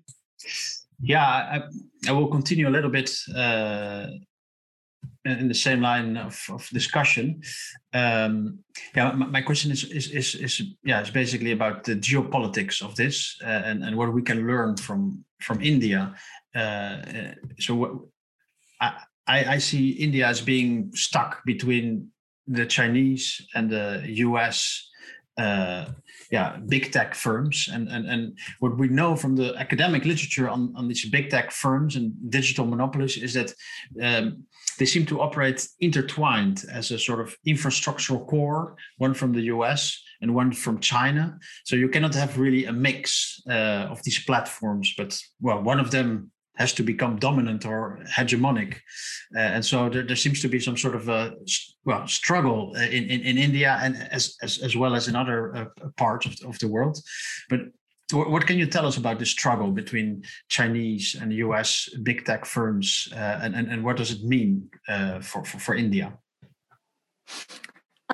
Yeah, 1.00 1.24
I, 1.24 1.62
I 2.08 2.12
will 2.12 2.28
continue 2.28 2.68
a 2.68 2.70
little 2.70 2.90
bit 2.90 3.10
uh, 3.34 4.06
in 5.24 5.48
the 5.48 5.54
same 5.54 5.80
line 5.80 6.16
of, 6.16 6.42
of 6.50 6.68
discussion. 6.70 7.42
Um, 7.92 8.60
yeah, 8.94 9.12
my, 9.12 9.26
my, 9.26 9.42
question 9.42 9.70
is, 9.70 9.84
is 9.84 10.10
is 10.10 10.34
is 10.34 10.62
yeah, 10.84 11.00
it's 11.00 11.10
basically 11.10 11.52
about 11.52 11.84
the 11.84 11.96
geopolitics 11.96 12.82
of 12.82 12.94
this 12.94 13.36
uh, 13.42 13.62
and 13.64 13.84
and 13.84 13.96
what 13.96 14.12
we 14.12 14.22
can 14.22 14.46
learn 14.46 14.76
from 14.76 15.24
from 15.40 15.60
India. 15.60 16.14
Uh, 16.54 16.96
so 17.58 17.74
what, 17.74 17.92
I, 19.28 19.54
I 19.54 19.58
see 19.58 19.90
India 19.90 20.26
as 20.26 20.40
being 20.40 20.90
stuck 20.94 21.44
between 21.44 22.08
the 22.46 22.64
Chinese 22.64 23.46
and 23.54 23.68
the 23.68 24.02
U.S. 24.06 24.88
Uh, 25.36 25.86
yeah, 26.30 26.58
big 26.68 26.92
tech 26.92 27.14
firms, 27.14 27.68
and 27.72 27.88
and 27.88 28.06
and 28.06 28.38
what 28.60 28.76
we 28.78 28.88
know 28.88 29.16
from 29.16 29.36
the 29.36 29.54
academic 29.56 30.04
literature 30.04 30.48
on 30.48 30.72
on 30.76 30.88
these 30.88 31.08
big 31.08 31.30
tech 31.30 31.50
firms 31.50 31.96
and 31.96 32.12
digital 32.30 32.66
monopolies 32.66 33.16
is 33.16 33.34
that 33.34 33.52
um, 34.02 34.44
they 34.78 34.86
seem 34.86 35.06
to 35.06 35.20
operate 35.20 35.66
intertwined 35.80 36.64
as 36.72 36.90
a 36.90 36.98
sort 36.98 37.20
of 37.20 37.36
infrastructural 37.46 38.26
core, 38.26 38.76
one 38.98 39.14
from 39.14 39.32
the 39.32 39.42
US 39.42 40.00
and 40.20 40.34
one 40.34 40.52
from 40.52 40.80
China. 40.80 41.38
So 41.64 41.76
you 41.76 41.88
cannot 41.88 42.14
have 42.14 42.38
really 42.38 42.64
a 42.64 42.72
mix 42.72 43.40
uh, 43.48 43.88
of 43.90 44.02
these 44.02 44.22
platforms, 44.24 44.94
but 44.96 45.18
well, 45.40 45.62
one 45.62 45.80
of 45.80 45.90
them 45.90 46.30
has 46.58 46.72
to 46.74 46.82
become 46.82 47.18
dominant 47.18 47.64
or 47.64 48.00
hegemonic. 48.06 48.74
Uh, 49.34 49.54
and 49.54 49.64
so 49.64 49.88
there, 49.88 50.02
there, 50.02 50.16
seems 50.16 50.42
to 50.42 50.48
be 50.48 50.60
some 50.60 50.76
sort 50.76 50.96
of 50.96 51.08
a 51.08 51.34
well 51.84 52.06
struggle 52.06 52.74
uh, 52.76 52.80
in, 52.80 53.04
in, 53.04 53.20
in 53.22 53.38
India 53.38 53.78
and 53.80 53.96
as, 54.10 54.36
as, 54.42 54.58
as 54.58 54.76
well 54.76 54.94
as 54.94 55.08
in 55.08 55.14
other 55.16 55.56
uh, 55.56 55.64
parts 55.96 56.26
of, 56.26 56.34
of 56.48 56.58
the 56.58 56.68
world. 56.68 56.98
But 57.48 57.60
what 58.12 58.46
can 58.46 58.58
you 58.58 58.66
tell 58.66 58.86
us 58.86 58.96
about 58.96 59.18
the 59.18 59.26
struggle 59.26 59.70
between 59.70 60.22
Chinese 60.48 61.14
and 61.20 61.32
US 61.32 61.88
big 62.02 62.24
tech 62.24 62.44
firms, 62.44 63.08
uh, 63.12 63.40
and, 63.42 63.54
and, 63.54 63.70
and 63.70 63.84
what 63.84 63.96
does 63.96 64.10
it 64.10 64.24
mean 64.24 64.70
uh, 64.88 65.20
for, 65.20 65.44
for, 65.44 65.58
for 65.58 65.74
India? 65.74 66.18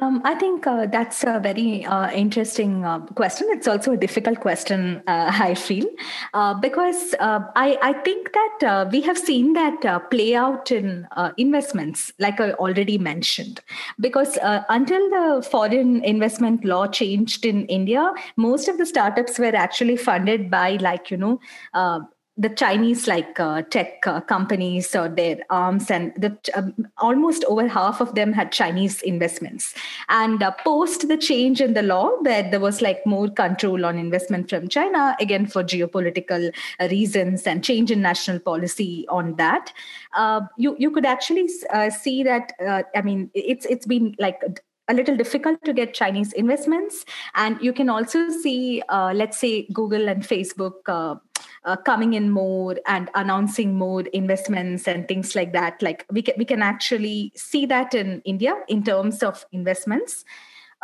Um, 0.01 0.23
I 0.25 0.35
think 0.35 0.67
uh, 0.67 0.87
that's 0.87 1.23
a 1.23 1.39
very 1.39 1.85
uh, 1.85 2.11
interesting 2.11 2.85
uh, 2.85 2.99
question. 2.99 3.47
It's 3.51 3.69
also 3.69 3.93
a 3.93 3.97
difficult 3.97 4.41
question, 4.41 5.05
uh, 5.07 5.31
I 5.33 5.55
feel, 5.55 5.87
uh, 6.33 6.55
because 6.55 7.15
uh, 7.21 7.41
I, 7.55 7.79
I, 7.81 7.93
think 8.03 8.33
that 8.33 8.89
we 8.91 9.01
have 9.03 9.17
seen 9.17 9.53
that 9.53 10.11
play 10.11 10.35
out 10.35 10.73
in 10.73 11.07
investments, 11.39 12.13
like 12.19 12.41
I 12.41 12.53
already 12.55 12.99
mentioned. 12.99 13.61
Because 14.01 14.37
until 14.43 15.11
the 15.11 15.47
foreign 15.49 16.03
investment 16.03 16.65
law 16.65 16.89
changed 16.89 17.47
in 17.47 17.65
India, 17.67 18.13
most 18.37 18.67
of 18.67 18.79
the 18.79 18.87
startups 18.87 19.39
were 19.39 19.55
actually 19.55 19.97
funded 19.97 20.51
by, 20.51 20.73
like, 20.81 21.11
you 21.11 21.17
know, 21.17 21.41
the 22.37 22.49
Chinese 22.49 23.07
like 23.07 23.39
uh, 23.39 23.63
tech 23.63 24.05
uh, 24.07 24.21
companies 24.21 24.95
or 24.97 25.09
their 25.09 25.39
arms, 25.51 25.89
and 25.89 26.13
the, 26.17 26.37
um, 26.55 26.75
almost 26.99 27.45
over 27.45 27.69
half 27.69 28.01
of 28.01 28.17
them 28.17 28.33
had 28.33 28.51
Chinese 28.51 29.03
investments. 29.03 29.73
And 30.09 30.43
uh, 30.43 30.51
post 30.65 31.07
the 31.07 31.17
change 31.17 31.61
in 31.61 31.75
the 31.75 31.83
law, 31.83 32.11
that 32.25 32.51
there 32.51 32.59
was 32.59 32.83
like 32.83 33.07
more 33.07 33.29
control 33.29 33.87
on 33.87 33.99
investment 33.99 34.51
from 34.51 34.69
China, 34.69 35.17
again 35.21 35.47
for 35.47 35.63
geopolitical 35.63 36.53
uh, 36.81 36.89
reasons 36.89 37.47
and 37.47 37.63
change 37.63 37.93
in 37.93 38.03
national 38.03 38.41
policy 38.41 39.07
on 39.09 39.37
that, 39.37 39.73
uh, 40.17 40.41
you 40.57 40.75
you 40.79 40.91
could 40.91 41.07
actually 41.07 41.49
uh, 41.71 41.89
see 41.89 42.25
that. 42.25 42.53
I 42.97 43.03
mean, 43.03 43.31
it's 43.35 43.65
it's 43.67 43.87
been 43.87 44.17
like 44.19 44.41
a 44.89 44.95
little 44.95 45.17
difficult 45.17 45.65
to 45.65 45.73
get 45.73 45.95
Chinese 45.95 46.33
investments. 46.33 47.05
And 47.37 47.61
you 47.63 47.73
can 47.73 47.89
also 47.89 48.29
see, 48.29 48.83
let's 48.91 49.39
say, 49.39 49.67
Google 49.73 50.09
and 50.09 50.23
Facebook 50.23 51.21
uh, 51.65 51.77
coming 51.77 52.15
in 52.15 52.31
more 52.31 52.77
and 52.87 53.11
announcing 53.15 53.75
more 53.75 54.03
investments 54.13 54.87
and 54.87 55.09
things 55.09 55.35
like 55.35 55.53
that. 55.53 55.81
Like 55.83 56.05
we 56.11 56.23
can, 56.23 56.35
we 56.37 56.45
can 56.45 56.63
actually 56.63 57.33
see 57.35 57.67
that 57.67 57.95
in 57.95 58.21
India 58.25 58.55
in 58.69 58.85
terms 58.85 59.23
of 59.23 59.47
investments. 59.53 60.25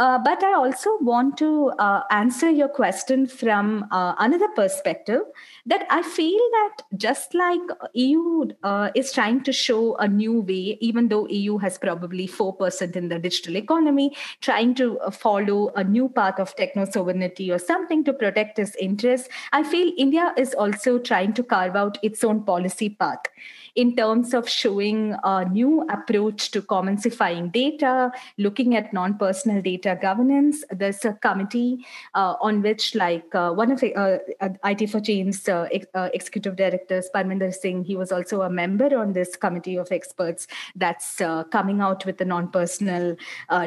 Uh, 0.00 0.18
but 0.18 0.42
I 0.42 0.54
also 0.54 0.96
want 1.02 1.36
to 1.38 1.72
uh, 1.78 2.04
answer 2.10 2.48
your 2.48 2.68
question 2.68 3.26
from 3.26 3.84
uh, 3.90 4.14
another 4.18 4.48
perspective 4.48 5.20
that 5.66 5.86
I 5.90 6.00
feel 6.00 6.40
that 6.52 6.84
just 6.96 7.34
like 7.34 7.60
EU 7.92 8.46
uh, 8.62 8.92
is 8.94 9.12
trying 9.12 9.42
to 9.42 9.52
show 9.52 9.96
a 9.96 10.08
new 10.08 10.40
way, 10.40 10.78
even 10.80 11.08
though 11.08 11.28
EU 11.28 11.58
has 11.58 11.76
probably 11.76 12.26
4% 12.26 12.96
in 12.96 13.10
the 13.10 13.18
digital 13.18 13.58
economy, 13.58 14.16
trying 14.40 14.74
to 14.76 14.98
uh, 15.00 15.10
follow 15.10 15.68
a 15.76 15.84
new 15.84 16.08
path 16.08 16.40
of 16.40 16.56
techno 16.56 16.86
sovereignty 16.86 17.52
or 17.52 17.58
something 17.58 18.02
to 18.04 18.14
protect 18.14 18.58
its 18.58 18.74
interests, 18.76 19.28
I 19.52 19.62
feel 19.62 19.92
India 19.98 20.32
is 20.38 20.54
also 20.54 20.98
trying 20.98 21.34
to 21.34 21.42
carve 21.42 21.76
out 21.76 21.98
its 22.02 22.24
own 22.24 22.42
policy 22.44 22.88
path 22.88 23.20
in 23.74 23.96
terms 23.96 24.34
of 24.34 24.48
showing 24.48 25.14
a 25.24 25.44
new 25.44 25.86
approach 25.90 26.50
to 26.52 26.62
commonsifying 26.62 27.52
data, 27.52 28.10
looking 28.38 28.76
at 28.76 28.92
non-personal 28.92 29.62
data 29.62 29.98
governance. 30.00 30.64
There's 30.70 31.04
a 31.04 31.12
committee 31.14 31.84
uh, 32.14 32.34
on 32.40 32.62
which, 32.62 32.94
like 32.94 33.34
uh, 33.34 33.52
one 33.52 33.72
of 33.72 33.82
uh, 33.82 34.18
uh 34.40 34.48
IT 34.64 34.90
for 34.90 35.00
Change 35.00 35.48
uh, 35.48 35.66
ex- 35.72 35.86
uh, 35.94 36.08
executive 36.14 36.56
directors, 36.56 37.08
Parminder 37.14 37.52
Singh, 37.52 37.84
he 37.84 37.96
was 37.96 38.12
also 38.12 38.42
a 38.42 38.50
member 38.50 38.96
on 38.96 39.12
this 39.12 39.36
committee 39.36 39.76
of 39.76 39.90
experts 39.90 40.46
that's 40.76 41.20
coming 41.50 41.80
out 41.80 42.04
with 42.06 42.18
the 42.18 42.24
non-personal 42.24 43.16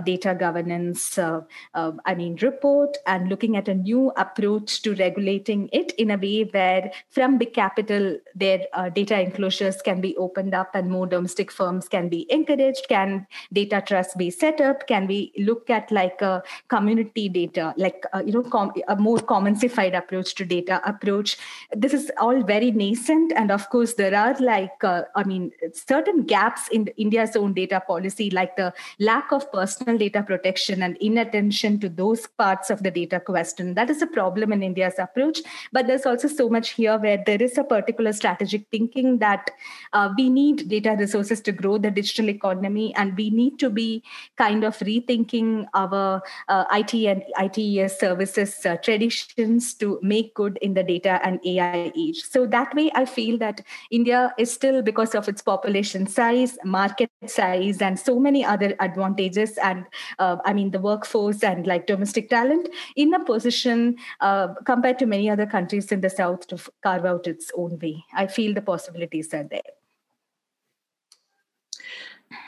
data 0.05 0.35
governance, 0.39 1.17
I 1.19 2.15
mean, 2.15 2.37
report 2.41 2.97
and 3.05 3.29
looking 3.29 3.55
at 3.57 3.67
a 3.67 3.73
new 3.73 4.11
approach 4.17 4.81
to 4.83 4.95
regulating 4.95 5.69
it 5.71 5.91
in 5.93 6.11
a 6.11 6.17
way 6.17 6.43
where 6.43 6.91
from 7.09 7.37
big 7.37 7.53
capital, 7.53 8.17
their 8.35 8.65
data 8.93 9.19
enclosures 9.19 9.81
can 9.81 9.92
be 10.01 10.15
opened 10.17 10.53
up 10.53 10.75
and 10.75 10.89
more 10.89 11.07
domestic 11.07 11.51
firms 11.51 11.87
can 11.87 12.09
be 12.09 12.25
encouraged. 12.29 12.87
Can 12.89 13.27
data 13.51 13.83
trust 13.85 14.17
be 14.17 14.29
set 14.29 14.61
up? 14.61 14.87
Can 14.87 15.07
we 15.07 15.31
look 15.37 15.69
at 15.69 15.91
like 15.91 16.21
a 16.21 16.43
community 16.67 17.29
data, 17.29 17.73
like, 17.77 18.03
uh, 18.13 18.21
you 18.25 18.31
know, 18.31 18.43
com- 18.43 18.73
a 18.87 18.95
more 18.95 19.19
commonsified 19.19 19.95
approach 19.95 20.35
to 20.35 20.45
data 20.45 20.81
approach? 20.85 21.37
This 21.75 21.93
is 21.93 22.11
all 22.19 22.41
very 22.43 22.71
nascent. 22.71 23.33
And 23.35 23.51
of 23.51 23.69
course, 23.69 23.93
there 23.95 24.15
are 24.15 24.35
like, 24.39 24.83
uh, 24.83 25.03
I 25.15 25.23
mean, 25.23 25.51
certain 25.73 26.23
gaps 26.23 26.67
in 26.69 26.87
India's 26.97 27.35
own 27.35 27.53
data 27.53 27.81
policy, 27.85 28.29
like 28.29 28.55
the 28.55 28.73
lack 28.99 29.31
of 29.31 29.51
personal 29.51 29.97
data 29.97 30.23
protection 30.23 30.83
and 30.83 30.97
inattention 30.97 31.79
to 31.79 31.89
those 31.89 32.27
parts 32.27 32.69
of 32.69 32.83
the 32.83 32.91
data 32.91 33.19
question. 33.19 33.73
That 33.73 33.89
is 33.89 34.01
a 34.01 34.07
problem 34.07 34.51
in 34.51 34.63
India's 34.63 34.99
approach. 34.99 35.41
But 35.71 35.87
there's 35.87 36.05
also 36.05 36.27
so 36.27 36.49
much 36.49 36.71
here 36.71 36.97
where 36.97 37.21
there 37.25 37.41
is 37.41 37.57
a 37.57 37.63
particular 37.63 38.13
strategic 38.13 38.67
thinking 38.69 39.19
that 39.19 39.51
uh, 39.93 40.13
we 40.17 40.29
need 40.29 40.67
data 40.67 40.95
resources 40.99 41.41
to 41.41 41.51
grow 41.51 41.77
the 41.77 41.91
digital 41.91 42.29
economy, 42.29 42.93
and 42.95 43.15
we 43.15 43.29
need 43.29 43.59
to 43.59 43.69
be 43.69 44.03
kind 44.37 44.63
of 44.63 44.77
rethinking 44.79 45.65
our 45.73 46.21
uh, 46.49 46.65
IT 46.71 46.93
and 47.05 47.23
ITES 47.37 47.99
services 47.99 48.65
uh, 48.65 48.75
traditions 48.77 49.73
to 49.75 49.99
make 50.01 50.33
good 50.33 50.57
in 50.61 50.73
the 50.73 50.83
data 50.83 51.19
and 51.23 51.39
AI 51.45 51.91
age. 51.95 52.23
So 52.23 52.45
that 52.47 52.73
way, 52.75 52.91
I 52.95 53.05
feel 53.05 53.37
that 53.39 53.61
India 53.91 54.33
is 54.37 54.51
still, 54.51 54.81
because 54.81 55.15
of 55.15 55.27
its 55.27 55.41
population 55.41 56.07
size, 56.07 56.57
market 56.63 57.09
size, 57.27 57.81
and 57.81 57.99
so 57.99 58.19
many 58.19 58.43
other 58.43 58.75
advantages, 58.79 59.57
and 59.57 59.85
uh, 60.19 60.37
I 60.45 60.53
mean 60.53 60.71
the 60.71 60.79
workforce 60.79 61.43
and 61.43 61.67
like 61.67 61.87
domestic 61.87 62.29
talent, 62.29 62.69
in 62.95 63.13
a 63.13 63.23
position 63.23 63.97
uh, 64.21 64.47
compared 64.65 64.99
to 64.99 65.05
many 65.05 65.29
other 65.29 65.45
countries 65.45 65.91
in 65.91 66.01
the 66.01 66.09
south 66.09 66.47
to 66.47 66.57
carve 66.81 67.05
out 67.05 67.27
its 67.27 67.51
own 67.55 67.79
way. 67.79 68.03
I 68.13 68.27
feel 68.27 68.53
the 68.53 68.61
possibilities 68.61 69.33
are 69.33 69.43
there. 69.43 69.82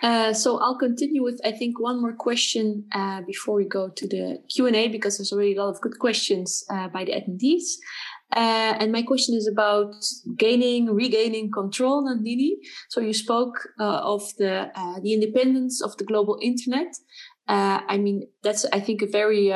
Uh, 0.02 0.34
so 0.34 0.60
I'll 0.60 0.78
continue 0.78 1.24
with 1.24 1.40
I 1.44 1.52
think 1.52 1.80
one 1.80 2.02
more 2.02 2.14
question 2.14 2.86
uh, 2.94 3.22
before 3.26 3.56
we 3.56 3.66
go 3.66 3.90
to 3.90 4.08
the 4.08 4.40
Q 4.54 4.68
and 4.68 4.76
A 4.76 4.88
because 4.88 5.18
there's 5.18 5.32
already 5.32 5.56
a 5.56 5.64
lot 5.64 5.70
of 5.70 5.82
good 5.82 5.98
questions 6.00 6.64
uh, 6.70 6.88
by 6.90 7.06
the 7.06 7.14
attendees. 7.14 7.78
Uh, 8.36 8.76
and 8.80 8.92
my 8.92 9.04
question 9.04 9.36
is 9.36 9.48
about 9.48 9.94
gaining, 10.38 10.88
regaining 10.94 11.52
control, 11.52 12.04
Nandini. 12.04 12.54
So 12.90 13.00
you 13.00 13.14
spoke 13.14 13.68
uh, 13.80 14.00
of 14.00 14.24
the 14.38 14.72
the 15.02 15.14
independence 15.14 15.82
of 15.82 15.96
the 15.98 16.04
global 16.04 16.38
internet. 16.42 16.94
I 17.48 17.98
mean, 17.98 18.28
that's 18.44 18.66
I 18.74 18.80
think 18.80 19.02
a 19.02 19.08
very 19.08 19.52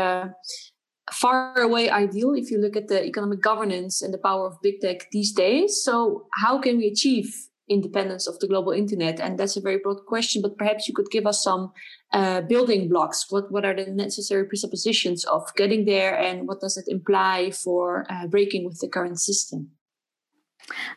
far 1.12 1.60
away 1.60 1.90
ideal 1.90 2.34
if 2.34 2.52
you 2.52 2.60
look 2.60 2.76
at 2.76 2.88
the 2.88 3.04
economic 3.04 3.42
governance 3.42 4.02
and 4.02 4.14
the 4.14 4.20
power 4.20 4.48
of 4.48 4.62
big 4.62 4.80
tech 4.80 5.10
these 5.12 5.32
days. 5.34 5.82
So 5.84 6.28
how 6.44 6.60
can 6.60 6.78
we 6.78 6.88
achieve 6.88 7.49
independence 7.70 8.28
of 8.28 8.40
the 8.40 8.48
global 8.48 8.72
internet? 8.72 9.20
And 9.20 9.38
that's 9.38 9.58
a 9.58 9.62
very 9.62 9.78
broad 9.78 10.06
question, 10.06 10.42
but 10.42 10.58
perhaps 10.58 10.88
you 10.88 10.94
could 10.94 11.10
give 11.12 11.26
us 11.26 11.44
some 11.44 11.72
uh, 12.14 12.42
building 12.42 12.90
blocks. 12.90 13.26
What 13.30 13.52
what 13.52 13.66
are 13.66 13.76
the 13.76 13.92
necessary 13.92 14.46
presuppositions 14.46 15.26
of 15.26 15.44
getting 15.56 15.86
there, 15.86 16.18
and 16.18 16.48
what 16.48 16.62
does 16.62 16.78
it 16.78 16.88
imply 16.88 17.52
for 17.52 18.06
uh, 18.10 18.28
breaking 18.28 18.66
with 18.66 18.80
the 18.80 18.88
current 18.88 19.20
system? 19.20 19.72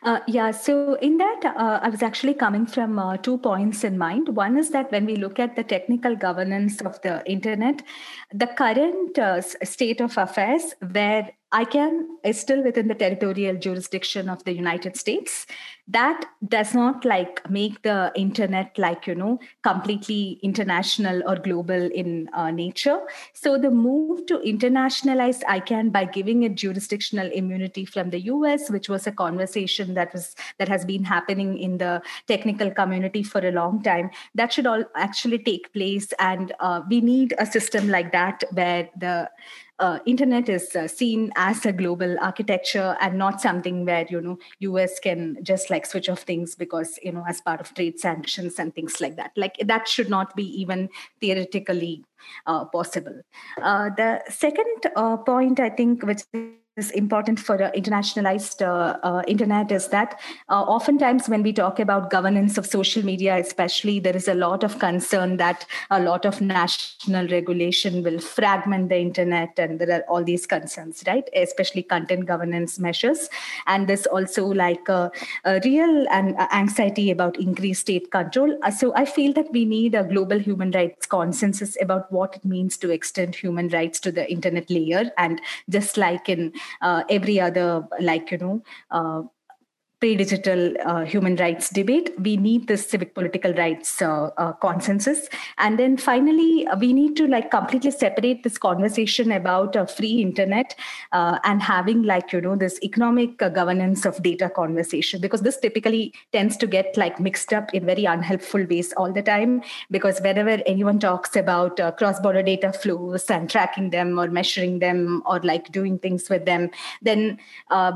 Uh, 0.03 0.19
yeah, 0.27 0.51
so 0.51 0.95
in 0.95 1.17
that, 1.17 1.45
uh, 1.45 1.79
I 1.81 1.89
was 1.89 2.03
actually 2.03 2.33
coming 2.33 2.65
from 2.65 2.99
uh, 2.99 3.17
two 3.17 3.37
points 3.37 3.83
in 3.83 3.97
mind. 3.97 4.29
One 4.35 4.57
is 4.57 4.69
that 4.71 4.91
when 4.91 5.05
we 5.05 5.15
look 5.15 5.39
at 5.39 5.55
the 5.55 5.63
technical 5.63 6.15
governance 6.15 6.81
of 6.81 7.01
the 7.01 7.23
internet, 7.25 7.81
the 8.31 8.47
current 8.47 9.17
uh, 9.17 9.41
state 9.41 10.01
of 10.01 10.17
affairs, 10.17 10.75
where 10.91 11.31
ICANN 11.53 12.05
is 12.23 12.39
still 12.39 12.63
within 12.63 12.87
the 12.87 12.95
territorial 12.95 13.55
jurisdiction 13.55 14.27
of 14.27 14.43
the 14.43 14.53
United 14.53 14.97
States. 14.97 15.45
That 15.87 16.25
does 16.47 16.73
not 16.73 17.05
like 17.05 17.47
make 17.49 17.83
the 17.83 18.11
internet 18.15 18.75
like, 18.77 19.05
you 19.05 19.13
know, 19.13 19.39
completely 19.61 20.39
international 20.41 21.21
or 21.27 21.35
global 21.35 21.91
in 21.91 22.29
uh, 22.33 22.49
nature. 22.49 23.01
So 23.33 23.57
the 23.59 23.69
move 23.69 24.25
to 24.27 24.39
internationalize 24.39 25.43
ICANN 25.43 25.91
by 25.91 26.05
giving 26.05 26.41
it 26.43 26.55
jurisdictional 26.55 27.29
immunity 27.31 27.85
from 27.85 28.09
the 28.09 28.21
US, 28.21 28.71
which 28.71 28.89
was 28.89 29.05
a 29.05 29.11
conversation 29.11 29.93
that 29.93 30.11
was 30.13 30.35
that 30.57 30.69
has 30.69 30.85
been 30.85 31.03
happening 31.03 31.59
in 31.59 31.77
the 31.77 32.01
technical 32.27 32.71
community 32.71 33.21
for 33.21 33.45
a 33.45 33.51
long 33.51 33.83
time, 33.83 34.09
that 34.33 34.53
should 34.53 34.65
all 34.65 34.83
actually 34.95 35.37
take 35.37 35.71
place. 35.73 36.13
And 36.17 36.53
uh, 36.59 36.81
we 36.89 37.01
need 37.01 37.35
a 37.37 37.45
system 37.45 37.89
like 37.89 38.11
that 38.11 38.43
where 38.53 38.89
the 38.97 39.29
uh, 39.79 39.99
internet 40.05 40.49
is 40.49 40.75
uh, 40.75 40.87
seen 40.87 41.31
as 41.35 41.65
a 41.65 41.73
global 41.73 42.17
architecture 42.21 42.95
and 43.01 43.17
not 43.17 43.41
something 43.41 43.85
where 43.85 44.05
you 44.09 44.21
know 44.21 44.37
us 44.77 44.99
can 44.99 45.37
just 45.43 45.69
like 45.69 45.85
switch 45.85 46.09
off 46.09 46.21
things 46.21 46.55
because 46.55 46.99
you 47.01 47.11
know 47.11 47.23
as 47.27 47.41
part 47.41 47.59
of 47.59 47.73
trade 47.73 47.99
sanctions 47.99 48.59
and 48.59 48.73
things 48.75 49.01
like 49.01 49.15
that. 49.15 49.31
Like 49.35 49.57
that 49.65 49.87
should 49.87 50.09
not 50.09 50.35
be 50.35 50.45
even 50.61 50.89
theoretically 51.19 52.03
possible. 52.71 53.21
Uh, 53.61 53.89
the 53.95 54.21
second 54.29 54.91
uh, 54.95 55.17
point 55.17 55.59
i 55.59 55.69
think 55.69 56.03
which 56.03 56.23
is 56.75 56.89
important 56.91 57.39
for 57.39 57.57
internationalized 57.57 58.61
uh, 58.65 58.97
uh, 59.03 59.21
internet 59.27 59.71
is 59.71 59.89
that 59.89 60.19
uh, 60.49 60.63
oftentimes 60.63 61.29
when 61.29 61.43
we 61.43 61.53
talk 61.53 61.79
about 61.79 62.09
governance 62.09 62.57
of 62.57 62.65
social 62.65 63.05
media 63.05 63.37
especially 63.37 63.99
there 63.99 64.15
is 64.15 64.27
a 64.27 64.33
lot 64.33 64.63
of 64.63 64.79
concern 64.79 65.37
that 65.37 65.67
a 65.91 65.99
lot 65.99 66.25
of 66.25 66.41
national 66.41 67.27
regulation 67.27 68.01
will 68.01 68.17
fragment 68.19 68.89
the 68.89 68.97
internet 68.97 69.51
and 69.59 69.79
there 69.79 69.91
are 69.91 70.01
all 70.09 70.23
these 70.23 70.47
concerns 70.47 71.03
right? 71.05 71.29
Especially 71.35 71.83
content 71.83 72.25
governance 72.25 72.79
measures. 72.79 73.29
And 73.67 73.87
there's 73.87 74.07
also 74.07 74.47
like 74.47 74.89
a, 74.89 75.11
a 75.45 75.61
real 75.63 76.07
anxiety 76.09 77.11
about 77.11 77.39
increased 77.39 77.81
state 77.81 78.09
control. 78.11 78.57
Uh, 78.63 78.71
so 78.71 78.93
i 78.95 79.05
feel 79.05 79.31
that 79.33 79.51
we 79.51 79.63
need 79.63 79.93
a 79.93 80.03
global 80.03 80.39
human 80.39 80.71
rights 80.71 81.05
consensus 81.05 81.77
about 81.79 82.11
what 82.13 82.35
it 82.35 82.45
means 82.45 82.77
to 82.77 82.91
extend 82.91 83.35
human 83.35 83.67
rights 83.69 83.99
to 83.99 84.11
the 84.11 84.31
internet 84.31 84.69
layer 84.69 85.11
and 85.17 85.41
just 85.69 85.97
like 85.97 86.29
in 86.29 86.53
uh, 86.81 87.03
every 87.09 87.39
other 87.39 87.85
like 87.99 88.31
you 88.31 88.37
know 88.37 89.31
uh, 90.03 90.13
pre-digital 90.13 90.73
uh, 90.85 91.05
human 91.05 91.35
rights 91.37 91.69
debate. 91.69 92.13
We 92.19 92.35
need 92.35 92.67
this 92.67 92.85
civic 92.89 93.13
political 93.15 93.53
rights 93.53 94.01
uh, 94.01 94.31
uh, 94.37 94.51
consensus. 94.53 95.29
And 95.57 95.79
then 95.79 95.95
finally 95.97 96.67
uh, 96.67 96.77
we 96.77 96.91
need 96.91 97.15
to 97.17 97.27
like 97.27 97.51
completely 97.51 97.91
separate 97.91 98.43
this 98.43 98.57
conversation 98.57 99.31
about 99.31 99.75
a 99.77 99.87
free 99.87 100.21
internet 100.21 100.75
uh, 101.13 101.39
and 101.43 101.61
having 101.61 102.03
like 102.03 102.33
you 102.33 102.41
know 102.41 102.55
this 102.57 102.79
economic 102.83 103.41
uh, 103.41 103.49
governance 103.49 104.05
of 104.05 104.21
data 104.21 104.49
conversation. 104.49 105.21
Because 105.21 105.41
this 105.41 105.57
typically 105.57 106.13
tends 106.33 106.57
to 106.57 106.67
get 106.67 106.97
like 106.97 107.19
mixed 107.19 107.53
up 107.53 107.73
in 107.73 107.85
very 107.85 108.03
unhelpful 108.05 108.65
ways 108.65 108.93
all 108.97 109.13
the 109.13 109.21
time. 109.21 109.61
Because 109.89 110.19
whenever 110.19 110.61
anyone 110.65 110.99
talks 110.99 111.35
about 111.35 111.77
cross-border 111.97 112.43
data 112.43 112.73
flows 112.73 113.29
and 113.29 113.49
tracking 113.49 113.91
them 113.91 114.19
or 114.19 114.27
measuring 114.27 114.79
them 114.79 115.23
or 115.25 115.39
like 115.41 115.71
doing 115.71 115.97
things 115.97 116.29
with 116.29 116.45
them 116.45 116.69
then 117.01 117.39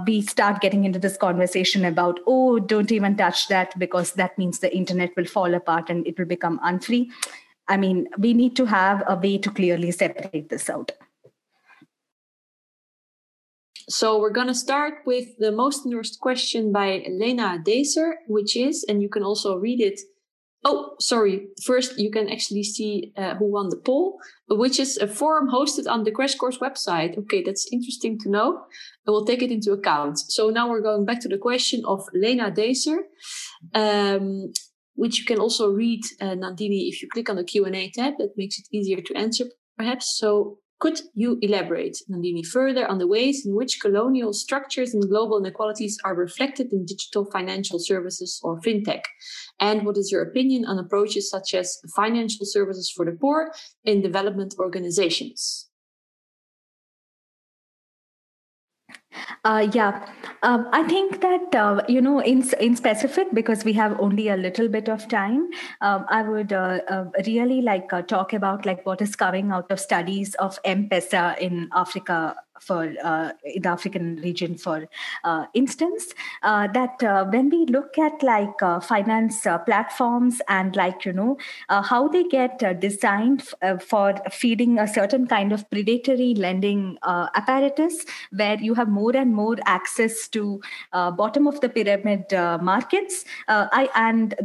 we 0.06 0.22
start 0.22 0.62
getting 0.62 0.86
into 0.86 1.00
this 1.00 1.18
conversation 1.18 1.86
about 1.86 1.97
oh 2.28 2.60
don't 2.60 2.92
even 2.92 3.16
touch 3.16 3.48
that 3.48 3.78
because 3.80 4.14
that 4.14 4.38
means 4.38 4.60
the 4.60 4.76
internet 4.76 5.16
will 5.16 5.26
fall 5.26 5.54
apart 5.54 5.90
and 5.90 6.06
it 6.08 6.18
will 6.18 6.26
become 6.26 6.60
unfree. 6.64 7.10
I 7.68 7.78
mean 7.78 8.08
we 8.18 8.34
need 8.34 8.56
to 8.58 8.66
have 8.66 9.04
a 9.08 9.16
way 9.16 9.38
to 9.38 9.50
clearly 9.50 9.92
separate 9.92 10.50
this 10.50 10.70
out. 10.70 10.92
So 13.90 14.20
we're 14.20 14.32
going 14.32 14.48
to 14.48 14.54
start 14.54 14.96
with 15.06 15.38
the 15.40 15.52
most 15.52 15.86
endorsed 15.86 16.20
question 16.20 16.74
by 16.74 17.06
Lena 17.08 17.64
Deser, 17.66 18.16
which 18.28 18.58
is, 18.58 18.84
and 18.84 19.02
you 19.02 19.08
can 19.08 19.24
also 19.24 19.56
read 19.56 19.80
it 19.80 20.02
Oh, 20.70 20.96
sorry. 21.00 21.48
First, 21.64 21.98
you 21.98 22.12
can 22.12 22.28
actually 22.28 22.64
see 22.64 23.14
uh, 23.16 23.36
who 23.36 23.50
won 23.50 23.70
the 23.70 23.78
poll, 23.78 24.20
which 24.50 24.82
is 24.82 24.98
a 24.98 25.08
forum 25.08 25.48
hosted 25.50 25.90
on 25.90 26.04
the 26.04 26.12
Crash 26.12 26.36
Course 26.36 26.58
website. 26.58 27.18
Okay, 27.18 27.42
that's 27.42 27.70
interesting 27.72 28.20
to 28.20 28.30
know. 28.30 28.66
And 29.06 29.14
we'll 29.14 29.24
take 29.24 29.42
it 29.42 29.50
into 29.50 29.72
account. 29.72 30.20
So 30.20 30.50
now 30.50 30.70
we're 30.70 30.82
going 30.82 31.06
back 31.06 31.22
to 31.22 31.30
the 31.30 31.38
question 31.38 31.84
of 31.86 32.06
Lena 32.14 32.52
Deser, 32.52 32.98
um, 33.74 34.52
which 34.96 35.20
you 35.20 35.26
can 35.26 35.40
also 35.40 35.70
read, 35.70 36.04
uh, 36.20 36.36
Nandini, 36.36 36.90
if 36.90 37.02
you 37.02 37.08
click 37.08 37.30
on 37.30 37.38
the 37.38 37.46
Q&A 37.46 37.90
tab. 37.92 38.16
That 38.18 38.34
makes 38.36 38.60
it 38.60 38.68
easier 38.74 39.00
to 39.00 39.16
answer, 39.16 39.46
perhaps. 39.78 40.18
So 40.20 40.60
Could 40.80 41.02
you 41.16 41.40
elaborate, 41.42 41.98
Nandini, 42.08 42.46
further 42.46 42.88
on 42.88 43.00
the 43.00 43.08
ways 43.08 43.46
in 43.46 43.56
which 43.56 43.82
colonial 43.82 44.32
structures 44.32 44.94
and 44.94 45.10
global 45.10 45.40
inequalities 45.40 45.98
are 46.04 46.14
reflected 46.14 46.72
in 46.72 46.86
digital 46.86 47.26
financial 47.26 47.80
services 47.80 48.40
or 48.44 48.60
fintech? 48.62 49.02
And 49.60 49.86
what 49.88 49.98
is 49.98 50.12
your 50.12 50.22
opinion 50.22 50.66
on 50.66 50.78
approaches 50.78 51.32
such 51.32 51.56
as 51.56 51.80
financial 51.96 52.46
services 52.46 52.92
for 52.92 53.06
the 53.06 53.18
poor 53.20 53.52
in 53.86 54.02
development 54.02 54.54
organizations? 54.60 55.67
Uh, 59.44 59.68
yeah, 59.74 60.06
um, 60.44 60.68
I 60.72 60.84
think 60.84 61.22
that 61.22 61.56
uh, 61.56 61.82
you 61.88 62.02
know, 62.02 62.20
in 62.20 62.44
in 62.60 62.76
specific, 62.76 63.28
because 63.34 63.64
we 63.66 63.74
have 63.74 64.00
only 64.00 64.30
a 64.30 64.38
little 64.38 64.68
bit 64.68 64.90
of 64.90 65.08
time, 65.08 65.50
um, 65.82 66.06
I 66.10 66.22
would 66.24 66.54
uh, 66.54 66.80
uh 66.88 67.06
really 67.26 67.62
like 67.62 67.94
uh, 67.94 68.02
talk 68.02 68.34
about 68.34 68.66
like 68.66 68.86
what 68.86 69.02
is 69.02 69.16
coming 69.16 69.52
out 69.52 69.72
of 69.72 69.80
studies 69.80 70.36
of 70.36 70.60
M-Pesa 70.64 71.38
in 71.40 71.70
Africa 71.74 72.36
for 72.62 72.94
uh, 73.04 73.32
in 73.44 73.62
the 73.62 73.70
African 73.70 74.18
region, 74.18 74.58
for 74.58 74.88
uh, 75.24 75.46
instance, 75.54 76.14
uh, 76.44 76.68
that 76.68 77.02
uh, 77.04 77.26
when 77.26 77.50
we 77.50 77.66
look 77.66 77.98
at 77.98 78.22
like 78.24 78.62
uh, 78.62 78.80
finance 78.80 79.46
uh, 79.46 79.58
platforms 79.60 80.42
and 80.48 80.76
like 80.76 81.06
you 81.06 81.14
know 81.14 81.38
how 81.70 82.08
they 82.08 82.24
get 82.24 82.80
designed 82.80 83.44
f- 83.62 83.84
for 83.84 84.16
feeding 84.32 84.80
a 84.80 84.88
certain 84.88 85.28
kind 85.28 85.52
of 85.52 85.70
predatory 85.70 86.34
lending 86.36 86.98
apparatus, 87.06 88.06
where 88.32 88.58
you 88.60 88.74
have 88.74 88.88
more 88.88 89.16
and 89.16 89.34
more 89.34 89.58
access 89.66 90.28
to 90.28 90.62
bottom 90.92 91.48
of 91.48 91.60
the 91.62 91.70
pyramid 91.70 92.26
markets, 92.62 93.26
I 93.48 93.90
and 93.96 94.36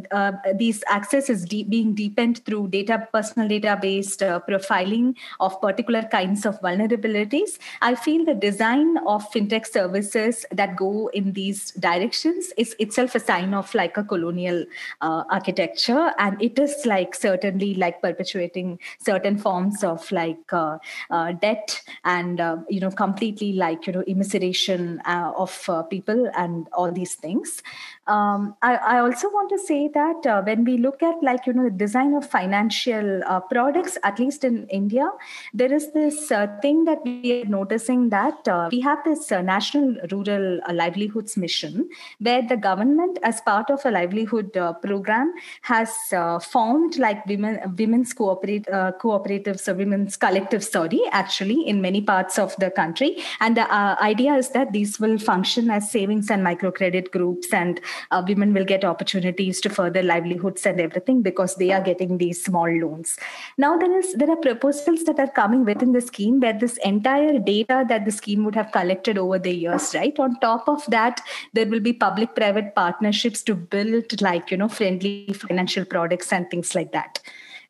these 0.57 0.83
access 0.89 1.31
is 1.31 1.45
de- 1.45 1.65
being 1.65 1.95
deepened 1.95 2.45
through 2.45 2.69
data, 2.69 3.09
personal 3.13 3.49
data 3.49 3.79
based 3.81 4.21
profiling 4.21 5.15
of 5.41 5.61
particular 5.61 6.03
kinds 6.03 6.47
of 6.47 6.61
vulnerabilities. 6.61 7.59
I 7.81 7.95
feel 8.05 8.25
the 8.25 8.35
design 8.35 8.99
of 9.07 9.31
fintech 9.33 9.67
services 9.67 10.45
that 10.51 10.77
go 10.77 11.09
in 11.09 11.33
these 11.33 11.71
directions 11.73 12.53
is 12.57 12.75
itself 12.79 13.15
a 13.15 13.21
sign 13.21 13.55
of 13.55 13.75
like 13.75 13.97
a 13.97 14.05
colonial 14.05 14.65
uh, 15.01 15.25
architecture. 15.31 16.13
And 16.19 16.41
it 16.43 16.59
is 16.59 16.87
like 16.87 17.15
certainly 17.15 17.75
like 17.75 18.03
perpetuating 18.03 18.79
certain 18.99 19.39
forms 19.39 19.85
of 19.85 20.11
like 20.13 20.53
uh, 20.53 20.79
uh, 21.11 21.33
debt 21.33 21.83
and 22.05 22.41
uh, 22.41 22.57
you 22.69 22.81
know 22.81 22.91
completely 22.91 23.53
like 23.53 23.87
you 23.87 23.93
know 23.93 24.05
immiseration 24.09 24.99
uh, 25.05 25.33
of 25.37 25.53
uh, 25.69 25.83
people 25.83 26.31
and 26.37 26.69
all 26.73 26.91
these 26.93 27.15
things. 27.15 27.63
Um, 28.07 28.57
I, 28.63 28.75
I, 28.95 28.99
also 28.99 29.29
want 29.29 29.49
to 29.51 29.59
say 29.59 29.89
that 29.95 30.45
when 30.45 30.65
we 30.65 30.77
look 30.77 31.03
at 31.03 31.23
like 31.23 31.47
you 31.47 31.53
know 31.53 31.65
the 31.65 31.71
design 31.71 32.15
of 32.15 32.29
financial 32.29 33.23
products, 33.49 33.97
at 34.03 34.19
least 34.19 34.45
in 34.45 34.67
India, 34.69 35.09
there 35.55 35.73
is 35.73 35.93
this 35.93 36.29
thing 36.63 36.85
that 36.85 36.99
we 37.05 37.43
are 37.43 37.45
noticing 37.45 37.92
that 38.11 38.49
uh, 38.49 38.69
we 38.71 38.81
have 38.81 38.99
this 39.05 39.31
uh, 39.31 39.41
national 39.43 39.97
rural 40.11 40.61
uh, 40.69 40.73
livelihoods 40.73 41.37
mission, 41.37 41.89
where 42.19 42.43
the 42.43 42.57
government, 42.57 43.19
as 43.23 43.41
part 43.41 43.71
of 43.71 43.85
a 43.85 43.91
livelihood 43.91 44.53
program, 44.83 45.33
has 45.63 45.91
formed 46.51 46.99
like 46.99 47.25
women 47.27 47.61
women's 47.79 48.15
cooperatives 48.15 49.69
or 49.69 49.75
women's 49.75 50.17
collective 50.17 50.65
Sorry, 50.65 51.01
actually, 51.11 51.67
in 51.67 51.83
many 51.83 52.01
parts 52.01 52.39
of 52.39 52.57
the 52.57 52.71
country, 52.71 53.19
and 53.41 53.57
the 53.57 53.71
idea 54.03 54.35
is 54.35 54.51
that 54.51 54.73
these 54.73 54.99
will 54.99 55.19
function 55.19 55.71
as 55.71 55.91
savings 55.91 56.31
and 56.31 56.45
microcredit 56.45 57.11
groups 57.11 57.53
and 57.53 57.81
uh, 58.11 58.23
women 58.27 58.53
will 58.55 58.65
get 58.65 58.85
opportunities 58.85 59.61
to 59.61 59.71
further 59.71 60.03
livelihoods 60.03 60.67
and 60.67 60.81
everything 60.81 61.23
because 61.23 61.57
they 61.57 61.71
are 61.73 61.83
getting 61.83 62.19
these 62.19 62.43
small 62.43 62.69
loans. 62.69 63.17
Now 63.59 63.77
there 63.77 63.99
is 63.99 64.15
there 64.15 64.31
are 64.31 64.37
proposals 64.37 65.05
that 65.05 65.19
are 65.19 65.31
coming 65.31 65.65
within 65.65 65.93
the 65.93 66.01
scheme 66.01 66.41
where 66.41 66.59
this 66.59 66.79
entire 66.85 67.39
data 67.39 67.82
that 67.85 68.05
the 68.05 68.11
scheme 68.11 68.45
would 68.45 68.55
have 68.55 68.73
collected 68.73 69.19
over 69.19 69.39
the 69.39 69.55
years, 69.55 69.95
right? 69.95 70.19
On 70.19 70.39
top 70.41 70.69
of 70.69 70.85
that, 70.89 71.21
there 71.53 71.67
will 71.67 71.81
be 71.81 71.93
public-private 71.93 72.75
partnerships 72.75 73.43
to 73.45 73.55
build 73.55 74.21
like 74.21 74.51
you 74.51 74.57
know 74.57 74.69
friendly 74.69 75.33
financial 75.33 75.85
products 75.85 76.33
and 76.33 76.51
things 76.51 76.75
like 76.75 76.93
that. 76.93 77.21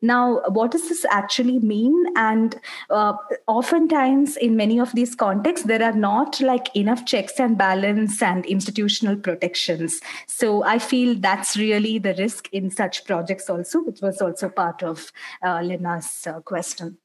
Now, 0.03 0.41
what 0.49 0.71
does 0.71 0.89
this 0.89 1.05
actually 1.09 1.59
mean? 1.59 1.95
And 2.17 2.59
uh, 2.89 3.13
oftentimes, 3.47 4.35
in 4.35 4.57
many 4.57 4.77
of 4.77 4.93
these 4.93 5.15
contexts, 5.15 5.65
there 5.65 5.81
are 5.81 5.93
not 5.93 6.41
like 6.41 6.75
enough 6.75 7.05
checks 7.05 7.39
and 7.39 7.57
balance 7.57 8.21
and 8.21 8.45
institutional 8.45 9.15
protections. 9.15 10.01
So 10.27 10.65
I 10.65 10.77
feel 10.77 11.15
that's 11.15 11.55
really 11.55 11.99
the 11.99 12.15
risk 12.15 12.49
in 12.51 12.69
such 12.69 13.05
projects, 13.05 13.49
also, 13.49 13.81
which 13.81 14.01
was 14.01 14.21
also 14.21 14.49
part 14.49 14.83
of 14.83 15.09
uh, 15.41 15.61
Lena's 15.61 16.27
uh, 16.27 16.41
question. 16.41 16.97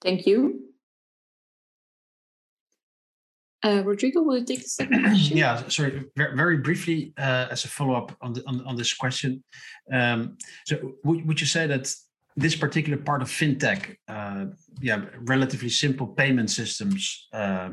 Thank 0.00 0.26
you. 0.26 0.73
Uh, 3.64 3.82
Rodrigo, 3.82 4.22
will 4.22 4.38
you 4.38 4.44
take 4.44 4.62
the 4.62 4.68
second 4.68 5.02
question? 5.08 5.36
yeah, 5.36 5.66
sorry, 5.68 6.04
very, 6.16 6.36
very 6.36 6.58
briefly 6.58 7.14
uh, 7.16 7.46
as 7.50 7.64
a 7.64 7.68
follow 7.68 7.94
up 7.94 8.14
on, 8.20 8.34
on, 8.46 8.60
on 8.66 8.76
this 8.76 8.92
question. 8.92 9.42
Um, 9.90 10.36
so, 10.66 10.92
would, 11.02 11.26
would 11.26 11.40
you 11.40 11.46
say 11.46 11.66
that 11.66 11.90
this 12.36 12.56
particular 12.56 12.98
part 12.98 13.22
of 13.22 13.28
fintech, 13.28 13.96
uh, 14.08 14.46
yeah, 14.82 15.06
relatively 15.20 15.70
simple 15.70 16.06
payment 16.06 16.50
systems, 16.50 17.28
uh, 17.32 17.70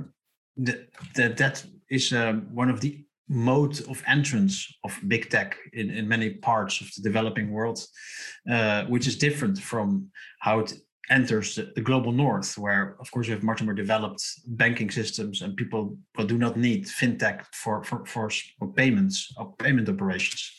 that 0.58 0.88
that, 1.16 1.38
that 1.38 1.66
is 1.90 2.14
um, 2.14 2.48
one 2.54 2.70
of 2.70 2.80
the 2.80 3.04
mode 3.28 3.80
of 3.90 4.04
entrance 4.08 4.68
of 4.84 4.98
big 5.08 5.30
tech 5.30 5.58
in, 5.74 5.90
in 5.90 6.08
many 6.08 6.30
parts 6.30 6.82
of 6.82 6.88
the 6.96 7.02
developing 7.02 7.52
world, 7.52 7.86
uh, 8.50 8.84
which 8.86 9.08
is 9.08 9.18
different 9.18 9.58
from 9.58 10.10
how 10.40 10.60
it 10.60 10.74
enters 11.12 11.56
the, 11.56 11.82
global 11.82 12.12
north, 12.12 12.58
where 12.58 12.96
of 13.00 13.12
course 13.12 13.28
we 13.28 13.34
have 13.34 13.44
much 13.44 13.62
more 13.62 13.74
developed 13.74 14.24
banking 14.48 14.90
systems 14.90 15.42
and 15.42 15.56
people 15.56 15.98
do 16.26 16.38
not 16.38 16.58
need 16.58 16.86
fintech 16.86 17.46
for 17.54 17.84
for, 17.84 18.06
for, 18.06 18.30
for 18.58 18.68
payments 18.74 19.34
or 19.38 19.54
payment 19.58 19.90
operations. 19.90 20.52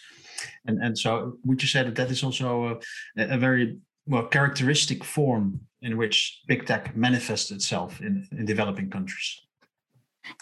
And 0.66 0.82
and 0.84 0.96
so 0.96 1.38
would 1.44 1.62
you 1.62 1.68
say 1.68 1.82
that 1.82 1.96
that 1.96 2.10
is 2.10 2.22
also 2.22 2.80
a, 3.16 3.34
a 3.36 3.38
very 3.38 3.78
well 4.06 4.26
characteristic 4.26 5.04
form 5.04 5.60
in 5.80 5.96
which 5.96 6.42
big 6.46 6.66
tech 6.66 6.96
manifests 6.96 7.50
itself 7.50 8.00
in, 8.00 8.26
in 8.32 8.44
developing 8.44 8.90
countries? 8.90 9.42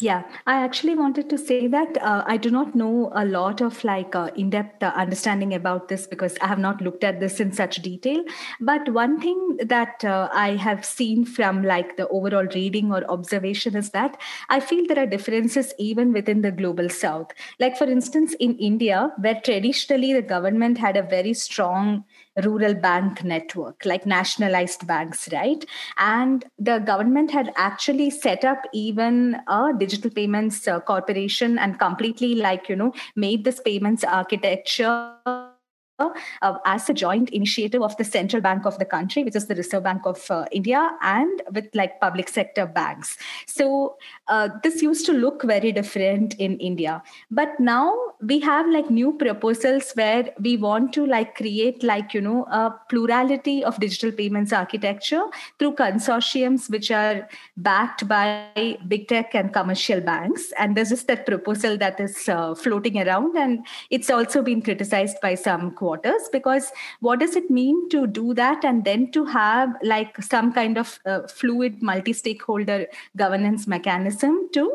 Yeah, 0.00 0.24
I 0.46 0.62
actually 0.62 0.94
wanted 0.94 1.30
to 1.30 1.38
say 1.38 1.66
that 1.66 1.96
uh, 2.02 2.22
I 2.26 2.36
do 2.36 2.50
not 2.50 2.74
know 2.74 3.10
a 3.14 3.24
lot 3.24 3.62
of 3.62 3.82
like 3.82 4.14
uh, 4.14 4.30
in-depth 4.36 4.82
uh, 4.82 4.92
understanding 4.94 5.54
about 5.54 5.88
this 5.88 6.06
because 6.06 6.36
I 6.42 6.48
have 6.48 6.58
not 6.58 6.82
looked 6.82 7.02
at 7.02 7.18
this 7.18 7.40
in 7.40 7.52
such 7.52 7.76
detail. 7.76 8.22
But 8.60 8.92
one 8.92 9.20
thing 9.20 9.58
that 9.64 10.04
uh, 10.04 10.28
I 10.32 10.56
have 10.56 10.84
seen 10.84 11.24
from 11.24 11.62
like 11.62 11.96
the 11.96 12.08
overall 12.08 12.46
reading 12.54 12.92
or 12.92 13.10
observation 13.10 13.74
is 13.74 13.90
that 13.90 14.20
I 14.50 14.60
feel 14.60 14.86
there 14.86 15.02
are 15.02 15.06
differences 15.06 15.72
even 15.78 16.12
within 16.12 16.42
the 16.42 16.52
global 16.52 16.90
south. 16.90 17.32
Like 17.58 17.76
for 17.78 17.84
instance, 17.84 18.34
in 18.38 18.56
India, 18.58 19.12
where 19.18 19.40
traditionally 19.42 20.12
the 20.12 20.22
government 20.22 20.76
had 20.76 20.96
a 20.98 21.02
very 21.02 21.32
strong 21.32 22.04
rural 22.42 22.74
bank 22.74 23.24
network, 23.24 23.84
like 23.84 24.06
nationalized 24.06 24.86
banks, 24.86 25.28
right? 25.32 25.64
And 25.98 26.44
the 26.58 26.78
government 26.78 27.30
had 27.30 27.52
actually 27.56 28.10
set 28.10 28.44
up 28.44 28.62
even 28.72 29.36
a 29.48 29.72
digital 29.76 30.10
payments 30.10 30.66
uh, 30.68 30.80
corporation 30.80 31.58
and 31.58 31.78
completely, 31.78 32.34
like, 32.34 32.68
you 32.68 32.76
know, 32.76 32.92
made 33.16 33.44
this 33.44 33.60
payments 33.60 34.04
architecture 34.04 35.49
uh, 36.01 36.59
as 36.64 36.88
a 36.88 36.94
joint 36.94 37.30
initiative 37.30 37.82
of 37.82 37.96
the 37.96 38.05
central 38.05 38.42
bank 38.42 38.66
of 38.66 38.78
the 38.78 38.84
country, 38.84 39.24
which 39.24 39.36
is 39.36 39.46
the 39.46 39.55
Reserve 39.55 39.84
Bank 39.84 40.07
of 40.07 40.30
uh, 40.30 40.44
India, 40.53 40.90
and 41.03 41.42
with 41.53 41.68
like 41.74 42.01
public 42.01 42.28
sector 42.28 42.66
banks. 42.66 43.16
So 43.46 43.96
uh, 44.28 44.48
this 44.62 44.82
used 44.82 45.07
to 45.07 45.12
look 45.12 45.42
very 45.42 45.72
different 45.72 46.34
in 46.34 46.59
India, 46.59 47.03
but 47.30 47.59
now 47.59 47.94
we 48.20 48.40
have 48.40 48.68
like 48.68 48.90
new 48.90 49.12
proposals 49.12 49.92
where 49.94 50.30
we 50.40 50.57
want 50.57 50.92
to 50.92 51.07
like 51.07 51.34
create 51.36 51.82
like 51.82 52.14
you 52.14 52.20
know 52.20 52.44
a 52.44 52.74
plurality 52.88 53.64
of 53.64 53.78
digital 53.80 54.12
payments 54.12 54.53
architecture 54.53 55.24
through 55.59 55.74
consortiums 55.74 56.68
which 56.70 56.90
are 56.90 57.28
backed 57.57 58.07
by 58.09 58.76
big 58.88 59.09
tech 59.09 59.34
and 59.34 59.53
commercial 59.53 60.01
banks. 60.01 60.53
And 60.59 60.76
there's 60.76 60.90
just 60.90 61.07
that 61.09 61.26
proposal 61.26 61.76
that 61.78 62.01
is 62.01 62.28
uh, 62.28 62.55
floating 62.55 63.01
around, 63.01 63.36
and 63.36 63.66
it's 63.90 64.11
also 64.11 64.42
been 64.42 64.62
criticized 64.62 65.18
by 65.20 65.34
some 65.34 65.72
quarters 65.91 66.28
because 66.32 66.70
what 67.01 67.18
does 67.18 67.36
it 67.43 67.51
mean 67.51 67.88
to 67.88 68.07
do 68.07 68.34
that 68.34 68.64
and 68.64 68.84
then 68.84 69.11
to 69.18 69.24
have 69.24 69.76
like 69.82 70.22
some 70.22 70.53
kind 70.53 70.78
of 70.78 70.99
uh, 71.05 71.20
fluid 71.26 71.82
multi-stakeholder 71.82 72.86
governance 73.16 73.66
mechanism 73.66 74.49
to 74.53 74.66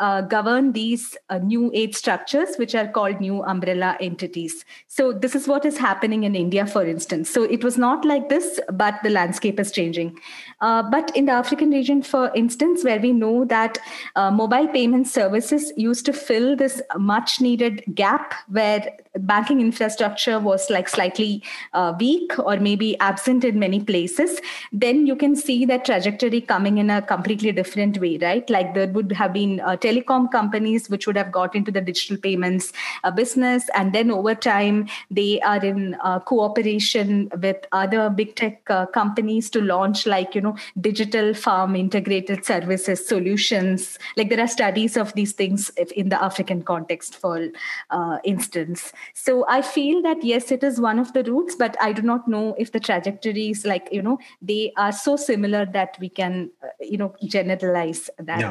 uh, 0.00 0.22
govern 0.22 0.72
these 0.72 1.16
uh, 1.28 1.38
new 1.38 1.70
age 1.74 1.94
structures, 1.94 2.56
which 2.56 2.74
are 2.74 2.88
called 2.88 3.20
new 3.20 3.42
umbrella 3.42 3.96
entities. 4.00 4.64
So, 4.88 5.12
this 5.12 5.34
is 5.34 5.46
what 5.46 5.66
is 5.66 5.76
happening 5.76 6.24
in 6.24 6.34
India, 6.34 6.66
for 6.66 6.84
instance. 6.84 7.28
So, 7.28 7.42
it 7.42 7.62
was 7.62 7.76
not 7.76 8.06
like 8.06 8.30
this, 8.30 8.58
but 8.72 8.94
the 9.02 9.10
landscape 9.10 9.60
is 9.60 9.70
changing. 9.70 10.18
Uh, 10.60 10.82
but 10.82 11.14
in 11.14 11.26
the 11.26 11.32
African 11.32 11.70
region, 11.70 12.02
for 12.02 12.32
instance, 12.34 12.82
where 12.82 12.98
we 12.98 13.12
know 13.12 13.44
that 13.44 13.78
uh, 14.16 14.30
mobile 14.30 14.68
payment 14.68 15.06
services 15.06 15.70
used 15.76 16.06
to 16.06 16.14
fill 16.14 16.56
this 16.56 16.80
much 16.96 17.40
needed 17.42 17.84
gap 17.94 18.32
where 18.48 18.96
banking 19.18 19.60
infrastructure 19.60 20.38
was 20.38 20.70
like 20.70 20.88
slightly 20.88 21.42
uh, 21.72 21.94
weak 21.98 22.38
or 22.38 22.56
maybe 22.58 22.98
absent 23.00 23.44
in 23.44 23.58
many 23.58 23.80
places, 23.80 24.40
then 24.72 25.06
you 25.06 25.16
can 25.16 25.34
see 25.34 25.64
that 25.64 25.84
trajectory 25.84 26.40
coming 26.40 26.78
in 26.78 26.90
a 26.90 27.02
completely 27.02 27.52
different 27.52 27.98
way, 27.98 28.18
right? 28.18 28.48
Like 28.48 28.74
there 28.74 28.88
would 28.88 29.12
have 29.12 29.32
been 29.32 29.60
uh, 29.60 29.76
telecom 29.76 30.30
companies 30.30 30.88
which 30.88 31.06
would 31.06 31.16
have 31.16 31.32
got 31.32 31.54
into 31.54 31.70
the 31.70 31.80
digital 31.80 32.16
payments 32.16 32.72
uh, 33.04 33.10
business, 33.10 33.68
and 33.74 33.92
then 33.92 34.10
over 34.10 34.34
time 34.34 34.88
they 35.10 35.40
are 35.40 35.64
in 35.64 35.96
uh, 36.02 36.20
cooperation 36.20 37.30
with 37.42 37.56
other 37.72 38.10
big 38.10 38.36
tech 38.36 38.62
uh, 38.70 38.86
companies 38.86 39.50
to 39.50 39.60
launch 39.60 40.06
like 40.06 40.34
you 40.34 40.40
know 40.40 40.56
digital 40.80 41.34
farm 41.34 41.74
integrated 41.74 42.44
services 42.44 43.06
solutions. 43.06 43.98
Like 44.16 44.30
there 44.30 44.40
are 44.40 44.48
studies 44.48 44.96
of 44.96 45.12
these 45.14 45.32
things 45.32 45.70
in 45.96 46.10
the 46.10 46.22
African 46.22 46.62
context, 46.62 47.16
for 47.16 47.48
uh, 47.90 48.18
instance. 48.24 48.92
So 49.14 49.44
I 49.48 49.62
feel 49.62 50.02
that 50.02 50.22
yes, 50.22 50.50
it 50.50 50.62
is 50.62 50.80
one 50.80 50.98
of 50.98 51.12
the 51.12 51.24
routes, 51.24 51.54
but 51.54 51.76
I 51.80 51.92
do 51.92 52.02
not 52.02 52.28
know 52.28 52.54
if 52.58 52.72
the 52.72 52.80
trajectories, 52.80 53.64
like 53.64 53.88
you 53.92 54.02
know, 54.02 54.18
they 54.40 54.72
are 54.76 54.92
so 54.92 55.16
similar 55.16 55.66
that 55.66 55.96
we 56.00 56.08
can, 56.08 56.50
uh, 56.62 56.68
you 56.80 56.98
know, 56.98 57.14
generalize 57.24 58.10
that. 58.18 58.40
Yeah. 58.40 58.50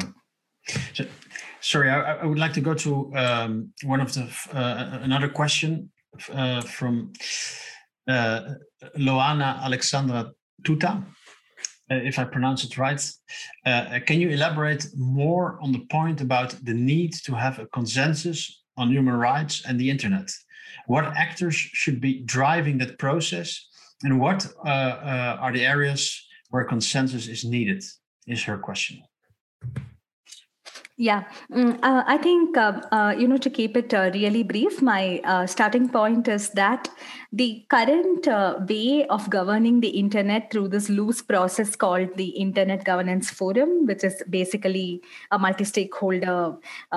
So, 0.94 1.04
sorry, 1.60 1.90
I, 1.90 2.16
I, 2.16 2.26
would 2.26 2.38
like 2.38 2.52
to 2.52 2.60
go 2.60 2.74
to 2.74 3.12
um, 3.16 3.72
one 3.82 4.00
of 4.00 4.12
the 4.12 4.28
uh, 4.52 4.98
another 5.02 5.28
question 5.28 5.90
uh, 6.32 6.60
from 6.60 7.12
uh, 8.06 8.54
Loana 8.96 9.62
Alexandra 9.62 10.32
Tuta. 10.62 11.04
Uh, 11.90 11.96
if 11.96 12.20
I 12.20 12.24
pronounce 12.24 12.62
it 12.64 12.78
right. 12.78 13.04
Uh, 13.66 13.98
can 14.06 14.20
you 14.20 14.28
elaborate 14.30 14.86
more 14.96 15.58
on 15.60 15.72
the 15.72 15.80
point 15.90 16.20
about 16.20 16.54
the 16.62 16.72
need 16.74 17.14
to 17.24 17.34
have 17.34 17.58
a 17.58 17.66
consensus 17.66 18.59
on 18.76 18.90
human 18.90 19.14
rights 19.14 19.64
and 19.66 19.78
the 19.78 19.90
internet? 19.90 20.30
What 20.86 21.04
actors 21.16 21.54
should 21.54 22.00
be 22.00 22.20
driving 22.20 22.78
that 22.78 22.98
process, 22.98 23.66
and 24.02 24.20
what 24.20 24.46
uh, 24.64 24.68
uh, 24.68 25.36
are 25.40 25.52
the 25.52 25.66
areas 25.66 26.26
where 26.50 26.64
consensus 26.64 27.28
is 27.28 27.44
needed? 27.44 27.82
Is 28.26 28.44
her 28.44 28.58
question. 28.58 29.02
Yeah, 31.00 31.24
mm, 31.50 31.78
uh, 31.82 32.04
I 32.06 32.18
think, 32.18 32.58
uh, 32.58 32.78
uh, 32.92 33.14
you 33.18 33.26
know, 33.26 33.38
to 33.38 33.48
keep 33.48 33.74
it 33.74 33.94
uh, 33.94 34.10
really 34.12 34.42
brief, 34.42 34.82
my 34.82 35.22
uh, 35.24 35.46
starting 35.46 35.88
point 35.88 36.28
is 36.28 36.50
that 36.50 36.90
the 37.32 37.64
current 37.70 38.28
uh, 38.28 38.58
way 38.68 39.06
of 39.06 39.30
governing 39.30 39.80
the 39.80 39.88
internet 39.88 40.50
through 40.52 40.68
this 40.68 40.90
loose 40.90 41.22
process 41.22 41.74
called 41.74 42.14
the 42.16 42.26
Internet 42.44 42.84
Governance 42.84 43.30
Forum, 43.30 43.86
which 43.86 44.04
is 44.04 44.22
basically 44.28 45.00
a 45.30 45.38
multi 45.38 45.64
stakeholder 45.64 46.56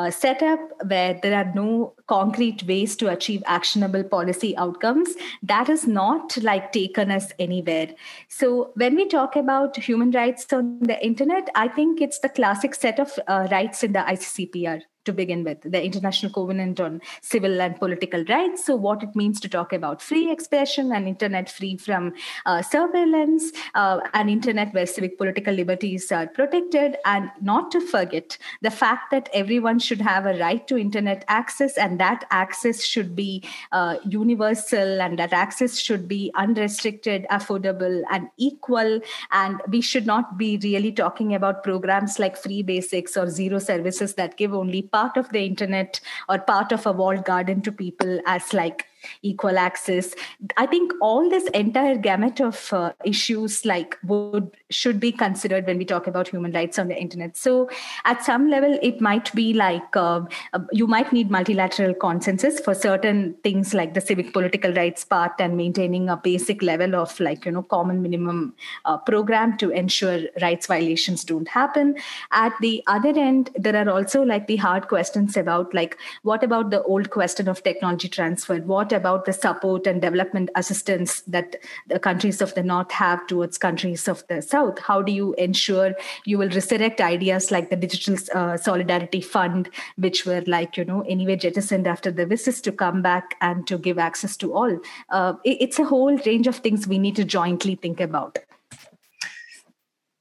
setup 0.10 0.60
where 0.88 1.18
there 1.22 1.38
are 1.38 1.54
no 1.56 1.94
concrete 2.08 2.64
ways 2.64 2.98
to 2.98 3.10
achieve 3.10 3.42
actionable 3.46 4.04
policy 4.04 4.58
outcomes, 4.58 5.14
that 5.44 5.70
is 5.70 5.88
not 5.88 6.36
like 6.42 6.74
taken 6.74 7.10
us 7.10 7.32
anywhere. 7.40 7.88
So 8.28 8.72
when 8.76 8.96
we 8.96 9.08
talk 9.08 9.38
about 9.38 9.78
human 9.78 10.12
rights 10.12 10.52
on 10.52 10.80
the 10.82 11.02
internet, 11.06 11.48
I 11.56 11.70
think 11.70 12.02
it's 12.02 12.20
the 12.20 12.28
classic 12.28 12.76
set 12.76 13.00
of 13.00 13.18
rights 13.50 13.84
in 13.84 13.93
the 13.94 14.00
ICCPR 14.00 14.82
to 15.06 15.14
begin 15.14 15.44
with, 15.44 15.62
the 15.62 15.84
International 15.84 16.32
Covenant 16.32 16.80
on 16.80 17.02
Civil 17.22 17.62
and 17.62 17.78
Political 17.78 18.26
Rights. 18.26 18.66
So, 18.66 18.76
what 18.76 19.04
it 19.04 19.16
means 19.16 19.40
to 19.42 19.50
talk 19.50 19.74
about 19.74 20.02
free 20.02 20.32
expression 20.32 20.92
and 20.92 21.08
internet 21.08 21.50
free 21.50 21.78
from 21.78 22.14
uh, 22.46 22.62
surveillance, 22.62 23.52
uh, 23.76 24.00
an 24.14 24.30
internet 24.30 24.74
where 24.74 24.86
civic 24.86 25.18
political 25.18 25.54
liberties 25.54 26.12
are 26.12 26.28
protected, 26.28 26.98
and 27.06 27.30
not 27.42 27.72
to 27.72 27.82
forget 27.82 28.38
the 28.62 28.72
fact 28.72 29.12
that 29.12 29.30
everyone 29.34 29.80
should 29.80 30.02
have 30.02 30.26
a 30.26 30.38
right 30.40 30.68
to 30.68 30.78
internet 30.78 31.26
access, 31.28 31.78
and 31.78 32.00
that 32.00 32.26
access 32.32 32.84
should 32.84 33.16
be 33.16 33.44
uh, 33.72 33.98
universal, 34.06 35.02
and 35.02 35.20
that 35.20 35.34
access 35.34 35.80
should 35.80 36.08
be 36.08 36.32
unrestricted, 36.36 37.26
affordable, 37.32 38.02
and 38.12 38.30
equal. 38.38 39.00
And 39.32 39.62
we 39.68 39.82
should 39.82 40.06
not 40.06 40.38
be 40.38 40.58
really 40.64 40.92
talking 40.92 41.34
about 41.36 41.64
programs 41.64 42.20
like 42.20 42.38
free 42.38 42.62
basics 42.62 43.18
or 43.18 43.30
zero 43.30 43.60
services 43.60 44.14
that 44.16 44.38
give 44.38 44.54
only 44.54 44.84
part 44.94 45.18
of 45.18 45.30
the 45.30 45.46
internet 45.46 46.00
or 46.30 46.40
part 46.40 46.72
of 46.72 46.86
a 46.86 46.92
walled 46.92 47.26
garden 47.26 47.62
to 47.62 47.72
people 47.72 48.20
as 48.26 48.54
like 48.54 48.86
equal 49.22 49.58
access 49.58 50.16
i 50.58 50.66
think 50.66 50.92
all 51.02 51.30
this 51.30 51.48
entire 51.50 51.98
gamut 51.98 52.40
of 52.40 52.72
uh, 52.74 52.92
issues 53.06 53.66
like 53.66 53.98
would 54.04 54.52
should 54.70 55.00
be 55.00 55.12
considered 55.12 55.66
when 55.68 55.78
we 55.78 55.86
talk 55.86 56.08
about 56.08 56.28
human 56.28 56.52
rights 56.52 56.80
on 56.80 56.88
the 56.88 57.00
internet. 57.00 57.38
So 57.38 57.70
at 58.06 58.24
some 58.24 58.50
level 58.50 58.78
it 58.82 59.02
might 59.02 59.32
be 59.34 59.54
like 59.54 59.96
uh, 59.96 60.22
uh, 60.54 60.60
you 60.72 60.88
might 60.88 61.12
need 61.14 61.32
multilateral 61.32 61.94
consensus 61.94 62.60
for 62.60 62.74
certain 62.74 63.36
things 63.44 63.74
like 63.74 63.94
the 63.94 64.02
civic 64.02 64.34
political 64.34 64.74
rights 64.74 65.06
part 65.06 65.34
and 65.40 65.58
maintaining 65.58 66.10
a 66.10 66.18
basic 66.18 66.62
level 66.62 66.96
of 66.96 67.20
like 67.20 67.46
you 67.46 67.52
know 67.52 67.64
common 67.64 68.02
minimum 68.02 68.54
uh, 68.86 68.98
program 68.98 69.58
to 69.58 69.70
ensure 69.70 70.22
rights 70.42 70.68
violations 70.68 71.24
don't 71.24 71.48
happen. 71.48 71.96
At 72.32 72.54
the 72.62 72.84
other 72.88 73.10
end 73.10 73.52
there 73.56 73.76
are 73.76 73.90
also 73.90 74.24
like 74.24 74.48
the 74.48 74.58
hard 74.58 74.88
questions 74.88 75.38
about 75.38 75.74
like 75.74 75.98
what 76.24 76.44
about 76.44 76.72
the 76.72 76.84
old 76.84 77.10
question 77.10 77.48
of 77.48 77.64
technology 77.64 78.10
transfer? 78.10 78.58
What 78.58 78.92
about 78.94 79.26
the 79.26 79.34
support 79.34 79.86
and 79.88 80.02
development 80.02 80.50
assistance 80.56 81.22
that 81.22 81.58
the 81.88 82.00
countries 82.00 82.42
of 82.42 82.54
the 82.56 82.64
north 82.64 82.92
have 82.92 83.26
towards 83.28 83.58
countries 83.58 84.08
of 84.08 84.24
the 84.28 84.42
south. 84.42 84.80
How 84.80 85.02
do 85.02 85.12
you 85.12 85.34
ensure 85.34 85.94
you 86.26 86.38
will 86.38 86.50
resurrect 86.50 87.02
ideas 87.02 87.52
like 87.52 87.70
the 87.70 87.76
digital 87.76 88.16
uh, 88.34 88.58
solidarity 88.58 89.22
fund 89.22 89.70
which 89.98 90.26
were 90.26 90.44
like 90.48 90.78
you 90.78 90.86
know 90.86 91.02
anyway 91.02 91.36
jettisoned 91.36 91.88
after 91.88 92.12
the 92.12 92.26
WSIS 92.26 92.62
to 92.64 92.72
come 92.72 93.02
back 93.02 93.36
and 93.42 93.68
to 93.68 93.78
give 93.78 93.98
access 93.98 94.38
to 94.38 94.54
all? 94.54 94.80
Uh, 95.10 95.34
it, 95.44 95.58
it's 95.60 95.80
a 95.80 95.86
whole 95.86 96.16
range 96.20 96.48
of 96.48 96.58
things 96.58 96.88
we 96.88 97.00
need 97.00 97.16
to 97.16 97.24
jointly 97.24 97.76
think 97.76 98.00
about. 98.00 98.40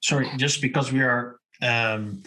Sorry 0.01 0.29
just 0.37 0.61
because 0.61 0.91
we 0.91 1.03
are 1.03 1.37
um, 1.61 2.23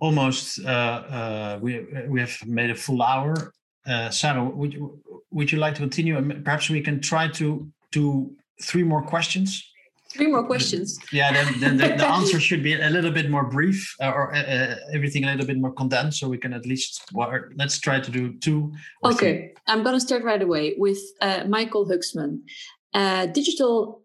almost 0.00 0.64
uh, 0.64 0.68
uh, 0.68 1.58
we 1.60 1.86
we 2.08 2.20
have 2.20 2.46
made 2.46 2.70
a 2.70 2.74
full 2.74 3.02
hour 3.02 3.52
uh, 3.88 4.10
Sarah, 4.10 4.44
would 4.44 4.74
you, 4.74 5.00
would 5.30 5.50
you 5.52 5.58
like 5.58 5.74
to 5.74 5.80
continue? 5.80 6.16
And 6.16 6.44
Perhaps 6.44 6.70
we 6.70 6.80
can 6.80 7.00
try 7.00 7.28
to 7.28 7.70
do 7.90 8.30
three 8.62 8.82
more 8.82 9.02
questions. 9.02 9.64
Three 10.14 10.26
more 10.26 10.44
questions. 10.46 10.98
Yeah, 11.12 11.32
then, 11.32 11.60
then 11.60 11.76
the, 11.76 11.88
the 11.96 12.08
answer 12.18 12.40
should 12.40 12.62
be 12.62 12.80
a 12.80 12.88
little 12.88 13.10
bit 13.10 13.28
more 13.30 13.44
brief 13.44 13.94
uh, 14.00 14.10
or 14.10 14.34
uh, 14.34 14.38
uh, 14.38 14.76
everything 14.94 15.24
a 15.24 15.30
little 15.30 15.46
bit 15.46 15.58
more 15.58 15.72
condensed 15.72 16.20
so 16.20 16.28
we 16.28 16.38
can 16.38 16.54
at 16.54 16.64
least, 16.64 17.02
well, 17.12 17.30
let's 17.56 17.78
try 17.78 18.00
to 18.00 18.10
do 18.10 18.32
two. 18.38 18.72
Okay, 19.04 19.18
three. 19.18 19.54
I'm 19.66 19.82
going 19.82 19.94
to 19.94 20.00
start 20.00 20.24
right 20.24 20.40
away 20.40 20.74
with 20.78 20.98
uh, 21.20 21.44
Michael 21.46 21.86
Huxman. 21.86 22.42
Uh, 22.94 23.26
digital 23.26 24.02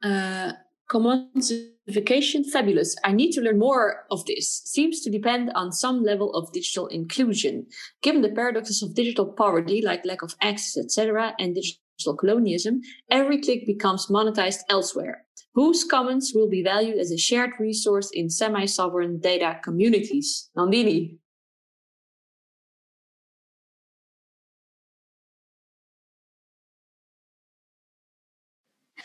commodification, 1.87 2.45
fabulous. 2.45 2.95
I 3.03 3.11
need 3.11 3.31
to 3.33 3.41
learn 3.41 3.59
more 3.59 4.05
of 4.11 4.25
this. 4.25 4.61
Seems 4.65 5.01
to 5.01 5.09
depend 5.11 5.51
on 5.55 5.71
some 5.71 6.03
level 6.03 6.33
of 6.33 6.51
digital 6.51 6.87
inclusion. 6.87 7.67
Given 8.01 8.21
the 8.21 8.31
paradoxes 8.31 8.81
of 8.83 8.95
digital 8.95 9.25
poverty, 9.25 9.81
like 9.81 10.05
lack 10.05 10.21
of 10.21 10.35
access, 10.41 10.77
etc., 10.83 11.33
and 11.39 11.55
digital 11.55 12.17
colonialism, 12.17 12.81
every 13.09 13.41
click 13.41 13.65
becomes 13.65 14.07
monetized 14.07 14.61
elsewhere. 14.69 15.25
Whose 15.55 15.83
commons 15.83 16.31
will 16.33 16.49
be 16.49 16.63
valued 16.63 16.97
as 16.97 17.11
a 17.11 17.17
shared 17.17 17.51
resource 17.59 18.09
in 18.11 18.29
semi-sovereign 18.29 19.19
data 19.19 19.59
communities? 19.63 20.49
Nandini. 20.57 21.17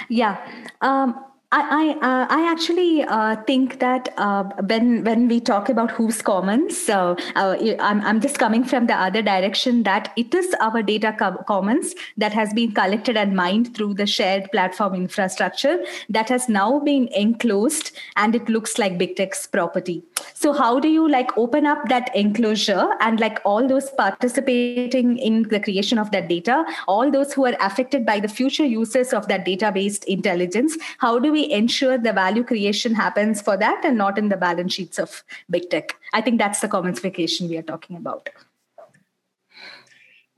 Yeah. 0.09 0.39
Um, 0.81 1.28
I 1.51 1.97
I, 2.03 2.07
uh, 2.07 2.27
I 2.29 2.51
actually 2.53 3.03
uh, 3.05 3.37
think 3.47 3.81
that 3.81 4.13
uh, 4.19 4.45
when 4.67 5.03
when 5.05 5.29
we 5.29 5.41
talk 5.41 5.71
about 5.71 5.91
who's 5.91 6.21
commons, 6.21 6.77
so 6.77 7.17
uh, 7.37 7.57
I'm 7.81 8.03
I'm 8.03 8.21
just 8.21 8.39
coming 8.39 8.65
from 8.65 8.87
the 8.87 8.95
other 8.95 9.23
direction 9.23 9.83
that 9.85 10.13
it 10.17 10.35
is 10.35 10.55
our 10.61 10.83
data 10.83 11.15
co- 11.19 11.43
commons 11.49 11.95
that 12.19 12.35
has 12.35 12.53
been 12.53 12.73
collected 12.73 13.17
and 13.17 13.35
mined 13.35 13.75
through 13.75 13.95
the 13.95 14.07
shared 14.07 14.51
platform 14.53 14.95
infrastructure 14.95 15.83
that 16.11 16.29
has 16.29 16.51
now 16.51 16.81
been 16.81 17.09
enclosed 17.15 17.93
and 18.17 18.35
it 18.35 18.51
looks 18.51 18.77
like 18.77 18.99
big 18.99 19.17
tech's 19.17 19.47
property. 19.47 20.03
So 20.35 20.53
how 20.53 20.79
do 20.79 20.89
you 20.89 21.09
like 21.09 21.37
open 21.39 21.65
up 21.65 21.89
that 21.89 22.15
enclosure 22.15 22.91
and 23.01 23.21
like 23.21 23.41
all 23.47 23.67
those 23.67 23.89
participating 23.91 25.17
in 25.17 25.45
the 25.45 25.61
creation 25.61 25.99
of 25.99 26.11
that 26.11 26.29
data, 26.29 26.65
all 26.87 27.11
those 27.11 27.33
who 27.33 27.47
are 27.47 27.57
affected 27.61 28.05
by 28.05 28.21
the 28.21 28.29
future 28.29 28.67
uses 28.67 29.15
of 29.15 29.29
that 29.29 29.45
data-based 29.47 30.05
intelligence, 30.05 30.77
how 30.99 31.19
do 31.19 31.33
we 31.33 31.38
we 31.39 31.51
ensure 31.63 31.97
the 31.99 32.13
value 32.13 32.45
creation 32.51 32.93
happens 32.95 33.41
for 33.47 33.57
that 33.65 33.81
and 33.85 33.97
not 34.05 34.19
in 34.19 34.29
the 34.29 34.41
balance 34.47 34.73
sheets 34.75 34.99
of 34.99 35.11
big 35.55 35.71
tech? 35.71 35.95
I 36.13 36.21
think 36.21 36.39
that's 36.39 36.61
the 36.61 36.71
commodification 36.75 37.49
we 37.49 37.57
are 37.61 37.69
talking 37.73 37.97
about. 37.97 38.29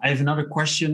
I 0.03 0.09
have 0.12 0.20
another 0.20 0.46
question. 0.57 0.90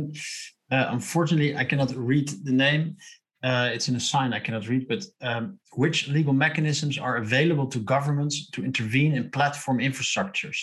Uh, 0.70 0.86
unfortunately, 0.96 1.56
I 1.56 1.64
cannot 1.70 1.90
read 2.12 2.28
the 2.48 2.56
name. 2.66 2.96
Uh, 3.42 3.68
it's 3.74 3.88
in 3.88 3.96
a 3.96 4.04
sign 4.12 4.32
I 4.32 4.40
cannot 4.46 4.68
read, 4.68 4.88
but 4.92 5.02
um, 5.20 5.58
which 5.82 6.08
legal 6.08 6.32
mechanisms 6.46 6.98
are 6.98 7.16
available 7.16 7.66
to 7.74 7.78
governments 7.94 8.36
to 8.54 8.64
intervene 8.64 9.12
in 9.18 9.30
platform 9.30 9.78
infrastructures? 9.78 10.58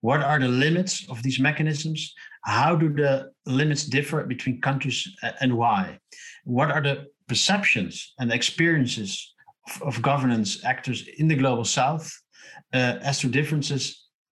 What 0.00 0.20
are 0.22 0.38
the 0.38 0.52
limits 0.66 0.94
of 1.12 1.22
these 1.22 1.38
mechanisms 1.38 2.14
how 2.42 2.74
do 2.74 2.88
the 2.92 3.32
limits 3.46 3.84
differ 3.84 4.24
between 4.24 4.60
countries 4.60 5.08
and 5.40 5.56
why? 5.56 5.98
What 6.44 6.70
are 6.70 6.80
the 6.80 7.06
perceptions 7.30 7.94
and 8.18 8.32
experiences 8.32 9.10
of, 9.66 9.82
of 9.88 10.02
governance 10.02 10.50
actors 10.72 10.98
in 11.20 11.28
the 11.28 11.40
global 11.42 11.64
south 11.64 12.06
uh, 12.78 12.94
as 13.10 13.20
to 13.20 13.28
differences 13.28 13.82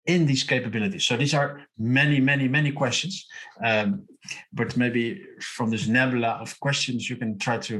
in 0.07 0.27
these 0.27 0.45
capabilities? 0.45 1.05
So 1.05 1.17
these 1.17 1.35
are 1.41 1.51
many, 1.77 2.21
many, 2.21 2.47
many 2.49 2.71
questions. 2.83 3.15
Um, 3.71 4.07
but 4.53 4.77
maybe 4.77 5.05
from 5.57 5.71
this 5.71 5.87
nebula 5.89 6.33
of 6.43 6.59
questions, 6.61 7.11
you 7.11 7.17
can 7.17 7.39
try 7.39 7.59
to 7.69 7.75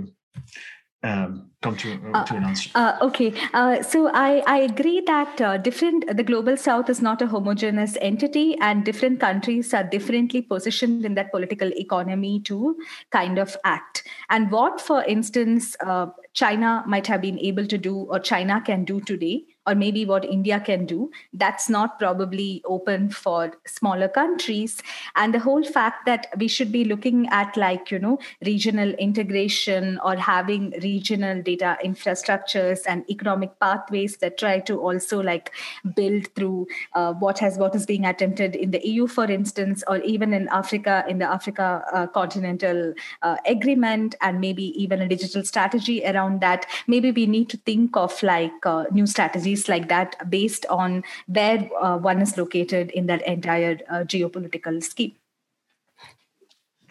um, 1.09 1.51
come 1.65 1.77
to, 1.83 1.93
uh, 2.13 2.25
to 2.25 2.37
an 2.37 2.45
answer. 2.45 2.71
Uh, 2.75 2.97
okay, 3.09 3.33
uh, 3.55 3.83
so 3.83 4.11
I, 4.13 4.43
I 4.47 4.59
agree 4.71 5.01
that 5.07 5.41
uh, 5.41 5.57
different 5.69 6.17
the 6.17 6.23
global 6.23 6.57
south 6.57 6.91
is 6.95 7.01
not 7.09 7.23
a 7.23 7.27
homogeneous 7.27 7.97
entity, 8.01 8.57
and 8.61 8.85
different 8.85 9.21
countries 9.21 9.73
are 9.73 9.85
differently 9.97 10.43
positioned 10.43 11.05
in 11.05 11.15
that 11.15 11.33
political 11.33 11.73
economy 11.87 12.35
to 12.51 12.77
kind 13.11 13.39
of 13.39 13.57
act. 13.65 14.05
And 14.29 14.51
what, 14.51 14.81
for 14.81 15.03
instance, 15.05 15.77
uh, 15.81 16.07
China 16.35 16.85
might 16.87 17.07
have 17.07 17.21
been 17.21 17.39
able 17.39 17.67
to 17.67 17.79
do, 17.79 17.99
or 18.11 18.19
China 18.19 18.61
can 18.61 18.85
do 18.85 19.01
today, 19.01 19.45
or 19.67 19.75
maybe 19.75 20.05
what 20.05 20.25
India 20.25 20.61
can 20.61 20.85
do, 20.85 21.11
that's 21.33 21.71
not 21.71 21.99
probably 21.99 22.63
open 22.67 23.09
for 23.09 23.53
smaller 23.67 24.09
countries. 24.09 24.83
And 25.17 25.33
the 25.33 25.39
whole 25.39 25.65
fact 25.65 26.05
that 26.07 26.27
we 26.37 26.49
should 26.49 26.73
be 26.73 26.85
looking 26.85 27.29
at 27.29 27.57
like, 27.57 27.91
you 27.91 27.99
know, 27.99 28.19
regional 28.45 28.91
integration 29.07 29.99
or 30.05 30.17
having 30.17 30.75
regional 30.83 31.41
data 31.41 31.54
infrastructures 31.61 32.81
and 32.87 33.09
economic 33.11 33.59
pathways 33.61 34.17
that 34.19 34.39
try 34.39 34.61
to 34.61 34.81
also 34.81 35.21
like 35.21 35.53
build 35.95 36.27
through 36.35 36.67
uh, 36.95 37.13
what 37.15 37.39
has 37.39 37.59
what 37.59 37.75
is 37.75 37.87
being 37.87 38.05
attempted 38.05 38.57
in 38.57 38.71
the 38.71 38.87
EU, 38.87 39.07
for 39.07 39.25
instance, 39.25 39.85
or 39.87 39.99
even 39.99 40.33
in 40.33 40.49
Africa, 40.49 41.05
in 41.09 41.19
the 41.19 41.25
Africa 41.27 41.85
uh, 41.93 42.07
continental 42.07 42.95
uh, 43.23 43.37
agreement, 43.47 44.15
and 44.21 44.41
maybe 44.41 44.65
even 44.81 45.01
a 45.01 45.09
digital 45.09 45.45
strategy 45.45 46.05
around 46.05 46.41
that. 46.41 46.67
Maybe 46.87 47.11
we 47.11 47.27
need 47.27 47.49
to 47.51 47.57
think 47.59 47.97
of 47.97 48.23
like 48.23 48.53
uh, 48.65 48.85
new 48.91 49.07
strategies 49.07 49.69
like 49.69 49.89
that 49.89 50.31
based 50.31 50.67
on 50.67 51.05
where 51.27 51.69
uh, 51.81 51.99
one 51.99 52.21
is 52.21 52.37
located 52.37 52.91
in 52.91 53.07
that 53.07 53.23
entire 53.23 53.79
uh, 53.89 54.05
geopolitical 54.05 54.83
scheme. 54.83 55.13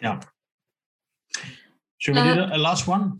Yeah. 0.00 0.20
Should 1.98 2.16
we 2.16 2.22
do 2.22 2.44
a 2.52 2.58
last 2.58 2.86
one? 2.86 3.18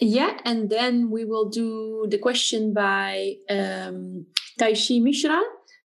Yeah, 0.00 0.38
and 0.46 0.70
then 0.70 1.10
we 1.10 1.26
will 1.26 1.50
do 1.50 2.06
the 2.08 2.18
question 2.18 2.72
by 2.72 3.34
um, 3.50 4.26
Taishi 4.58 5.02
Mishra. 5.02 5.40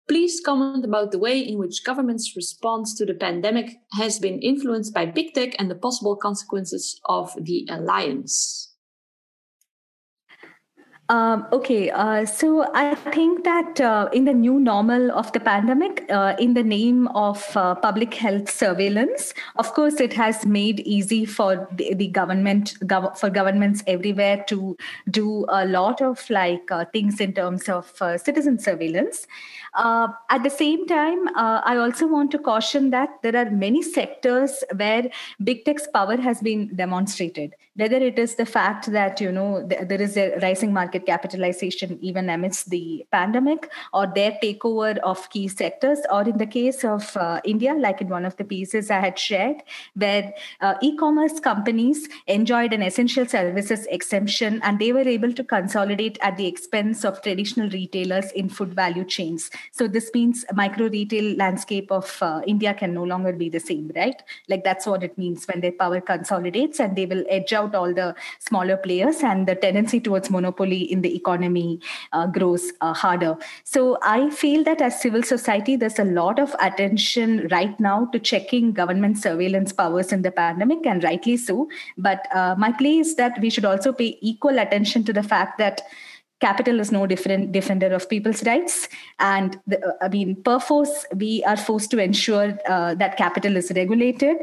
Please 0.06 0.40
comment 0.44 0.84
about 0.84 1.10
the 1.10 1.18
way 1.18 1.40
in 1.40 1.58
which 1.58 1.84
government's 1.84 2.36
response 2.36 2.94
to 2.96 3.06
the 3.06 3.14
pandemic 3.14 3.70
has 3.94 4.18
been 4.18 4.38
influenced 4.40 4.94
by 4.94 5.06
big 5.06 5.34
tech 5.34 5.56
and 5.58 5.70
the 5.70 5.74
possible 5.74 6.14
consequences 6.14 7.00
of 7.06 7.32
the 7.40 7.66
alliance. 7.70 8.73
Um, 11.10 11.46
okay, 11.52 11.90
uh, 11.90 12.24
so 12.24 12.64
I 12.72 12.94
think 12.94 13.44
that 13.44 13.78
uh, 13.78 14.08
in 14.14 14.24
the 14.24 14.32
new 14.32 14.58
normal 14.58 15.12
of 15.12 15.30
the 15.32 15.40
pandemic, 15.40 16.06
uh, 16.08 16.34
in 16.38 16.54
the 16.54 16.62
name 16.62 17.08
of 17.08 17.44
uh, 17.54 17.74
public 17.74 18.14
health 18.14 18.50
surveillance, 18.50 19.34
of 19.56 19.74
course, 19.74 20.00
it 20.00 20.14
has 20.14 20.46
made 20.46 20.80
easy 20.80 21.26
for 21.26 21.68
the, 21.72 21.92
the 21.92 22.08
government 22.08 22.78
gov- 22.84 23.18
for 23.18 23.28
governments 23.28 23.82
everywhere 23.86 24.44
to 24.48 24.78
do 25.10 25.44
a 25.50 25.66
lot 25.66 26.00
of 26.00 26.24
like 26.30 26.70
uh, 26.70 26.86
things 26.94 27.20
in 27.20 27.34
terms 27.34 27.68
of 27.68 27.92
uh, 28.00 28.16
citizen 28.16 28.58
surveillance. 28.58 29.26
At 29.76 30.42
the 30.44 30.50
same 30.50 30.86
time, 30.86 31.28
I 31.36 31.76
also 31.76 32.06
want 32.06 32.30
to 32.30 32.38
caution 32.38 32.90
that 32.90 33.08
there 33.22 33.36
are 33.36 33.50
many 33.50 33.82
sectors 33.82 34.62
where 34.76 35.10
big 35.42 35.64
tech's 35.64 35.88
power 35.88 36.16
has 36.16 36.40
been 36.40 36.74
demonstrated. 36.76 37.54
Whether 37.74 37.96
it 37.96 38.16
is 38.16 38.36
the 38.36 38.46
fact 38.46 38.92
that 38.92 39.20
you 39.20 39.32
know 39.32 39.66
th- 39.68 39.88
there 39.88 40.00
is 40.00 40.16
a 40.16 40.38
rising 40.40 40.72
market 40.72 40.93
capitalization 41.00 41.98
even 42.00 42.28
amidst 42.28 42.70
the 42.70 43.06
pandemic, 43.10 43.70
or 43.92 44.06
their 44.06 44.32
takeover 44.42 44.98
of 44.98 45.28
key 45.30 45.48
sectors, 45.48 46.00
or 46.10 46.22
in 46.22 46.38
the 46.38 46.46
case 46.46 46.84
of 46.84 47.16
uh, 47.16 47.40
India, 47.44 47.74
like 47.74 48.00
in 48.00 48.08
one 48.08 48.24
of 48.24 48.36
the 48.36 48.44
pieces 48.44 48.90
I 48.90 49.00
had 49.00 49.18
shared, 49.18 49.56
where 49.94 50.32
uh, 50.60 50.74
e-commerce 50.82 51.40
companies 51.40 52.08
enjoyed 52.26 52.72
an 52.72 52.82
essential 52.82 53.26
services 53.26 53.86
exemption 53.86 54.60
and 54.62 54.78
they 54.78 54.92
were 54.92 55.08
able 55.08 55.32
to 55.32 55.44
consolidate 55.44 56.18
at 56.20 56.36
the 56.36 56.46
expense 56.46 57.04
of 57.04 57.22
traditional 57.22 57.68
retailers 57.70 58.30
in 58.32 58.48
food 58.48 58.74
value 58.74 59.04
chains 59.04 59.50
so 59.72 59.88
this 59.88 60.10
means 60.14 60.44
micro 60.54 60.88
retail 60.88 61.36
landscape 61.36 61.90
of 61.90 62.16
uh, 62.22 62.40
India 62.46 62.74
can 62.74 62.94
no 62.94 63.02
longer 63.02 63.32
be 63.32 63.48
the 63.48 63.60
same, 63.60 63.90
right? 63.96 64.22
Like 64.48 64.64
that's 64.64 64.86
what 64.86 65.02
it 65.02 65.16
means 65.18 65.46
when 65.46 65.60
their 65.60 65.72
power 65.72 66.00
consolidates 66.00 66.80
and 66.80 66.96
they 66.96 67.06
will 67.06 67.24
edge 67.28 67.52
out 67.52 67.74
all 67.74 67.92
the 67.92 68.14
smaller 68.38 68.76
players 68.76 69.22
and 69.22 69.46
the 69.46 69.54
tendency 69.54 70.00
towards 70.00 70.30
monopoly 70.30 70.83
in 70.84 71.02
the 71.02 71.14
economy 71.14 71.80
uh, 72.12 72.26
grows 72.26 72.72
uh, 72.80 72.92
harder. 72.92 73.36
So 73.64 73.98
I 74.02 74.30
feel 74.30 74.64
that 74.64 74.80
as 74.80 75.00
civil 75.00 75.22
society, 75.22 75.76
there's 75.76 75.98
a 75.98 76.04
lot 76.04 76.38
of 76.38 76.54
attention 76.60 77.48
right 77.50 77.78
now 77.78 78.06
to 78.06 78.18
checking 78.18 78.72
government 78.72 79.18
surveillance 79.18 79.72
powers 79.72 80.12
in 80.12 80.22
the 80.22 80.30
pandemic, 80.30 80.86
and 80.86 81.02
rightly 81.02 81.36
so. 81.36 81.68
But 81.96 82.26
uh, 82.34 82.54
my 82.58 82.72
plea 82.72 83.00
is 83.00 83.16
that 83.16 83.40
we 83.40 83.50
should 83.50 83.64
also 83.64 83.92
pay 83.92 84.18
equal 84.20 84.58
attention 84.58 85.04
to 85.04 85.12
the 85.12 85.22
fact 85.22 85.58
that 85.58 85.82
capital 86.40 86.80
is 86.80 86.92
no 86.92 87.06
different 87.06 87.52
defender 87.52 87.92
of 87.94 88.08
people's 88.08 88.44
rights. 88.44 88.88
And 89.18 89.60
the, 89.66 89.96
i 90.02 90.08
mean 90.08 90.42
per 90.42 90.58
force 90.58 91.06
we 91.14 91.42
are 91.44 91.56
forced 91.56 91.90
to 91.92 91.98
ensure 91.98 92.58
uh, 92.68 92.94
that 92.96 93.16
capital 93.16 93.56
is 93.56 93.72
regulated. 93.74 94.36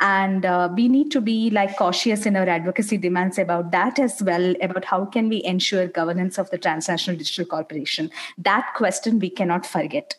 And 0.00 0.44
uh, 0.44 0.68
we 0.74 0.88
need 0.88 1.10
to 1.12 1.20
be 1.20 1.50
like 1.50 1.76
cautious 1.76 2.26
in 2.26 2.36
our 2.36 2.48
advocacy 2.48 2.96
demands 2.96 3.38
about 3.38 3.70
that 3.70 3.98
as 3.98 4.22
well 4.22 4.54
about 4.60 4.84
how 4.84 5.04
can 5.04 5.28
we 5.28 5.42
ensure 5.44 5.86
governance 5.86 6.38
of 6.38 6.50
the 6.50 6.58
transnational 6.58 7.16
digital 7.16 7.44
corporation. 7.44 8.10
That 8.36 8.74
question 8.74 9.18
we 9.18 9.30
cannot 9.30 9.64
forget. 9.64 10.16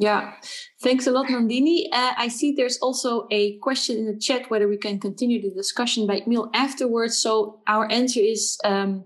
Yeah, 0.00 0.34
thanks 0.80 1.08
a 1.08 1.10
lot, 1.10 1.26
Nandini. 1.26 1.86
Uh, 1.92 2.12
I 2.16 2.28
see 2.28 2.52
there's 2.52 2.78
also 2.78 3.26
a 3.32 3.58
question 3.58 3.98
in 3.98 4.06
the 4.06 4.16
chat 4.16 4.48
whether 4.48 4.68
we 4.68 4.76
can 4.76 5.00
continue 5.00 5.42
the 5.42 5.50
discussion 5.50 6.06
by 6.06 6.22
email 6.24 6.50
afterwards. 6.54 7.18
So 7.18 7.60
our 7.66 7.90
answer 7.90 8.20
is 8.20 8.58
um, 8.64 9.04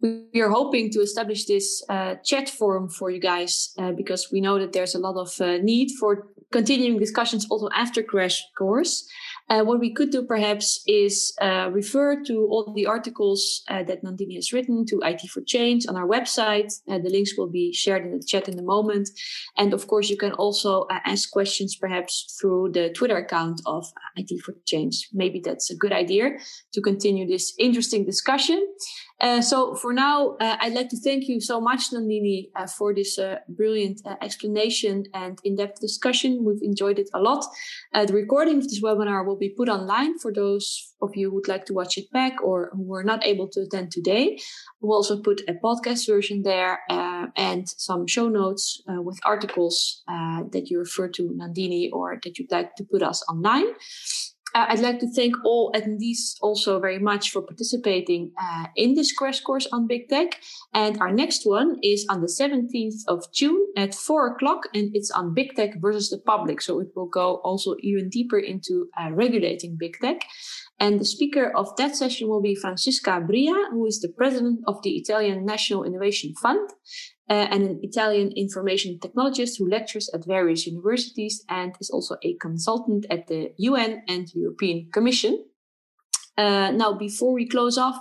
we 0.00 0.40
are 0.40 0.50
hoping 0.50 0.90
to 0.90 1.00
establish 1.00 1.46
this 1.46 1.82
uh, 1.88 2.14
chat 2.24 2.48
forum 2.48 2.88
for 2.88 3.10
you 3.10 3.20
guys 3.20 3.72
uh, 3.78 3.92
because 3.92 4.28
we 4.32 4.40
know 4.40 4.58
that 4.58 4.72
there's 4.72 4.94
a 4.94 4.98
lot 4.98 5.16
of 5.16 5.40
uh, 5.40 5.58
need 5.62 5.90
for 5.98 6.28
continuing 6.52 6.98
discussions 6.98 7.46
also 7.50 7.68
after 7.74 8.02
crash 8.02 8.42
course 8.56 9.08
uh, 9.50 9.62
what 9.62 9.80
we 9.80 9.92
could 9.92 10.10
do 10.10 10.22
perhaps 10.22 10.82
is 10.86 11.32
uh, 11.40 11.70
refer 11.72 12.22
to 12.22 12.46
all 12.50 12.72
the 12.74 12.86
articles 12.86 13.62
uh, 13.68 13.82
that 13.82 14.04
Nandini 14.04 14.34
has 14.34 14.52
written 14.52 14.84
to 14.86 15.00
IT 15.02 15.22
for 15.30 15.40
Change 15.40 15.86
on 15.88 15.96
our 15.96 16.06
website. 16.06 16.70
The 16.86 17.08
links 17.10 17.32
will 17.38 17.48
be 17.48 17.72
shared 17.72 18.04
in 18.04 18.18
the 18.18 18.24
chat 18.26 18.48
in 18.48 18.58
a 18.58 18.62
moment. 18.62 19.08
And 19.56 19.72
of 19.72 19.86
course, 19.86 20.10
you 20.10 20.18
can 20.18 20.32
also 20.32 20.86
ask 20.90 21.30
questions 21.30 21.76
perhaps 21.76 22.36
through 22.38 22.72
the 22.72 22.90
Twitter 22.90 23.16
account 23.16 23.62
of 23.64 23.86
IT 24.16 24.38
for 24.42 24.54
Change. 24.66 25.08
Maybe 25.14 25.40
that's 25.40 25.70
a 25.70 25.76
good 25.76 25.92
idea 25.92 26.32
to 26.74 26.80
continue 26.82 27.26
this 27.26 27.54
interesting 27.58 28.04
discussion. 28.04 28.62
Uh, 29.20 29.40
so 29.40 29.74
for 29.74 29.92
now, 29.92 30.36
I'd 30.40 30.74
like 30.74 30.88
to 30.90 30.96
thank 30.96 31.26
you 31.28 31.40
so 31.40 31.60
much, 31.60 31.90
Nandini, 31.90 32.50
for 32.76 32.94
this 32.94 33.18
brilliant 33.48 34.00
explanation 34.22 35.04
and 35.12 35.38
in-depth 35.42 35.80
discussion. 35.80 36.44
We've 36.44 36.62
enjoyed 36.62 36.98
it 36.98 37.10
a 37.12 37.20
lot. 37.20 37.44
the 37.92 38.12
recording 38.12 38.58
of 38.58 38.64
this 38.64 38.80
webinar 38.80 39.26
will 39.26 39.36
be 39.36 39.48
put 39.50 39.68
online 39.68 40.18
for 40.18 40.32
those 40.32 40.88
of 41.00 41.16
you 41.16 41.30
who 41.30 41.36
would 41.36 41.48
like 41.48 41.64
to 41.66 41.72
watch 41.72 41.96
it 41.96 42.10
back 42.12 42.42
or 42.42 42.70
who 42.72 42.82
were 42.82 43.04
not 43.04 43.24
able 43.24 43.48
to 43.48 43.60
attend 43.62 43.90
today. 43.90 44.38
We'll 44.80 44.96
also 44.96 45.20
put 45.20 45.42
a 45.48 45.54
podcast 45.54 46.06
version 46.06 46.42
there 46.42 46.80
uh, 46.90 47.26
and 47.36 47.68
some 47.68 48.06
show 48.06 48.28
notes 48.28 48.82
uh, 48.88 49.02
with 49.02 49.18
articles 49.24 50.02
uh, 50.08 50.42
that 50.52 50.68
you 50.70 50.78
refer 50.78 51.08
to 51.08 51.22
Nandini 51.22 51.90
or 51.92 52.18
that 52.22 52.38
you'd 52.38 52.50
like 52.50 52.74
to 52.76 52.84
put 52.84 53.02
us 53.02 53.22
online. 53.28 53.66
Uh, 54.54 54.66
I'd 54.68 54.80
like 54.80 54.98
to 55.00 55.08
thank 55.08 55.34
all 55.44 55.72
attendees 55.72 56.36
also 56.40 56.80
very 56.80 56.98
much 56.98 57.30
for 57.30 57.42
participating 57.42 58.32
uh, 58.40 58.66
in 58.76 58.94
this 58.94 59.12
crash 59.12 59.40
course 59.40 59.66
on 59.72 59.86
big 59.86 60.08
tech. 60.08 60.40
And 60.72 60.98
our 61.00 61.12
next 61.12 61.44
one 61.44 61.78
is 61.82 62.06
on 62.08 62.22
the 62.22 62.26
17th 62.26 63.02
of 63.08 63.30
June 63.32 63.66
at 63.76 63.94
four 63.94 64.26
o'clock, 64.28 64.68
and 64.74 64.90
it's 64.94 65.10
on 65.10 65.34
big 65.34 65.54
tech 65.54 65.80
versus 65.80 66.08
the 66.08 66.18
public. 66.18 66.62
So 66.62 66.80
it 66.80 66.88
will 66.96 67.08
go 67.08 67.36
also 67.44 67.76
even 67.80 68.08
deeper 68.08 68.38
into 68.38 68.88
uh, 68.98 69.12
regulating 69.12 69.76
big 69.78 69.96
tech. 70.00 70.24
And 70.80 70.98
the 71.00 71.04
speaker 71.04 71.52
of 71.54 71.76
that 71.76 71.96
session 71.96 72.28
will 72.28 72.42
be 72.42 72.54
Francesca 72.54 73.20
Bria, 73.26 73.54
who 73.70 73.86
is 73.86 74.00
the 74.00 74.08
president 74.08 74.60
of 74.66 74.82
the 74.82 74.96
Italian 74.96 75.44
National 75.44 75.84
Innovation 75.84 76.34
Fund 76.40 76.70
uh, 77.30 77.48
and 77.50 77.62
an 77.62 77.80
Italian 77.82 78.32
information 78.32 78.98
technologist 78.98 79.58
who 79.58 79.68
lectures 79.68 80.08
at 80.14 80.24
various 80.26 80.66
universities 80.66 81.44
and 81.48 81.74
is 81.80 81.90
also 81.90 82.16
a 82.22 82.34
consultant 82.34 83.06
at 83.10 83.26
the 83.26 83.52
UN 83.58 84.02
and 84.08 84.32
European 84.34 84.88
Commission. 84.92 85.44
Uh, 86.38 86.70
now, 86.70 86.92
before 86.92 87.32
we 87.32 87.48
close 87.48 87.76
off, 87.76 87.98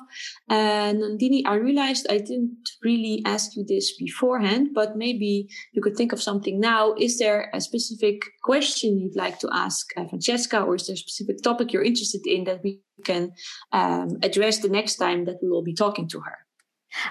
uh, 0.52 0.94
Nandini, 0.94 1.42
I 1.44 1.56
realized 1.56 2.06
I 2.08 2.20
didn't 2.20 2.70
really 2.84 3.24
ask 3.26 3.56
you 3.56 3.66
this 3.68 3.98
beforehand, 3.98 4.70
but 4.76 4.96
maybe 4.96 5.50
you 5.74 5.82
could 5.82 5.98
think 5.98 6.14
of 6.14 6.22
something 6.22 6.60
now. 6.60 6.94
Is 7.00 7.18
there 7.18 7.50
a 7.52 7.60
specific 7.60 8.22
question 8.44 9.00
you'd 9.00 9.16
like 9.16 9.40
to 9.40 9.50
ask 9.52 9.88
uh, 9.98 10.06
Francesca, 10.08 10.62
or 10.62 10.76
is 10.76 10.86
there 10.86 10.94
a 10.94 10.98
specific 10.98 11.42
topic 11.42 11.74
you're 11.74 11.84
interested 11.84 12.28
in 12.28 12.44
that 12.44 12.62
we 12.64 12.80
can 13.04 13.32
um, 13.72 14.20
address 14.22 14.60
the 14.60 14.70
next 14.70 14.98
time 14.98 15.26
that 15.26 15.38
we 15.42 15.50
will 15.50 15.64
be 15.64 15.74
talking 15.74 16.08
to 16.10 16.20
her? 16.20 16.38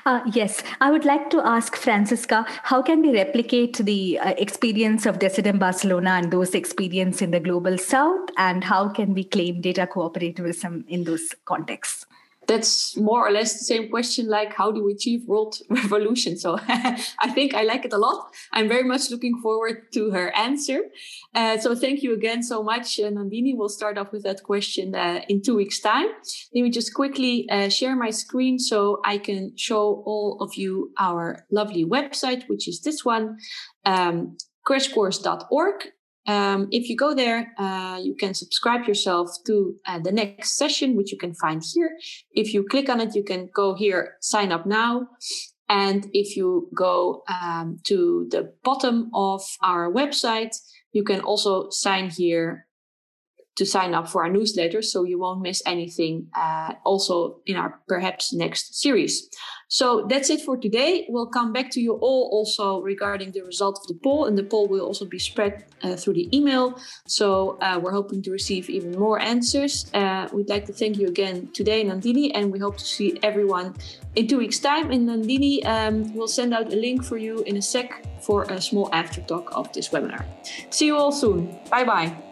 Uh, 0.05 0.21
yes, 0.33 0.63
I 0.81 0.91
would 0.91 1.05
like 1.05 1.31
to 1.31 1.41
ask 1.47 1.77
Francesca, 1.77 2.45
how 2.49 2.83
can 2.83 3.03
we 3.03 3.13
replicate 3.13 3.77
the 3.79 4.19
uh, 4.19 4.35
experience 4.39 5.07
of 5.07 5.19
Decidim 5.19 5.59
Barcelona 5.59 6.11
and 6.11 6.33
those 6.33 6.55
experience 6.55 7.23
in 7.23 7.31
the 7.31 7.41
global 7.41 7.79
south, 7.79 8.29
and 8.37 8.65
how 8.65 8.89
can 8.89 9.15
we 9.15 9.25
claim 9.25 9.61
data 9.61 9.89
cooperativism 9.93 10.87
in 10.89 11.05
those 11.05 11.35
contexts? 11.45 12.07
That's 12.47 12.97
more 12.97 13.27
or 13.27 13.31
less 13.31 13.55
the 13.55 13.65
same 13.65 13.89
question 13.89 14.29
like 14.29 14.53
how 14.55 14.71
do 14.71 14.85
we 14.85 14.93
achieve 14.93 15.23
world 15.27 15.57
revolution? 15.71 16.37
So 16.37 16.59
i 16.69 17.31
think 17.35 17.55
i 17.55 17.63
like 17.63 17.85
it 17.85 17.93
a 17.93 17.99
lot. 17.99 18.33
I'm 18.53 18.69
very 18.69 18.85
much 18.85 19.11
looking 19.11 19.41
forward 19.43 19.93
to 19.95 20.11
her 20.11 20.31
answer. 20.37 20.81
Uh, 21.35 21.59
so 21.59 21.75
thank 21.75 22.03
you 22.03 22.15
again 22.15 22.43
so 22.43 22.63
much 22.63 23.01
uh, 23.01 23.11
nandini. 23.11 23.57
We'll 23.57 23.69
start 23.69 23.99
off 23.99 24.13
with 24.13 24.23
that 24.25 24.43
question 24.43 24.95
uh, 24.95 25.21
in 25.29 25.43
two 25.43 25.57
weeks 25.57 25.81
time. 25.81 26.09
Let 26.55 26.63
me 26.63 26.71
just 26.71 26.95
quickly 26.95 27.49
uh, 27.51 27.69
share 27.69 27.97
my 27.97 28.11
screen 28.11 28.59
so 28.59 29.01
i 29.05 29.19
can 29.19 29.57
show 29.57 30.03
all 30.07 30.39
of 30.41 30.55
you 30.55 30.93
our 30.99 31.45
lovely 31.51 31.85
website 31.85 32.49
which 32.49 32.69
is 32.69 32.81
this 32.83 33.05
one 33.05 33.39
um, 33.85 34.37
crashcourse.org 34.67 35.89
um, 36.27 36.69
if 36.71 36.89
you 36.89 36.97
go 36.97 37.15
there, 37.15 37.53
uh, 37.59 37.99
you 38.03 38.15
can 38.15 38.35
subscribe 38.35 38.87
yourself 38.87 39.31
to 39.47 39.77
uh, 39.87 39.99
the 40.01 40.13
next 40.13 40.57
session, 40.57 40.97
which 40.97 41.13
you 41.13 41.19
can 41.19 41.35
find 41.35 41.63
here. 41.75 41.97
If 42.33 42.53
you 42.53 42.67
click 42.67 42.89
on 42.89 43.01
it, 43.01 43.15
you 43.15 43.23
can 43.23 43.49
go 43.55 43.75
here, 43.75 44.17
sign 44.21 44.53
up 44.53 44.67
now. 44.67 45.09
And 45.69 46.07
if 46.13 46.37
you 46.37 46.69
go 46.75 47.23
um, 47.29 47.79
to 47.85 48.29
the 48.31 48.53
bottom 48.63 49.11
of 49.15 49.43
our 49.63 49.91
website, 49.93 50.55
you 50.93 51.05
can 51.05 51.21
also 51.21 51.71
sign 51.71 52.11
here 52.11 52.66
to 53.57 53.65
sign 53.65 53.95
up 53.95 54.09
for 54.09 54.23
our 54.23 54.31
newsletter 54.31 54.83
so 54.83 55.05
you 55.05 55.19
won't 55.19 55.41
miss 55.41 55.63
anything 55.67 56.29
uh, 56.37 56.75
also 56.85 57.41
in 57.47 57.57
our 57.57 57.81
perhaps 57.89 58.33
next 58.33 58.81
series. 58.81 59.29
So 59.69 60.07
that's 60.09 60.31
it 60.31 60.43
for 60.43 60.57
today. 60.57 61.07
We'll 61.09 61.27
come 61.27 61.53
back 61.53 61.71
to 61.73 61.81
you 61.81 61.95
all 61.95 62.29
also 62.33 62.81
regarding 62.81 63.33
the 63.33 63.43
result 63.43 63.81
of 63.81 63.87
the 63.89 63.95
poll, 63.95 64.27
and 64.27 64.39
the 64.39 64.45
poll 64.45 64.69
will 64.69 64.87
also 64.87 65.05
be 65.05 65.19
spread 65.19 65.65
uh, 65.83 65.97
through 65.97 66.15
the 66.15 66.37
email. 66.37 66.79
So 67.07 67.59
uh, 67.61 67.81
we're 67.83 67.93
hoping 67.93 68.23
to 68.23 68.31
receive 68.31 68.71
even 68.71 68.93
more 68.93 69.19
answers. 69.19 69.91
Uh, 69.93 70.29
we'd 70.33 70.49
like 70.49 70.67
to 70.67 70.73
thank 70.73 70.99
you 70.99 71.09
again 71.09 71.49
today, 71.53 71.85
Nandini, 71.85 72.31
and 72.35 72.53
we 72.53 72.61
hope 72.61 72.77
to 72.77 72.85
see 72.85 73.19
everyone 73.23 73.75
in 74.15 74.29
two 74.29 74.39
weeks' 74.39 74.61
time. 74.61 74.93
And 74.93 75.09
Nandini 75.09 75.67
um, 75.67 76.15
will 76.15 76.29
send 76.29 76.55
out 76.55 76.73
a 76.73 76.77
link 76.77 77.05
for 77.05 77.17
you 77.17 77.43
in 77.43 77.57
a 77.57 77.63
sec 77.63 78.07
for 78.23 78.45
a 78.45 78.61
small 78.61 78.89
after 78.93 79.21
talk 79.23 79.51
of 79.53 79.73
this 79.73 79.89
webinar. 79.89 80.25
See 80.71 80.87
you 80.87 80.97
all 80.97 81.13
soon. 81.13 81.59
Bye 81.71 81.85
bye. 81.85 82.26